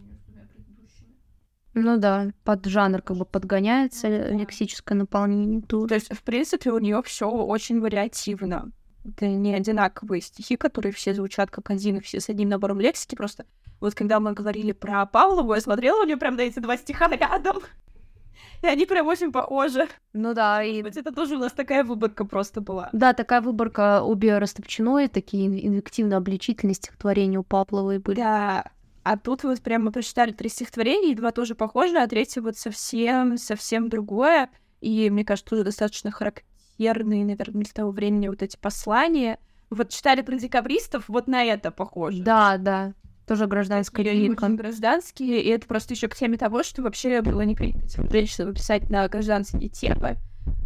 Ну 1.74 1.96
да, 1.96 2.30
под 2.44 2.66
жанр 2.66 3.02
как 3.02 3.16
бы 3.16 3.24
подгоняется 3.24 4.30
лексическое 4.30 4.96
наполнение. 4.96 5.60
Тут. 5.60 5.88
То 5.88 5.96
есть, 5.96 6.14
в 6.14 6.22
принципе, 6.22 6.70
у 6.70 6.78
нее 6.78 7.02
все 7.02 7.28
очень 7.28 7.80
вариативно 7.80 8.70
это 9.04 9.26
не 9.26 9.54
одинаковые 9.54 10.20
стихи, 10.20 10.56
которые 10.56 10.92
все 10.92 11.14
звучат 11.14 11.50
как 11.50 11.70
один, 11.70 11.98
и 11.98 12.00
все 12.00 12.20
с 12.20 12.28
одним 12.28 12.48
набором 12.48 12.80
лексики. 12.80 13.14
Просто 13.14 13.44
вот 13.80 13.94
когда 13.94 14.20
мы 14.20 14.32
говорили 14.32 14.72
про 14.72 15.04
Павлову, 15.06 15.54
я 15.54 15.60
смотрела 15.60 16.02
у 16.02 16.06
нее 16.06 16.16
прям 16.16 16.36
на 16.36 16.42
эти 16.42 16.58
два 16.58 16.76
стиха 16.76 17.08
рядом. 17.08 17.58
И 18.62 18.66
они 18.66 18.86
прям 18.86 19.06
очень 19.06 19.30
похожи. 19.30 19.86
Ну 20.14 20.32
да, 20.32 20.62
и... 20.62 20.82
Быть, 20.82 20.96
это 20.96 21.12
тоже 21.12 21.36
у 21.36 21.38
нас 21.38 21.52
такая 21.52 21.84
выборка 21.84 22.24
просто 22.24 22.62
была. 22.62 22.88
Да, 22.94 23.12
такая 23.12 23.42
выборка 23.42 24.02
обе 24.02 24.38
Растопчиной, 24.38 25.08
такие 25.08 25.46
инвективно-обличительные 25.46 26.74
стихотворения 26.74 27.38
у 27.38 27.42
Павловой 27.42 27.98
были. 27.98 28.16
Да, 28.16 28.70
а 29.02 29.18
тут 29.18 29.44
вот 29.44 29.60
прям 29.60 29.84
мы 29.84 29.92
прочитали 29.92 30.32
три 30.32 30.48
стихотворения, 30.48 31.12
и 31.12 31.14
два 31.14 31.30
тоже 31.30 31.54
похожи, 31.54 31.98
а 31.98 32.06
третье 32.06 32.40
вот 32.40 32.56
совсем, 32.56 33.36
совсем 33.36 33.90
другое. 33.90 34.48
И 34.80 35.10
мне 35.10 35.26
кажется, 35.26 35.50
тоже 35.50 35.64
достаточно 35.64 36.10
характерно 36.10 36.53
характерные, 36.74 37.24
наверное, 37.24 37.64
для 37.64 37.72
того 37.72 37.90
времени 37.90 38.28
вот 38.28 38.42
эти 38.42 38.56
послания. 38.56 39.38
Вот 39.70 39.90
читали 39.90 40.22
про 40.22 40.36
декабристов, 40.36 41.04
вот 41.08 41.26
на 41.26 41.44
это 41.44 41.70
похоже. 41.70 42.22
Да, 42.22 42.58
да. 42.58 42.94
Тоже 43.26 43.46
гражданская 43.46 44.04
лирика. 44.04 44.48
Гражданские, 44.48 45.42
и 45.42 45.48
это 45.48 45.66
просто 45.66 45.94
еще 45.94 46.08
к 46.08 46.14
теме 46.14 46.36
того, 46.36 46.62
что 46.62 46.82
вообще 46.82 47.22
было 47.22 47.40
не 47.40 47.54
принято 47.54 48.10
женщинам 48.10 48.54
писать 48.54 48.90
на 48.90 49.08
гражданские 49.08 49.70
темы. 49.70 50.16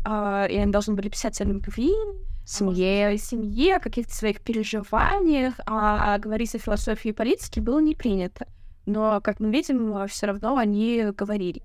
А, 0.04 0.46
и 0.46 0.56
они 0.56 0.72
должны 0.72 0.94
были 0.94 1.08
писать 1.08 1.40
о 1.40 1.44
любви, 1.44 1.92
семье, 2.44 3.16
семье, 3.16 3.76
о 3.76 3.80
каких-то 3.80 4.12
своих 4.12 4.40
переживаниях, 4.40 5.54
а, 5.66 6.14
а 6.14 6.18
говорить 6.18 6.54
о 6.56 6.58
философии 6.58 7.10
и 7.10 7.12
политике 7.12 7.60
было 7.60 7.78
не 7.78 7.94
принято. 7.94 8.48
Но, 8.86 9.20
как 9.20 9.38
мы 9.38 9.50
видим, 9.50 10.06
все 10.08 10.26
равно 10.26 10.56
они 10.56 11.12
говорили. 11.16 11.62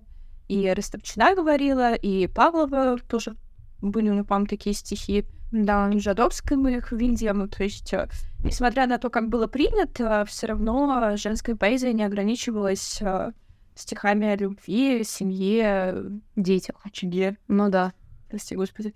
И 0.47 0.71
Ростовчина 0.71 1.33
говорила, 1.35 1.95
и 1.95 2.27
Павлова 2.27 2.99
тоже 2.99 3.35
были 3.83 4.09
у 4.09 4.23
по 4.23 4.45
такие 4.45 4.73
стихи. 4.73 5.25
Да, 5.51 5.91
Жадовской 5.91 6.57
мы 6.57 6.77
их 6.77 6.91
видим. 6.91 7.47
То 7.47 7.63
есть, 7.63 7.93
э, 7.93 8.09
несмотря 8.43 8.87
на 8.87 8.97
то, 8.97 9.09
как 9.09 9.29
было 9.29 9.45
принято, 9.45 10.25
все 10.27 10.47
равно 10.47 11.15
женская 11.15 11.55
поэзия 11.55 11.93
не 11.93 12.03
ограничивалась 12.03 12.99
э, 13.01 13.33
стихами 13.75 14.27
о 14.27 14.35
любви, 14.35 15.03
семье, 15.03 16.05
детях, 16.35 16.77
очаге. 16.83 17.37
Ну 17.47 17.69
да. 17.69 17.93
Прости, 18.29 18.55
господи. 18.55 18.95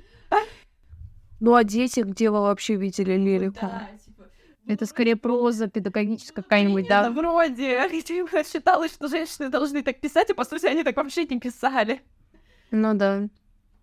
Ну, 1.39 1.53
а 1.53 1.63
дети, 1.63 1.99
где 1.99 2.31
вы 2.31 2.41
вообще 2.41 2.75
видели 2.75 3.13
лирику? 3.15 3.59
Да, 3.61 3.87
типа... 4.03 4.23
Это 4.65 4.87
скорее 4.87 5.15
проза 5.15 5.67
педагогическая 5.67 6.43
какая-нибудь, 6.43 6.87
да? 6.87 7.11
вроде. 7.11 7.73
Я 8.33 8.43
считалось, 8.43 8.93
что 8.93 9.07
женщины 9.07 9.49
должны 9.49 9.83
так 9.83 9.99
писать, 9.99 10.31
а 10.31 10.33
по 10.33 10.43
сути 10.43 10.65
они 10.65 10.83
так 10.83 10.97
вообще 10.97 11.27
не 11.27 11.39
писали. 11.39 12.01
Ну 12.71 12.95
да. 12.95 13.29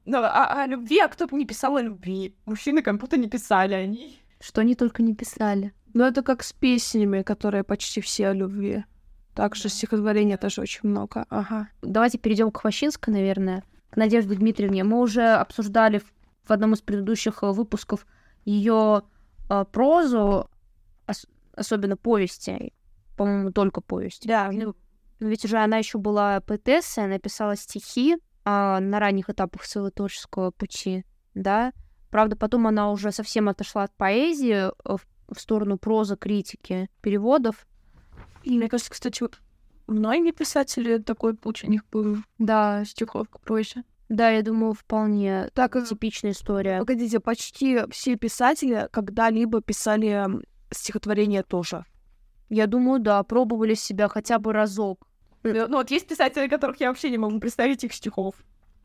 Ну, 0.04 0.18
а 0.18 0.62
о 0.62 0.66
любви, 0.66 0.98
а 0.98 1.08
кто 1.08 1.26
бы 1.26 1.36
не 1.38 1.46
писал 1.46 1.76
о 1.76 1.82
любви? 1.82 2.34
Мужчины 2.46 2.82
как 2.82 2.98
будто 2.98 3.16
не 3.16 3.28
писали 3.28 3.74
они. 3.74 4.18
Что 4.40 4.60
они 4.60 4.74
только 4.74 5.02
не 5.02 5.14
писали. 5.14 5.72
Ну, 5.94 6.04
это 6.04 6.22
как 6.22 6.42
с 6.42 6.52
песнями, 6.52 7.22
которые 7.22 7.64
почти 7.64 8.00
все 8.00 8.28
о 8.28 8.32
любви. 8.34 8.84
Также 9.34 9.68
стихотворения 9.68 10.36
тоже 10.36 10.60
очень 10.60 10.88
много. 10.88 11.26
Ага. 11.30 11.68
Давайте 11.82 12.18
перейдем 12.18 12.50
к 12.50 12.58
Хвощинской, 12.60 13.12
наверное, 13.14 13.64
к 13.90 13.96
Надежде 13.96 14.34
Дмитриевне. 14.34 14.84
Мы 14.84 15.00
уже 15.00 15.22
обсуждали 15.22 15.98
в, 15.98 16.12
в 16.46 16.50
одном 16.50 16.74
из 16.74 16.82
предыдущих 16.82 17.42
э, 17.42 17.50
выпусков 17.50 18.06
ее 18.44 19.02
э, 19.48 19.64
прозу, 19.72 20.50
ос- 21.08 21.26
особенно 21.54 21.96
повести, 21.96 22.72
по-моему, 23.16 23.52
только 23.52 23.80
повести. 23.80 24.28
Да. 24.28 24.50
Ну, 24.52 24.74
ведь 25.20 25.44
уже 25.44 25.58
она 25.58 25.78
еще 25.78 25.98
была 25.98 26.40
поэтессой, 26.40 27.04
она 27.04 27.18
писала 27.18 27.56
стихи, 27.56 28.16
а, 28.44 28.80
на 28.80 29.00
ранних 29.00 29.30
этапах 29.30 29.64
своего 29.64 29.90
творческого 29.90 30.50
пути, 30.50 31.04
да. 31.34 31.72
Правда, 32.10 32.36
потом 32.36 32.66
она 32.66 32.90
уже 32.90 33.10
совсем 33.10 33.48
отошла 33.48 33.84
от 33.84 33.94
поэзии 33.96 34.68
э, 34.68 34.72
в, 34.84 35.00
в 35.34 35.40
сторону 35.40 35.78
прозы, 35.78 36.16
критики, 36.16 36.88
переводов. 37.00 37.66
И 38.44 38.56
мне 38.56 38.68
кажется, 38.68 38.92
кстати, 38.92 39.24
многие 39.86 40.32
писатели 40.32 40.98
такой 40.98 41.34
путь 41.34 41.64
у 41.64 41.66
них 41.66 41.84
был. 41.90 42.18
Да. 42.38 42.84
Стихов 42.84 43.28
к 43.28 43.40
прозе. 43.40 43.82
Да, 44.08 44.30
я 44.30 44.42
думаю, 44.42 44.74
вполне 44.74 45.48
так 45.54 45.74
э, 45.76 45.84
типичная 45.84 46.32
история. 46.32 46.78
Погодите, 46.78 47.18
почти 47.20 47.80
все 47.90 48.16
писатели 48.16 48.88
когда-либо 48.92 49.60
писали 49.60 50.26
стихотворение 50.70 51.42
тоже. 51.42 51.84
Я 52.48 52.66
думаю, 52.66 53.00
да, 53.00 53.22
пробовали 53.22 53.74
себя 53.74 54.08
хотя 54.08 54.38
бы 54.38 54.52
разок. 54.52 55.08
Э, 55.44 55.66
ну 55.68 55.76
вот 55.76 55.90
есть 55.90 56.06
писатели, 56.06 56.48
которых 56.48 56.80
я 56.80 56.88
вообще 56.88 57.10
не 57.10 57.18
могу 57.18 57.38
представить 57.38 57.84
их 57.84 57.92
стихов. 57.92 58.34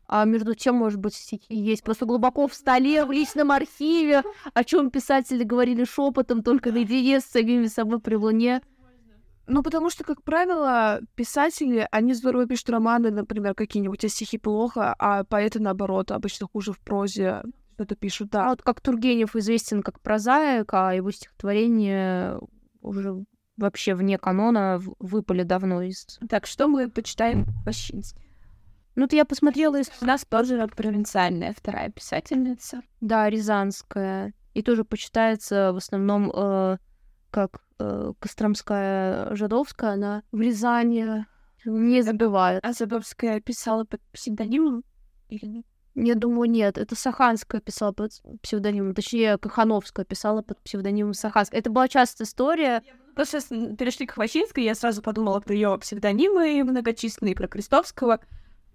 А 0.06 0.24
между 0.24 0.54
тем, 0.54 0.74
может 0.74 0.98
быть, 0.98 1.14
стихи 1.14 1.54
есть 1.54 1.84
просто 1.84 2.04
глубоко 2.04 2.48
в 2.48 2.54
столе, 2.54 3.04
в 3.04 3.12
личном 3.12 3.52
архиве, 3.52 4.24
о 4.54 4.64
чем 4.64 4.90
писатели 4.90 5.44
говорили 5.44 5.84
шепотом, 5.84 6.42
только 6.42 6.72
наедине 6.72 7.20
с 7.20 7.26
самими 7.26 7.66
собой 7.66 8.00
при 8.00 8.16
луне. 8.16 8.60
Ну, 9.46 9.62
потому 9.62 9.88
что, 9.88 10.04
как 10.04 10.22
правило, 10.22 11.00
писатели, 11.14 11.86
они 11.90 12.14
здорово 12.14 12.46
пишут 12.46 12.70
романы, 12.70 13.10
например, 13.10 13.54
какие-нибудь, 13.54 14.04
а 14.04 14.08
стихи 14.08 14.38
плохо, 14.38 14.94
а 14.98 15.24
поэты, 15.24 15.60
наоборот, 15.60 16.10
обычно 16.10 16.48
хуже 16.52 16.72
в 16.72 16.80
прозе 16.80 17.42
что-то 17.74 17.96
пишут, 17.96 18.30
да. 18.30 18.46
А 18.46 18.50
вот 18.50 18.62
как 18.62 18.80
Тургенев 18.80 19.34
известен 19.36 19.82
как 19.82 20.00
прозаик, 20.00 20.74
а 20.74 20.94
его 20.94 21.10
стихотворение 21.10 22.38
уже 22.82 23.24
вообще 23.60 23.94
вне 23.94 24.18
канона 24.18 24.80
выпали 24.98 25.42
давно 25.42 25.82
из... 25.82 26.18
Так, 26.28 26.46
что 26.46 26.68
мы 26.68 26.90
почитаем 26.90 27.46
Ващинский? 27.64 28.20
Ну, 28.96 29.06
то 29.06 29.16
я 29.16 29.24
посмотрела... 29.24 29.78
У 30.00 30.04
нас 30.04 30.24
тоже 30.24 30.66
провинциальная 30.74 31.54
вторая 31.56 31.90
писательница. 31.90 32.82
Да, 33.00 33.30
рязанская. 33.30 34.34
И 34.54 34.62
тоже 34.62 34.84
почитается 34.84 35.72
в 35.72 35.76
основном 35.76 36.30
э, 36.34 36.78
как 37.30 37.62
э, 37.78 38.12
Костромская 38.18 39.34
Жадовская, 39.36 39.92
она 39.92 40.22
в 40.32 40.40
Рязани 40.40 41.24
не 41.64 42.02
забывает. 42.02 42.64
А 42.64 42.72
Жадовская 42.72 43.40
писала 43.40 43.84
под 43.84 44.00
псевдонимом 44.12 44.82
или? 45.28 45.64
Я 45.94 46.14
думаю, 46.14 46.48
нет. 46.48 46.78
Это 46.78 46.94
Саханская 46.94 47.60
писала 47.60 47.92
под 47.92 48.12
псевдонимом. 48.42 48.94
Точнее, 48.94 49.38
Кахановская 49.38 50.04
писала 50.04 50.40
под 50.42 50.58
псевдонимом 50.62 51.14
Саханская. 51.14 51.60
Это 51.60 51.70
была 51.70 51.88
частая 51.88 52.26
история. 52.26 52.82
Ну, 53.16 53.24
сейчас 53.24 53.44
перешли 53.44 54.06
к 54.06 54.12
Хвощинской, 54.12 54.64
я 54.64 54.74
сразу 54.74 55.02
подумала 55.02 55.40
про 55.40 55.54
ее 55.54 55.76
псевдонимы 55.78 56.62
многочисленные, 56.64 57.34
про 57.34 57.48
Крестовского. 57.48 58.20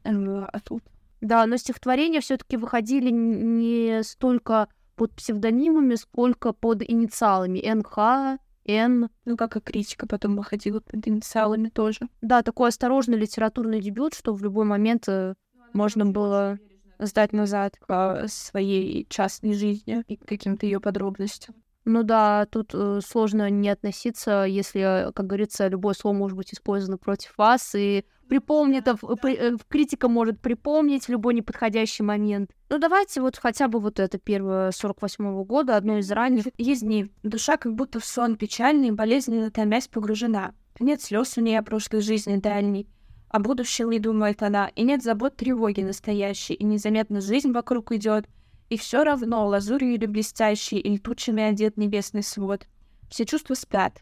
А 0.04 0.60
тут... 0.64 0.84
Да, 1.22 1.46
но 1.46 1.58
стихотворения 1.58 2.22
все 2.22 2.38
таки 2.38 2.58
выходили 2.58 3.10
не 3.10 4.04
столько 4.04 4.68
под 4.96 5.14
псевдонимами, 5.14 5.96
сколько 5.96 6.54
под 6.54 6.84
инициалами. 6.84 7.60
НХ, 7.60 8.40
Н. 8.66 9.10
Ну, 9.26 9.38
как 9.38 9.56
и 9.56 9.62
критика 9.62 10.08
потом 10.08 10.36
выходила 10.36 10.80
под 10.80 11.08
инициалами 11.08 11.70
тоже. 11.70 12.00
Да, 12.22 12.44
такой 12.44 12.70
осторожный 12.70 13.18
литературный 13.18 13.82
дебют, 13.82 14.14
что 14.14 14.34
в 14.34 14.44
любой 14.44 14.66
момент 14.66 15.08
э, 15.08 15.36
можно 15.74 16.06
было 16.06 16.60
сдать 17.00 17.34
назад 17.34 17.78
по 17.88 18.24
своей 18.28 19.06
частной 19.10 19.54
жизни 19.54 20.04
и 20.08 20.16
каким-то 20.16 20.66
ее 20.66 20.80
подробностям. 20.80 21.56
Ну 21.86 22.02
да, 22.02 22.48
тут 22.48 22.72
э, 22.74 23.00
сложно 23.06 23.48
не 23.52 23.70
относиться, 23.70 24.44
если, 24.44 25.12
как 25.14 25.28
говорится, 25.28 25.68
любое 25.68 25.94
слово 25.94 26.16
может 26.16 26.36
быть 26.36 26.52
использовано 26.52 26.98
против 26.98 27.38
вас, 27.38 27.76
и 27.76 28.06
припомнит, 28.28 28.88
э, 28.88 28.96
э, 29.24 29.58
критика 29.70 30.08
может 30.10 30.42
припомнить 30.42 31.08
любой 31.10 31.36
неподходящий 31.36 32.02
момент. 32.02 32.50
Ну 32.70 32.80
давайте 32.80 33.22
вот 33.22 33.38
хотя 33.38 33.68
бы 33.68 33.80
вот 33.80 34.00
это 34.00 34.18
первое 34.18 34.72
48-го 34.72 35.44
года, 35.44 35.78
одно 35.78 36.00
из 36.00 36.12
ранних. 36.12 36.46
Есть 36.58 36.82
дни. 36.82 37.12
Душа 37.22 37.58
как 37.58 37.76
будто 37.76 38.00
в 38.00 38.06
сон 38.06 38.36
печальный, 38.36 38.90
болезненно 38.90 39.52
томясь 39.52 39.88
погружена. 39.88 40.54
Нет 40.80 41.04
слез 41.04 41.38
у 41.38 41.42
нее 41.42 41.60
о 41.60 41.64
прошлой 41.64 42.02
жизни 42.02 42.38
дальней. 42.38 42.88
О 43.30 43.40
будущем 43.40 43.92
не 43.92 44.00
думает 44.00 44.42
она, 44.42 44.70
и 44.76 44.84
нет 44.84 45.04
забот 45.04 45.36
тревоги 45.36 45.82
настоящей, 45.82 46.54
и 46.56 46.64
незаметно 46.64 47.22
жизнь 47.22 47.52
вокруг 47.52 47.92
идет, 47.92 48.26
и 48.70 48.78
все 48.78 49.04
равно 49.04 49.46
лазурью 49.48 49.94
или 49.94 50.06
блестящей, 50.06 50.80
или 50.80 50.98
тучами 50.98 51.44
одет 51.44 51.78
небесный 51.78 52.24
свод. 52.24 52.68
Все 53.10 53.26
чувства 53.26 53.54
спят. 53.54 54.02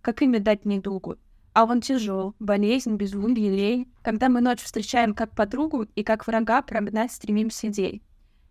Как 0.00 0.22
имя 0.22 0.40
дать 0.40 0.64
недугу? 0.64 1.16
А 1.52 1.64
он 1.64 1.80
тяжел, 1.80 2.34
болезнь, 2.38 2.96
безвулье, 2.96 3.50
лень. 3.50 3.92
Когда 4.02 4.28
мы 4.28 4.40
ночь 4.40 4.62
встречаем 4.62 5.14
как 5.14 5.34
подругу, 5.34 5.86
и 5.94 6.02
как 6.04 6.26
врага 6.26 6.62
прогнать 6.62 7.12
стремимся 7.12 7.68
день. 7.68 8.02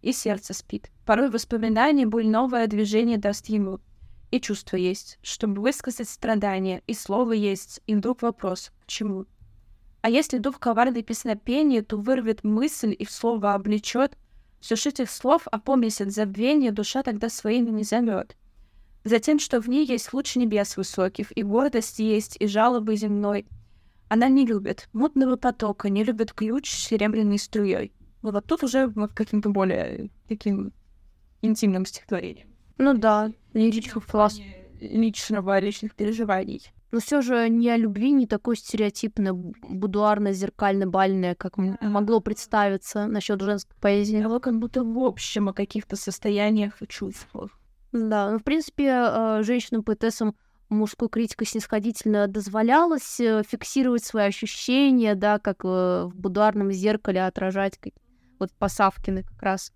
И 0.02 0.12
сердце 0.12 0.54
спит. 0.54 0.92
Порой 1.06 1.30
воспоминание, 1.30 2.06
боль 2.06 2.28
новое 2.28 2.68
движение 2.68 3.18
даст 3.18 3.48
ему. 3.48 3.80
И 4.30 4.42
чувство 4.42 4.76
есть, 4.76 5.20
чтобы 5.22 5.62
высказать 5.62 6.10
страдания, 6.10 6.84
и 6.86 6.94
слово 6.94 7.32
есть, 7.32 7.82
и 7.88 7.96
вдруг 7.96 8.22
вопрос— 8.22 8.72
к 8.84 8.88
чему? 8.88 9.26
А 10.02 10.10
если 10.10 10.38
дух 10.38 10.60
коварный 10.60 11.02
песнопение, 11.02 11.82
то 11.82 11.98
вырвет 11.98 12.44
мысль 12.44 12.96
и 12.98 13.06
в 13.06 13.12
слово 13.12 13.54
облечет, 13.54 14.18
ж 14.76 14.88
этих 14.88 15.10
слов 15.10 15.48
опомнись 15.52 16.02
от 16.02 16.12
забвения, 16.12 16.72
душа 16.72 17.04
тогда 17.04 17.30
своими 17.30 17.70
не 17.70 17.84
зовет. 17.84 18.36
Затем, 19.04 19.40
что 19.40 19.62
в 19.62 19.70
ней 19.70 19.86
есть 19.86 20.12
луч 20.14 20.36
небес 20.36 20.76
высоких, 20.76 21.36
и 21.38 21.44
гордость 21.44 22.00
есть, 22.00 22.36
и 22.40 22.48
жалобы 22.48 22.96
земной. 22.96 23.48
Она 24.10 24.28
не 24.28 24.46
любит 24.46 24.90
мутного 24.94 25.36
потока, 25.36 25.90
не 25.90 26.04
любит 26.04 26.34
ключ 26.34 26.70
с 26.70 26.88
серебряной 26.88 27.40
струей. 27.40 27.94
Ну 28.22 28.32
вот 28.32 28.46
тут 28.46 28.64
уже 28.64 28.88
вот 28.88 29.14
каким-то 29.14 29.50
более 29.50 30.10
таким 30.28 30.74
интимным 31.42 31.86
стихотворением. 31.86 32.50
Ну 32.78 32.94
да, 32.98 33.32
лирических 33.54 34.04
философ... 34.04 34.44
личного, 34.80 35.60
личных 35.60 35.96
переживаний. 35.96 36.62
Но 36.92 37.00
все 37.00 37.22
же 37.22 37.50
не 37.50 37.70
о 37.70 37.78
любви, 37.78 38.12
не 38.12 38.28
такой 38.28 38.56
стереотипно 38.56 39.34
будуарно 39.34 40.32
зеркально 40.32 40.88
бальное 40.88 41.36
как 41.36 41.58
могло 41.58 42.22
представиться 42.22 43.08
насчет 43.08 43.42
женской 43.42 43.76
поэзии. 43.82 44.24
Оно 44.24 44.40
как 44.40 44.58
будто 44.58 44.84
в 44.84 44.98
общем 45.00 45.50
о 45.50 45.54
каких-то 45.54 45.96
состояниях 45.98 46.82
и 46.82 46.88
чувствах. 46.88 47.52
Да, 47.92 48.32
ну, 48.32 48.40
в 48.40 48.44
принципе, 48.44 48.86
э, 48.88 49.44
женщинам-поэтессам 49.44 50.36
мужской 50.70 51.10
критикой 51.10 51.48
снисходительно 51.48 52.28
дозволялось 52.28 53.20
э, 53.20 53.44
фиксировать 53.48 54.04
свои 54.04 54.26
ощущения, 54.26 55.16
да, 55.16 55.40
как 55.40 55.64
э, 55.64 56.06
в 56.06 56.12
будуарном 56.16 56.72
зеркале 56.72 57.26
отражать 57.26 57.80
вот 58.40 58.52
Посавкины 58.54 59.24
как 59.24 59.42
раз. 59.42 59.74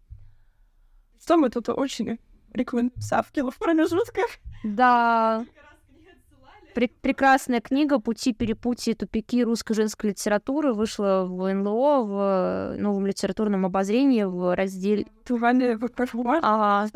Что 1.22 1.38
мы 1.38 1.50
тут 1.50 1.70
очень 1.70 2.20
рекламируем 2.54 3.02
Савкина 3.02 3.52
в 3.52 3.58
промежутках? 3.58 4.28
Да, 4.64 5.46
прекрасная 6.74 7.62
книга 7.62 8.00
«Пути, 8.00 8.34
перепутья, 8.34 8.94
тупики 8.96 9.44
русской 9.44 9.74
женской 9.74 10.12
литературы» 10.12 10.74
вышла 10.74 11.26
в 11.28 11.54
НЛО 11.54 12.04
в 12.04 12.76
новом 12.78 13.06
литературном 13.06 13.66
обозрении 13.66 14.24
в 14.24 14.56
разделе... 14.56 15.06
А, 16.44 16.88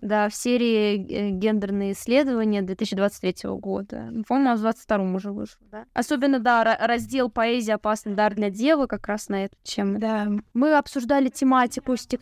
да, 0.00 0.28
в 0.28 0.34
серии 0.34 0.96
э, 0.96 1.30
«Гендерные 1.30 1.92
исследования» 1.92 2.62
2023 2.62 3.50
года. 3.50 4.12
По-моему, 4.28 4.56
в 4.56 4.60
22 4.60 4.98
уже 5.14 5.32
вышел, 5.32 5.60
да? 5.70 5.84
Особенно, 5.92 6.38
да, 6.38 6.76
раздел 6.80 7.30
«Поэзия. 7.30 7.74
Опасный 7.74 8.14
дар 8.14 8.34
для 8.34 8.50
девы» 8.50 8.86
как 8.86 9.06
раз 9.08 9.28
на 9.28 9.44
эту 9.44 9.56
тему. 9.62 9.98
Да. 9.98 10.28
Мы 10.52 10.76
обсуждали 10.76 11.28
тематику 11.28 11.96
стих... 11.96 12.20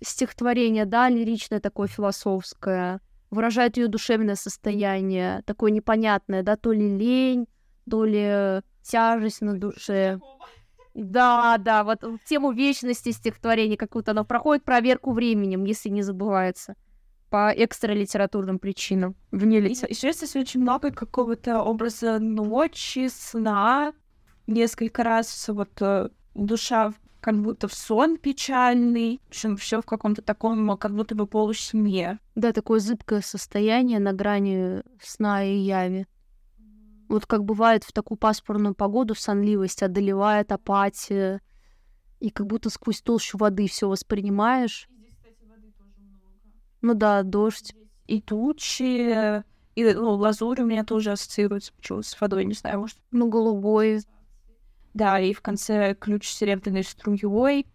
стихотворения, 0.00 0.84
да, 0.84 1.08
лиричное 1.08 1.60
такое, 1.60 1.88
философское 1.88 3.00
выражает 3.34 3.76
ее 3.76 3.88
душевное 3.88 4.36
состояние, 4.36 5.42
такое 5.46 5.70
непонятное, 5.70 6.42
да, 6.42 6.56
то 6.56 6.72
ли 6.72 6.88
лень, 6.96 7.46
то 7.88 8.04
ли 8.04 8.62
тяжесть 8.82 9.42
на 9.42 9.58
душе. 9.58 10.20
Да, 10.94 11.58
да, 11.58 11.82
вот 11.82 12.04
тему 12.24 12.52
вечности 12.52 13.10
стихотворения 13.10 13.76
какую-то 13.76 14.12
оно 14.12 14.24
проходит 14.24 14.64
проверку 14.64 15.12
временем, 15.12 15.64
если 15.64 15.88
не 15.88 16.02
забывается 16.02 16.76
по 17.30 17.50
экстралитературным 17.50 18.60
причинам. 18.60 19.16
Вне 19.32 19.58
лица. 19.58 19.88
Еще 19.88 20.12
здесь 20.12 20.36
очень 20.36 20.60
много 20.60 20.92
какого-то 20.92 21.62
образа 21.62 22.20
ночи, 22.20 23.08
сна. 23.08 23.92
Несколько 24.46 25.02
раз 25.02 25.48
вот 25.48 25.70
э, 25.80 26.10
душа 26.34 26.92
как 27.24 27.40
будто 27.40 27.68
в 27.68 27.74
сон 27.74 28.18
печальный, 28.18 29.18
все 29.30 29.80
в 29.80 29.86
каком-то 29.86 30.20
таком, 30.20 30.76
как 30.76 30.94
будто 30.94 31.14
бы 31.14 31.26
полусне. 31.26 32.18
Да, 32.34 32.52
такое 32.52 32.80
зыбкое 32.80 33.22
состояние 33.22 33.98
на 33.98 34.12
грани 34.12 34.82
сна 35.00 35.42
и 35.42 35.56
яви. 35.56 36.06
Вот 37.08 37.24
как 37.24 37.42
бывает 37.42 37.82
в 37.82 37.94
такую 37.94 38.18
пасмурную 38.18 38.74
погоду 38.74 39.14
сонливость 39.14 39.82
одолевает 39.82 40.52
апатия, 40.52 41.40
и 42.20 42.28
как 42.28 42.46
будто 42.46 42.68
сквозь 42.68 43.00
толщу 43.00 43.38
воды 43.38 43.68
все 43.68 43.88
воспринимаешь. 43.88 44.86
Здесь, 44.90 45.14
кстати, 45.14 45.48
воды 45.48 45.72
тоже 45.78 45.94
много. 46.00 46.26
Ну 46.82 46.92
да, 46.92 47.22
дождь. 47.22 47.74
И 48.06 48.20
тучи, 48.20 49.42
и 49.74 49.94
ну, 49.94 50.10
лазурь 50.10 50.60
у 50.60 50.66
меня 50.66 50.84
тоже 50.84 51.12
ассоциируется 51.12 51.72
почему 51.72 52.02
с 52.02 52.20
водой, 52.20 52.44
не 52.44 52.52
знаю, 52.52 52.80
может. 52.80 52.98
Ну, 53.12 53.30
голубой. 53.30 54.02
Да, 54.94 55.18
и 55.18 55.32
в 55.32 55.42
конце 55.42 55.94
ключ 55.94 56.28
с 56.28 56.36
серебряной 56.36 56.84
струей. 56.84 57.66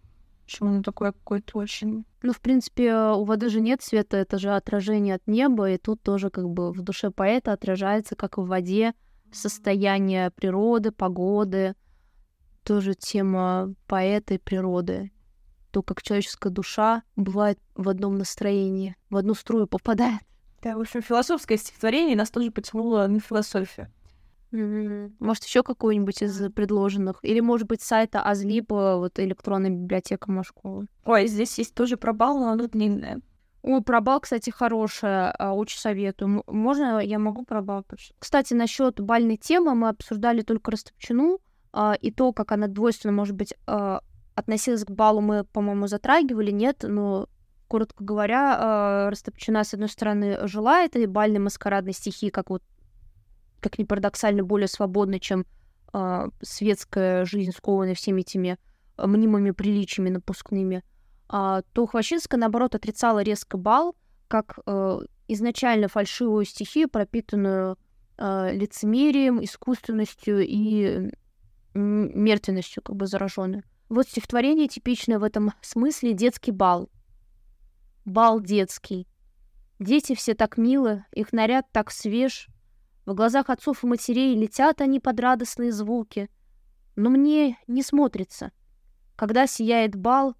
Почему 0.44 0.70
оно 0.70 0.82
такое 0.82 1.12
какое-то 1.12 1.58
очень... 1.58 2.04
Ну, 2.22 2.32
в 2.32 2.40
принципе, 2.40 2.94
у 2.94 3.24
воды 3.24 3.50
же 3.50 3.60
нет 3.60 3.82
света, 3.82 4.16
это 4.16 4.38
же 4.38 4.50
отражение 4.50 5.14
от 5.14 5.26
неба, 5.26 5.70
и 5.70 5.78
тут 5.78 6.02
тоже 6.02 6.28
как 6.30 6.48
бы 6.48 6.72
в 6.72 6.82
душе 6.82 7.10
поэта 7.10 7.52
отражается, 7.52 8.16
как 8.16 8.36
в 8.36 8.46
воде, 8.46 8.94
состояние 9.32 10.30
природы, 10.30 10.90
погоды, 10.90 11.76
тоже 12.64 12.94
тема 12.94 13.74
поэта 13.86 14.34
и 14.34 14.38
природы. 14.38 15.12
То, 15.70 15.82
как 15.82 16.02
человеческая 16.02 16.50
душа 16.50 17.04
бывает 17.14 17.60
в 17.76 17.88
одном 17.88 18.18
настроении, 18.18 18.96
в 19.08 19.16
одну 19.16 19.34
струю 19.34 19.66
попадает. 19.66 20.20
Да, 20.62 20.76
в 20.76 20.80
общем, 20.80 21.00
философское 21.00 21.56
стихотворение 21.56 22.16
нас 22.16 22.30
тоже 22.30 22.50
потянуло 22.50 23.06
на 23.06 23.20
философию. 23.20 23.90
Может, 24.52 25.44
еще 25.44 25.62
какой-нибудь 25.62 26.22
из 26.22 26.50
предложенных? 26.52 27.18
Или, 27.22 27.40
может 27.40 27.68
быть, 27.68 27.82
сайта 27.82 28.22
Азлипа, 28.22 28.96
вот 28.96 29.18
электронная 29.18 29.70
библиотека 29.70 30.30
Машкова. 30.30 30.86
Ой, 31.04 31.26
здесь 31.26 31.58
есть 31.58 31.74
тоже 31.74 31.96
пробал, 31.96 32.38
но 32.38 32.50
оно 32.50 32.66
длинное. 32.66 33.20
О, 33.62 33.80
пробал, 33.80 34.20
кстати, 34.20 34.50
хорошая, 34.50 35.32
а, 35.32 35.52
очень 35.52 35.78
советую. 35.78 36.42
Можно 36.46 37.00
я 37.00 37.18
могу 37.18 37.44
пробал? 37.44 37.84
Кстати, 38.18 38.54
насчет 38.54 39.00
бальной 39.00 39.36
темы 39.36 39.74
мы 39.74 39.90
обсуждали 39.90 40.40
только 40.40 40.70
Растопчину, 40.70 41.40
а, 41.72 41.94
и 42.00 42.10
то, 42.10 42.32
как 42.32 42.52
она 42.52 42.68
двойственно, 42.68 43.12
может 43.12 43.36
быть, 43.36 43.54
а, 43.66 44.00
относилась 44.34 44.84
к 44.84 44.90
балу, 44.90 45.20
мы, 45.20 45.44
по-моему, 45.44 45.88
затрагивали, 45.88 46.50
нет, 46.50 46.84
но 46.88 47.28
коротко 47.68 48.02
говоря, 48.02 49.08
Растопчина, 49.10 49.62
с 49.62 49.74
одной 49.74 49.88
стороны, 49.88 50.48
желает 50.48 50.96
этой 50.96 51.06
бальной 51.06 51.38
маскарадной 51.38 51.92
стихии, 51.92 52.30
как 52.30 52.50
вот 52.50 52.64
как 53.60 53.78
ни 53.78 53.84
парадоксально, 53.84 54.42
более 54.42 54.68
свободна, 54.68 55.20
чем 55.20 55.46
э, 55.92 56.28
светская 56.42 57.24
жизнь, 57.24 57.52
скованная 57.52 57.94
всеми 57.94 58.22
этими 58.22 58.58
э, 58.96 59.06
мнимыми 59.06 59.50
приличиями 59.52 60.10
напускными, 60.10 60.82
а, 61.28 61.62
то 61.72 61.86
Хвощинская, 61.86 62.40
наоборот, 62.40 62.74
отрицала 62.74 63.22
резко 63.22 63.56
бал 63.56 63.94
как 64.26 64.58
э, 64.66 65.00
изначально 65.28 65.88
фальшивую 65.88 66.44
стихию, 66.44 66.88
пропитанную 66.88 67.76
э, 68.18 68.52
лицемерием, 68.52 69.42
искусственностью 69.42 70.40
и 70.46 71.10
мертвенностью, 71.74 72.82
как 72.82 72.96
бы 72.96 73.06
зараженную. 73.06 73.64
Вот 73.88 74.08
стихотворение 74.08 74.68
типичное 74.68 75.18
в 75.18 75.24
этом 75.24 75.52
смысле 75.62 76.12
детский 76.12 76.52
бал. 76.52 76.90
Бал 78.04 78.40
детский. 78.40 79.06
Дети 79.78 80.14
все 80.14 80.34
так 80.34 80.56
милы, 80.56 81.04
их 81.12 81.32
наряд 81.32 81.66
так 81.72 81.90
свеж, 81.90 82.48
в 83.10 83.14
глазах 83.14 83.50
отцов 83.50 83.82
и 83.82 83.88
матерей 83.88 84.36
летят 84.36 84.80
они 84.80 85.00
под 85.00 85.18
радостные 85.18 85.72
звуки. 85.72 86.30
Но 86.94 87.10
мне 87.10 87.58
не 87.66 87.82
смотрится. 87.82 88.52
Когда 89.16 89.48
сияет 89.48 89.96
бал, 89.96 90.36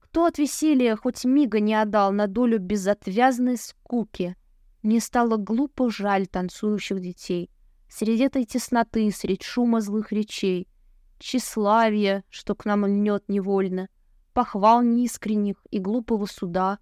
кто 0.00 0.24
от 0.24 0.38
веселья 0.38 0.96
хоть 0.96 1.26
мига 1.26 1.60
не 1.60 1.74
отдал 1.74 2.10
на 2.10 2.26
долю 2.26 2.58
безотвязной 2.58 3.58
скуки? 3.58 4.34
Мне 4.82 4.98
стало 4.98 5.36
глупо 5.36 5.90
жаль 5.90 6.26
танцующих 6.26 7.00
детей. 7.00 7.50
Среди 7.90 8.22
этой 8.24 8.46
тесноты, 8.46 9.10
средь 9.10 9.42
шума 9.42 9.82
злых 9.82 10.10
речей, 10.10 10.68
Тщеславие, 11.18 12.24
что 12.30 12.54
к 12.54 12.64
нам 12.64 12.86
льнет 12.86 13.24
невольно, 13.28 13.90
похвал 14.32 14.82
неискренних 14.82 15.56
и 15.70 15.78
глупого 15.80 16.24
суда, 16.24 16.78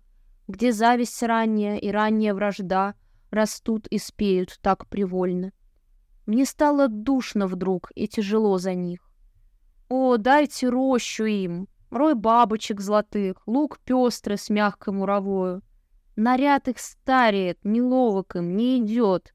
где 0.46 0.72
зависть 0.72 1.20
ранняя 1.24 1.76
и 1.76 1.90
ранняя 1.90 2.34
вражда 2.34 2.94
растут 3.32 3.86
и 3.88 3.98
спеют 3.98 4.58
так 4.62 4.86
привольно. 4.86 5.52
Мне 6.26 6.44
стало 6.44 6.88
душно 6.88 7.46
вдруг 7.46 7.90
и 7.94 8.06
тяжело 8.06 8.58
за 8.58 8.74
них. 8.74 9.00
О, 9.88 10.16
дайте 10.16 10.68
рощу 10.68 11.24
им, 11.24 11.68
рой 11.90 12.14
бабочек 12.14 12.80
золотых, 12.80 13.36
лук 13.46 13.80
пестрый 13.80 14.38
с 14.38 14.48
мягкой 14.48 14.94
муровою. 14.94 15.62
Наряд 16.14 16.68
их 16.68 16.78
стареет, 16.78 17.58
неловок 17.64 18.36
им, 18.36 18.56
не 18.56 18.78
идет. 18.78 19.34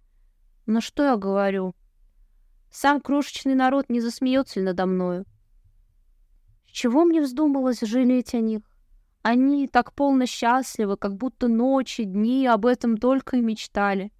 Но 0.65 0.79
что 0.79 1.03
я 1.03 1.17
говорю? 1.17 1.75
Сам 2.71 3.01
крошечный 3.01 3.55
народ 3.55 3.89
не 3.89 3.99
засмеется 3.99 4.61
надо 4.61 4.85
мною? 4.85 5.25
Чего 6.65 7.05
мне 7.05 7.21
вздумалось 7.21 7.81
жалеть 7.81 8.35
о 8.35 8.39
них? 8.39 8.61
Они 9.29 9.67
так 9.67 9.91
полно 9.91 10.25
счастливы, 10.25 10.95
как 10.95 11.17
будто 11.17 11.49
ночи, 11.49 12.05
дни 12.05 12.47
об 12.47 12.65
этом 12.65 12.95
только 12.95 13.35
и 13.35 13.41
мечтали. 13.41 14.13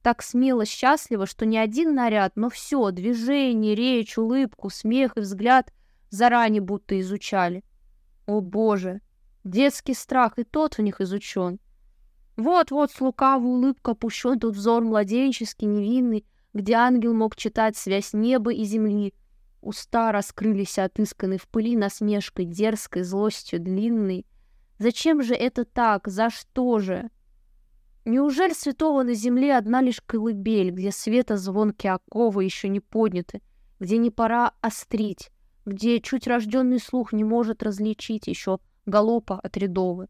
Так 0.00 0.22
смело 0.22 0.64
счастливо, 0.64 1.26
что 1.26 1.44
ни 1.44 1.58
один 1.58 1.94
наряд, 1.94 2.32
но 2.34 2.48
все, 2.48 2.92
движение, 2.92 3.74
речь, 3.74 4.16
улыбку, 4.16 4.70
смех 4.70 5.18
и 5.18 5.20
взгляд 5.20 5.70
заранее 6.08 6.62
будто 6.62 6.98
изучали. 6.98 7.62
О 8.24 8.40
боже, 8.40 9.02
детский 9.44 9.92
страх 9.92 10.38
и 10.38 10.44
тот 10.44 10.78
в 10.78 10.82
них 10.82 11.02
изучен. 11.02 11.60
Вот-вот 12.38 12.90
с 12.90 13.02
лукавой 13.02 13.50
улыбкой 13.50 13.92
опущен 13.92 14.40
тут 14.40 14.56
взор 14.56 14.82
младенческий, 14.82 15.66
невинный, 15.66 16.24
где 16.54 16.72
ангел 16.72 17.12
мог 17.12 17.36
читать 17.36 17.76
связь 17.76 18.14
неба 18.14 18.50
и 18.50 18.64
земли. 18.64 19.12
Уста 19.62 20.10
раскрылись 20.10 20.76
отысканы 20.76 21.38
в 21.38 21.46
пыли 21.46 21.76
насмешкой, 21.76 22.46
дерзкой, 22.46 23.04
злостью, 23.04 23.60
длинной. 23.60 24.26
Зачем 24.78 25.22
же 25.22 25.34
это 25.34 25.64
так? 25.64 26.08
За 26.08 26.30
что 26.30 26.80
же? 26.80 27.10
Неужели 28.04 28.54
святого 28.54 29.04
на 29.04 29.14
земле 29.14 29.56
одна 29.56 29.80
лишь 29.80 30.00
колыбель, 30.00 30.70
где 30.72 30.90
света 30.90 31.36
звонкие 31.36 31.92
оковы 31.92 32.42
еще 32.42 32.68
не 32.68 32.80
подняты, 32.80 33.40
где 33.78 33.98
не 33.98 34.10
пора 34.10 34.52
острить, 34.60 35.30
где 35.64 36.00
чуть 36.00 36.26
рожденный 36.26 36.80
слух 36.80 37.12
не 37.12 37.22
может 37.22 37.62
различить 37.62 38.26
еще 38.26 38.58
галопа 38.84 39.38
от 39.38 39.56
рядовы? 39.56 40.08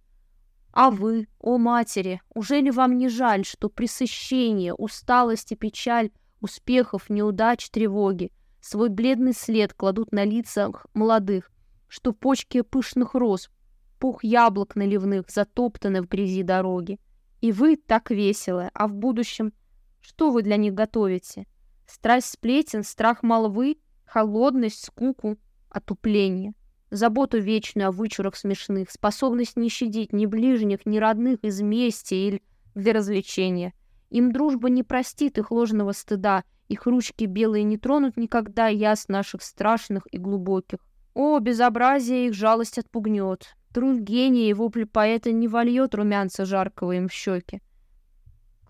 А 0.73 0.91
вы, 0.91 1.29
о 1.39 1.59
матери, 1.59 2.23
уже 2.35 2.59
ли 2.59 2.71
вам 2.71 2.97
не 2.97 3.11
жаль, 3.11 3.45
что 3.45 3.69
пресыщение, 3.69 4.73
усталость 4.73 5.53
и 5.53 5.57
печаль, 5.57 6.11
успехов, 6.41 7.11
неудач, 7.11 7.69
тревоги 7.69 8.33
свой 8.63 8.89
бледный 8.89 9.35
след 9.35 9.75
кладут 9.75 10.13
на 10.13 10.25
лицах 10.25 10.87
молодых, 10.95 11.51
что 11.89 12.15
почки 12.15 12.63
пышных 12.63 13.15
роз, 13.15 13.51
пух 13.99 14.25
яблок 14.25 14.75
наливных 14.75 15.29
затоптаны 15.29 16.01
в 16.01 16.09
грязи 16.09 16.43
дороги? 16.43 16.99
И 17.43 17.53
вы 17.53 17.77
так 17.77 18.11
весело, 18.11 18.71
а 18.73 18.89
в 18.89 18.95
будущем 18.95 19.53
что 20.01 20.31
вы 20.31 20.43
для 20.43 20.57
них 20.57 20.73
готовите? 20.73 21.47
Страсть 21.87 22.31
сплетен, 22.31 22.83
страх 22.83 23.23
молвы, 23.23 23.77
холодность, 24.07 24.87
скуку, 24.87 25.37
отупление 25.69 26.55
заботу 26.93 27.41
вечную 27.41 27.89
о 27.89 27.93
вычурах 27.93 28.37
смешных, 28.37 28.91
способность 28.91 29.57
не 29.57 29.69
щадить 29.69 30.13
ни 30.13 30.27
ближних, 30.27 30.85
ни 30.85 30.99
родных 30.99 31.43
из 31.43 31.61
мести 31.61 32.15
или 32.15 32.43
для 32.75 32.93
развлечения. 32.93 33.73
Им 34.11 34.31
дружба 34.31 34.69
не 34.69 34.83
простит 34.83 35.39
их 35.39 35.51
ложного 35.51 35.93
стыда, 35.93 36.45
их 36.73 36.87
ручки 36.87 37.25
белые 37.25 37.65
не 37.65 37.79
тронут 37.79 38.17
никогда 38.17 38.69
яс 38.69 39.09
наших 39.09 39.43
страшных 39.43 40.07
и 40.11 40.19
глубоких. 40.19 40.79
О, 41.15 41.39
безобразие 41.39 42.29
их 42.29 42.35
жалость 42.35 42.79
отпугнет. 42.79 43.55
Труд 43.73 44.01
гения 44.01 44.51
и 44.51 44.55
вопль 44.55 44.87
поэта 44.87 45.33
не 45.33 45.49
вольет 45.49 45.95
румянца 45.95 46.45
жаркого 46.45 46.93
им 46.93 47.09
в 47.09 47.13
щеки. 47.13 47.61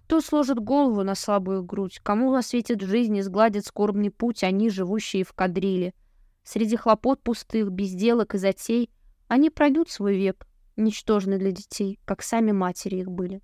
Кто 0.05 0.21
сложит 0.21 0.59
голову 0.59 1.03
на 1.03 1.15
слабую 1.15 1.65
грудь, 1.65 2.01
кому 2.03 2.35
осветит 2.35 2.83
жизнь 2.83 3.17
и 3.17 3.23
сгладит 3.23 3.65
скорбный 3.65 4.11
путь 4.11 4.45
они, 4.45 4.69
живущие 4.69 5.25
в 5.25 5.33
кадриле— 5.33 5.95
Среди 6.45 6.77
хлопот 6.77 7.23
пустых, 7.23 7.71
безделок 7.71 8.35
и 8.35 8.39
затей 8.39 8.91
они 9.29 9.49
пройдут 9.49 9.91
свой 9.91 10.17
век, 10.17 10.47
ничтожны 10.77 11.39
для 11.39 11.53
детей, 11.53 11.99
как 12.05 12.23
сами 12.23 12.53
матери 12.53 12.97
их 12.97 13.11
были. 13.11 13.41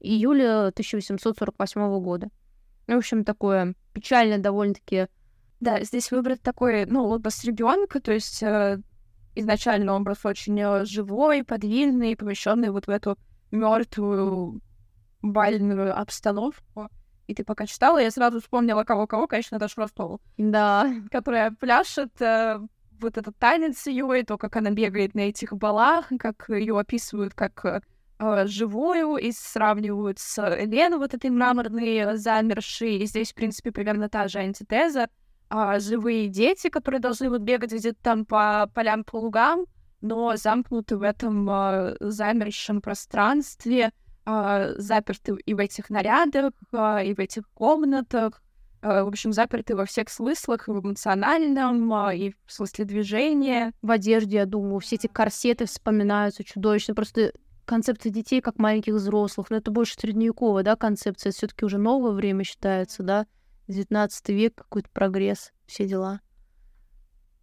Июля 0.00 0.68
1848 0.68 2.00
года. 2.00 2.28
В 2.88 2.92
общем, 2.92 3.22
такое 3.22 3.74
печальное 3.92 4.38
довольно-таки... 4.38 5.06
Да, 5.60 5.82
здесь 5.82 6.10
выбрать 6.10 6.40
такой, 6.42 6.86
ну, 6.86 7.04
образ 7.04 7.44
ребенка, 7.44 8.00
то 8.00 8.12
есть 8.12 8.42
э, 8.42 8.80
изначально 9.34 9.94
образ 9.94 10.24
очень 10.24 10.58
э, 10.60 10.84
живой, 10.84 11.44
подвижный, 11.44 12.16
помещенный 12.16 12.70
вот 12.70 12.86
в 12.86 12.90
эту 12.90 13.18
мертвую 13.50 14.60
бальную 15.20 15.98
обстановку. 15.98 16.88
И 17.26 17.34
ты 17.34 17.44
пока 17.44 17.66
читала, 17.66 17.98
я 17.98 18.10
сразу 18.10 18.40
вспомнила 18.40 18.84
кого-кого, 18.84 19.26
конечно, 19.26 19.58
Дашу 19.58 19.80
Ростову. 19.82 20.20
Да. 20.38 20.90
Которая 21.10 21.50
пляшет 21.50 22.22
э, 22.22 22.58
вот 23.00 23.18
этот 23.18 23.36
танец 23.36 23.86
ее, 23.86 24.20
и 24.20 24.24
то, 24.24 24.38
как 24.38 24.56
она 24.56 24.70
бегает 24.70 25.14
на 25.14 25.20
этих 25.20 25.52
балах, 25.52 26.10
как 26.18 26.48
ее 26.48 26.78
описывают 26.78 27.34
как 27.34 27.64
э, 27.64 27.82
живую, 28.18 29.16
и 29.16 29.32
сравнивают 29.32 30.18
с 30.18 30.36
Леной, 30.64 30.98
вот 30.98 31.14
этой 31.14 31.30
мраморной 31.30 32.16
замершей. 32.16 32.98
И 32.98 33.06
здесь, 33.06 33.32
в 33.32 33.34
принципе, 33.34 33.70
примерно 33.70 34.08
та 34.08 34.28
же 34.28 34.38
антитеза. 34.38 35.08
А, 35.50 35.78
живые 35.78 36.28
дети, 36.28 36.68
которые 36.68 37.00
должны 37.00 37.30
вот 37.30 37.40
бегать 37.40 37.72
где-то 37.72 37.98
там 38.02 38.26
по 38.26 38.70
полям, 38.74 39.04
по 39.04 39.16
лугам, 39.16 39.64
но 40.00 40.36
замкнуты 40.36 40.96
в 40.96 41.02
этом 41.02 41.48
э, 41.48 41.96
замершем 42.00 42.80
пространстве— 42.82 43.92
э, 44.28 44.74
заперты 44.76 45.36
и 45.44 45.54
в 45.54 45.58
этих 45.58 45.90
нарядах, 45.90 46.52
э, 46.72 47.06
и 47.06 47.14
в 47.14 47.18
этих 47.18 47.48
комнатах, 47.54 48.42
э, 48.82 49.02
в 49.02 49.08
общем, 49.08 49.32
заперты 49.32 49.74
во 49.74 49.86
всех 49.86 50.08
смыслах, 50.10 50.68
и 50.68 50.70
в 50.70 50.80
эмоциональном, 50.80 51.92
э, 51.92 52.16
и 52.16 52.34
в 52.46 52.52
смысле 52.52 52.84
движения. 52.84 53.72
В 53.80 53.90
одежде, 53.90 54.36
я 54.36 54.46
думаю, 54.46 54.80
все 54.80 54.96
эти 54.96 55.06
корсеты 55.06 55.64
вспоминаются 55.64 56.44
чудовищно. 56.44 56.94
Просто 56.94 57.32
концепция 57.68 58.10
детей 58.10 58.40
как 58.40 58.58
маленьких 58.58 58.94
взрослых, 58.94 59.50
но 59.50 59.56
это 59.56 59.70
больше 59.70 59.94
средневековая, 59.94 60.64
да, 60.64 60.74
концепция, 60.74 61.32
все 61.32 61.46
таки 61.46 61.64
уже 61.64 61.78
новое 61.78 62.12
время 62.12 62.42
считается, 62.42 63.02
да, 63.02 63.26
19 63.68 64.28
век, 64.30 64.54
какой-то 64.56 64.88
прогресс, 64.90 65.52
все 65.66 65.86
дела. 65.86 66.20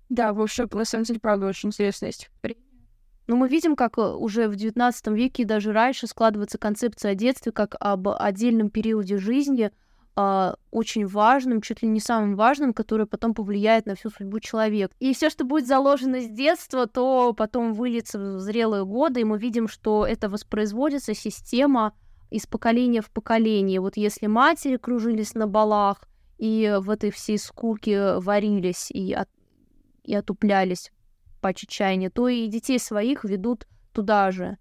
Да, 0.09 0.33
в 0.33 0.41
общем, 0.41 0.67
на 0.71 0.85
самом 0.85 1.05
деле, 1.05 1.19
правда, 1.19 1.47
очень 1.47 1.69
интересно 1.69 2.07
есть 2.07 2.29
но 3.27 3.35
мы 3.35 3.47
видим, 3.47 3.75
как 3.75 3.97
э, 3.97 4.01
уже 4.01 4.47
в 4.47 4.53
XIX 4.53 4.93
веке 5.15 5.43
и 5.43 5.45
даже 5.45 5.73
раньше 5.73 6.07
складывается 6.07 6.57
концепция 6.57 7.11
о 7.11 7.15
детстве 7.15 7.51
как 7.51 7.75
об 7.79 8.07
отдельном 8.09 8.69
периоде 8.69 9.17
жизни, 9.17 9.71
э, 10.15 10.53
очень 10.71 11.05
важным, 11.05 11.61
чуть 11.61 11.81
ли 11.81 11.87
не 11.87 11.99
самым 11.99 12.35
важным, 12.35 12.73
который 12.73 13.05
потом 13.05 13.33
повлияет 13.33 13.85
на 13.85 13.95
всю 13.95 14.09
судьбу 14.09 14.39
человека. 14.39 14.93
И 14.99 15.13
все, 15.13 15.29
что 15.29 15.45
будет 15.45 15.67
заложено 15.67 16.21
с 16.21 16.27
детства, 16.27 16.87
то 16.87 17.33
потом 17.33 17.73
выльется 17.73 18.19
в 18.19 18.39
зрелые 18.39 18.85
годы, 18.85 19.21
и 19.21 19.25
мы 19.25 19.37
видим, 19.37 19.67
что 19.67 20.05
это 20.05 20.29
воспроизводится 20.29 21.13
система 21.13 21.93
из 22.29 22.47
поколения 22.47 23.01
в 23.01 23.11
поколение. 23.11 23.79
Вот 23.79 23.97
если 23.97 24.27
матери 24.27 24.77
кружились 24.77 25.35
на 25.35 25.47
балах 25.47 26.07
и 26.37 26.77
в 26.79 26.89
этой 26.89 27.11
всей 27.11 27.37
скуке 27.37 28.17
варились 28.17 28.91
и, 28.91 29.13
от, 29.13 29.29
и 30.03 30.15
отуплялись 30.15 30.91
по 31.41 31.53
чаяния, 31.53 32.09
то 32.09 32.27
и 32.27 32.47
детей 32.47 32.79
своих 32.79 33.23
ведут 33.23 33.67
туда 33.93 34.31
же. 34.31 34.57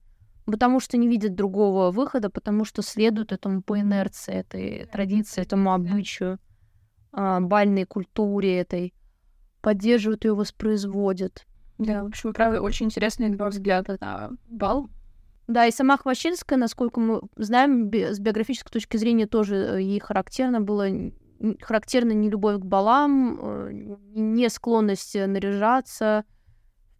Потому 0.46 0.78
что 0.80 0.96
не 0.96 1.08
видят 1.08 1.34
другого 1.34 1.90
выхода, 1.90 2.28
потому 2.28 2.64
что 2.64 2.82
следуют 2.82 3.32
этому 3.32 3.62
по 3.62 3.80
инерции, 3.80 4.34
этой 4.34 4.86
традиции, 4.86 5.40
этому 5.40 5.72
обычаю, 5.72 6.38
а, 7.12 7.40
бальной 7.40 7.84
культуре 7.84 8.58
этой, 8.58 8.92
поддерживают 9.62 10.24
ее, 10.24 10.34
воспроизводят. 10.34 11.46
Да, 11.78 12.04
в 12.04 12.06
общем, 12.08 12.34
правда, 12.34 12.60
очень 12.60 12.86
интересный 12.86 13.30
два 13.30 13.48
взгляда 13.48 13.96
на 14.00 14.30
бал. 14.48 14.90
Да, 15.46 15.66
и 15.66 15.70
сама 15.70 15.96
Хвощинская, 15.96 16.58
насколько 16.58 17.00
мы 17.00 17.22
знаем, 17.36 17.92
с 17.92 18.18
биографической 18.18 18.70
точки 18.70 18.96
зрения 18.96 19.26
тоже 19.26 19.56
э, 19.56 19.82
ей 19.82 20.00
характерно 20.00 20.60
было 20.60 20.88
характерна 21.60 22.12
не 22.12 22.30
любовь 22.30 22.60
к 22.60 22.64
балам, 22.64 23.38
э, 23.40 23.70
не 24.14 24.48
склонность 24.48 25.14
наряжаться, 25.14 26.24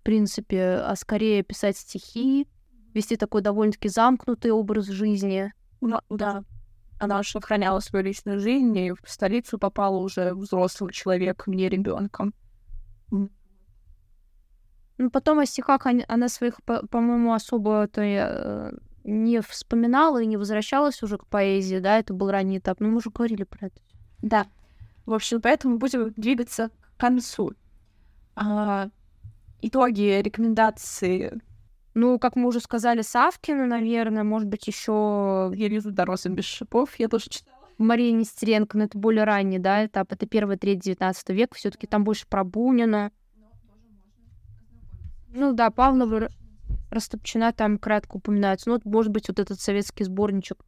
принципе, 0.04 0.76
а 0.84 0.94
скорее 0.94 1.42
писать 1.42 1.76
стихи, 1.76 2.46
вести 2.94 3.16
такой 3.16 3.42
довольно-таки 3.42 3.88
замкнутый 3.88 4.52
образ 4.52 4.86
жизни. 4.86 5.52
Ну, 5.80 6.00
да. 6.08 6.44
Она 7.00 7.22
сохраняла 7.22 7.80
свою 7.80 8.04
личную 8.04 8.40
жизнь, 8.40 8.76
и 8.78 8.92
в 8.92 8.98
столицу 9.04 9.58
попала 9.58 9.96
уже 9.98 10.32
взрослым 10.32 10.90
человеком, 10.90 11.54
не 11.54 11.68
ребенком. 11.68 12.32
Ну, 14.96 15.10
потом 15.10 15.40
о 15.40 15.46
стихах 15.46 15.86
она 16.06 16.28
своих, 16.28 16.62
по-моему, 16.62 17.32
особо-то 17.32 18.00
э, 18.00 18.72
не 19.02 19.40
вспоминала 19.42 20.22
и 20.22 20.26
не 20.26 20.36
возвращалась 20.36 21.02
уже 21.02 21.18
к 21.18 21.26
поэзии, 21.26 21.80
да, 21.80 21.98
это 21.98 22.14
был 22.14 22.30
ранний 22.30 22.58
этап, 22.58 22.78
но 22.78 22.88
мы 22.88 22.96
уже 22.98 23.10
говорили 23.10 23.42
про 23.42 23.66
это. 23.66 23.80
Да. 24.22 24.46
В 25.04 25.12
общем, 25.12 25.40
поэтому 25.42 25.78
будем 25.78 26.12
двигаться 26.12 26.70
к 26.80 27.00
концу. 27.00 27.52
А, 28.36 28.88
итоги, 29.60 30.20
рекомендации. 30.22 31.40
Ну, 31.94 32.18
как 32.18 32.34
мы 32.34 32.48
уже 32.48 32.60
сказали, 32.60 33.02
Савкина, 33.02 33.66
наверное, 33.66 34.24
может 34.24 34.48
быть, 34.48 34.66
еще 34.66 35.52
Я 35.54 35.68
вижу 35.68 35.92
Дороса 35.92 36.28
без 36.28 36.44
шипов, 36.44 36.98
я 36.98 37.08
тоже 37.08 37.30
читала. 37.30 37.54
Мария 37.78 38.12
Нестеренко, 38.12 38.78
но 38.78 38.84
это 38.84 38.96
более 38.98 39.24
ранний, 39.24 39.58
да, 39.58 39.84
этап. 39.86 40.12
Это 40.12 40.26
первая 40.26 40.56
треть 40.56 40.80
19 40.80 41.30
века. 41.30 41.56
все 41.56 41.70
таки 41.70 41.86
там 41.86 42.04
больше 42.04 42.26
про 42.28 42.44
Бунина. 42.44 43.10
Ну 45.28 45.52
да, 45.52 45.70
Павлова 45.70 46.28
Растопчина 46.90 47.52
там 47.52 47.78
кратко 47.78 48.16
упоминается. 48.16 48.68
Ну, 48.68 48.76
вот, 48.76 48.84
может 48.84 49.10
быть, 49.10 49.28
вот 49.28 49.40
этот 49.40 49.60
советский 49.60 50.04
сборничек 50.04 50.64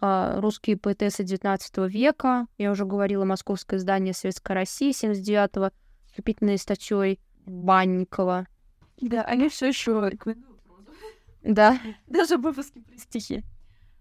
а, 0.00 0.40
«Русские 0.40 0.78
поэтессы 0.78 1.22
XIX 1.22 1.88
века». 1.88 2.46
Я 2.56 2.70
уже 2.70 2.86
говорила, 2.86 3.26
московское 3.26 3.78
издание 3.78 4.14
«Советская 4.14 4.54
Россия» 4.54 4.92
79-го, 4.92 5.70
вступительной 6.06 6.56
статьей 6.56 7.20
Банникова. 7.44 8.46
Да, 9.02 9.22
они 9.22 9.50
все 9.50 9.68
еще 9.68 10.08
рекомендуют. 10.10 10.55
Да. 11.46 11.78
Даже 12.06 12.36
выпуски 12.36 12.80
про 12.80 12.98
стихи. 12.98 13.44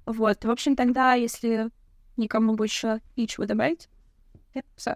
Вот. 0.06 0.44
В 0.44 0.50
общем, 0.50 0.76
тогда, 0.76 1.14
если 1.14 1.70
никому 2.18 2.56
больше 2.56 3.02
ничего 3.16 3.46
добавить, 3.46 3.88
все. 4.76 4.96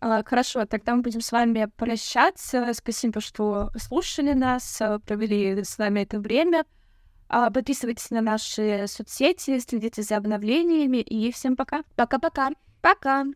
А, 0.00 0.22
хорошо, 0.24 0.64
тогда 0.66 0.96
мы 0.96 1.02
будем 1.02 1.20
с 1.20 1.30
вами 1.30 1.70
прощаться. 1.76 2.72
Спасибо, 2.72 3.20
что 3.20 3.70
слушали 3.76 4.32
нас, 4.32 4.80
а, 4.80 4.98
провели 4.98 5.62
с 5.62 5.78
нами 5.78 6.00
это 6.00 6.18
время. 6.18 6.64
А, 7.28 7.50
подписывайтесь 7.50 8.10
на 8.10 8.20
наши 8.20 8.86
соцсети, 8.88 9.58
следите 9.58 10.02
за 10.02 10.16
обновлениями 10.16 10.98
и 10.98 11.30
всем 11.30 11.56
пока. 11.56 11.82
Пока-пока. 11.94 12.50
Пока. 12.80 13.26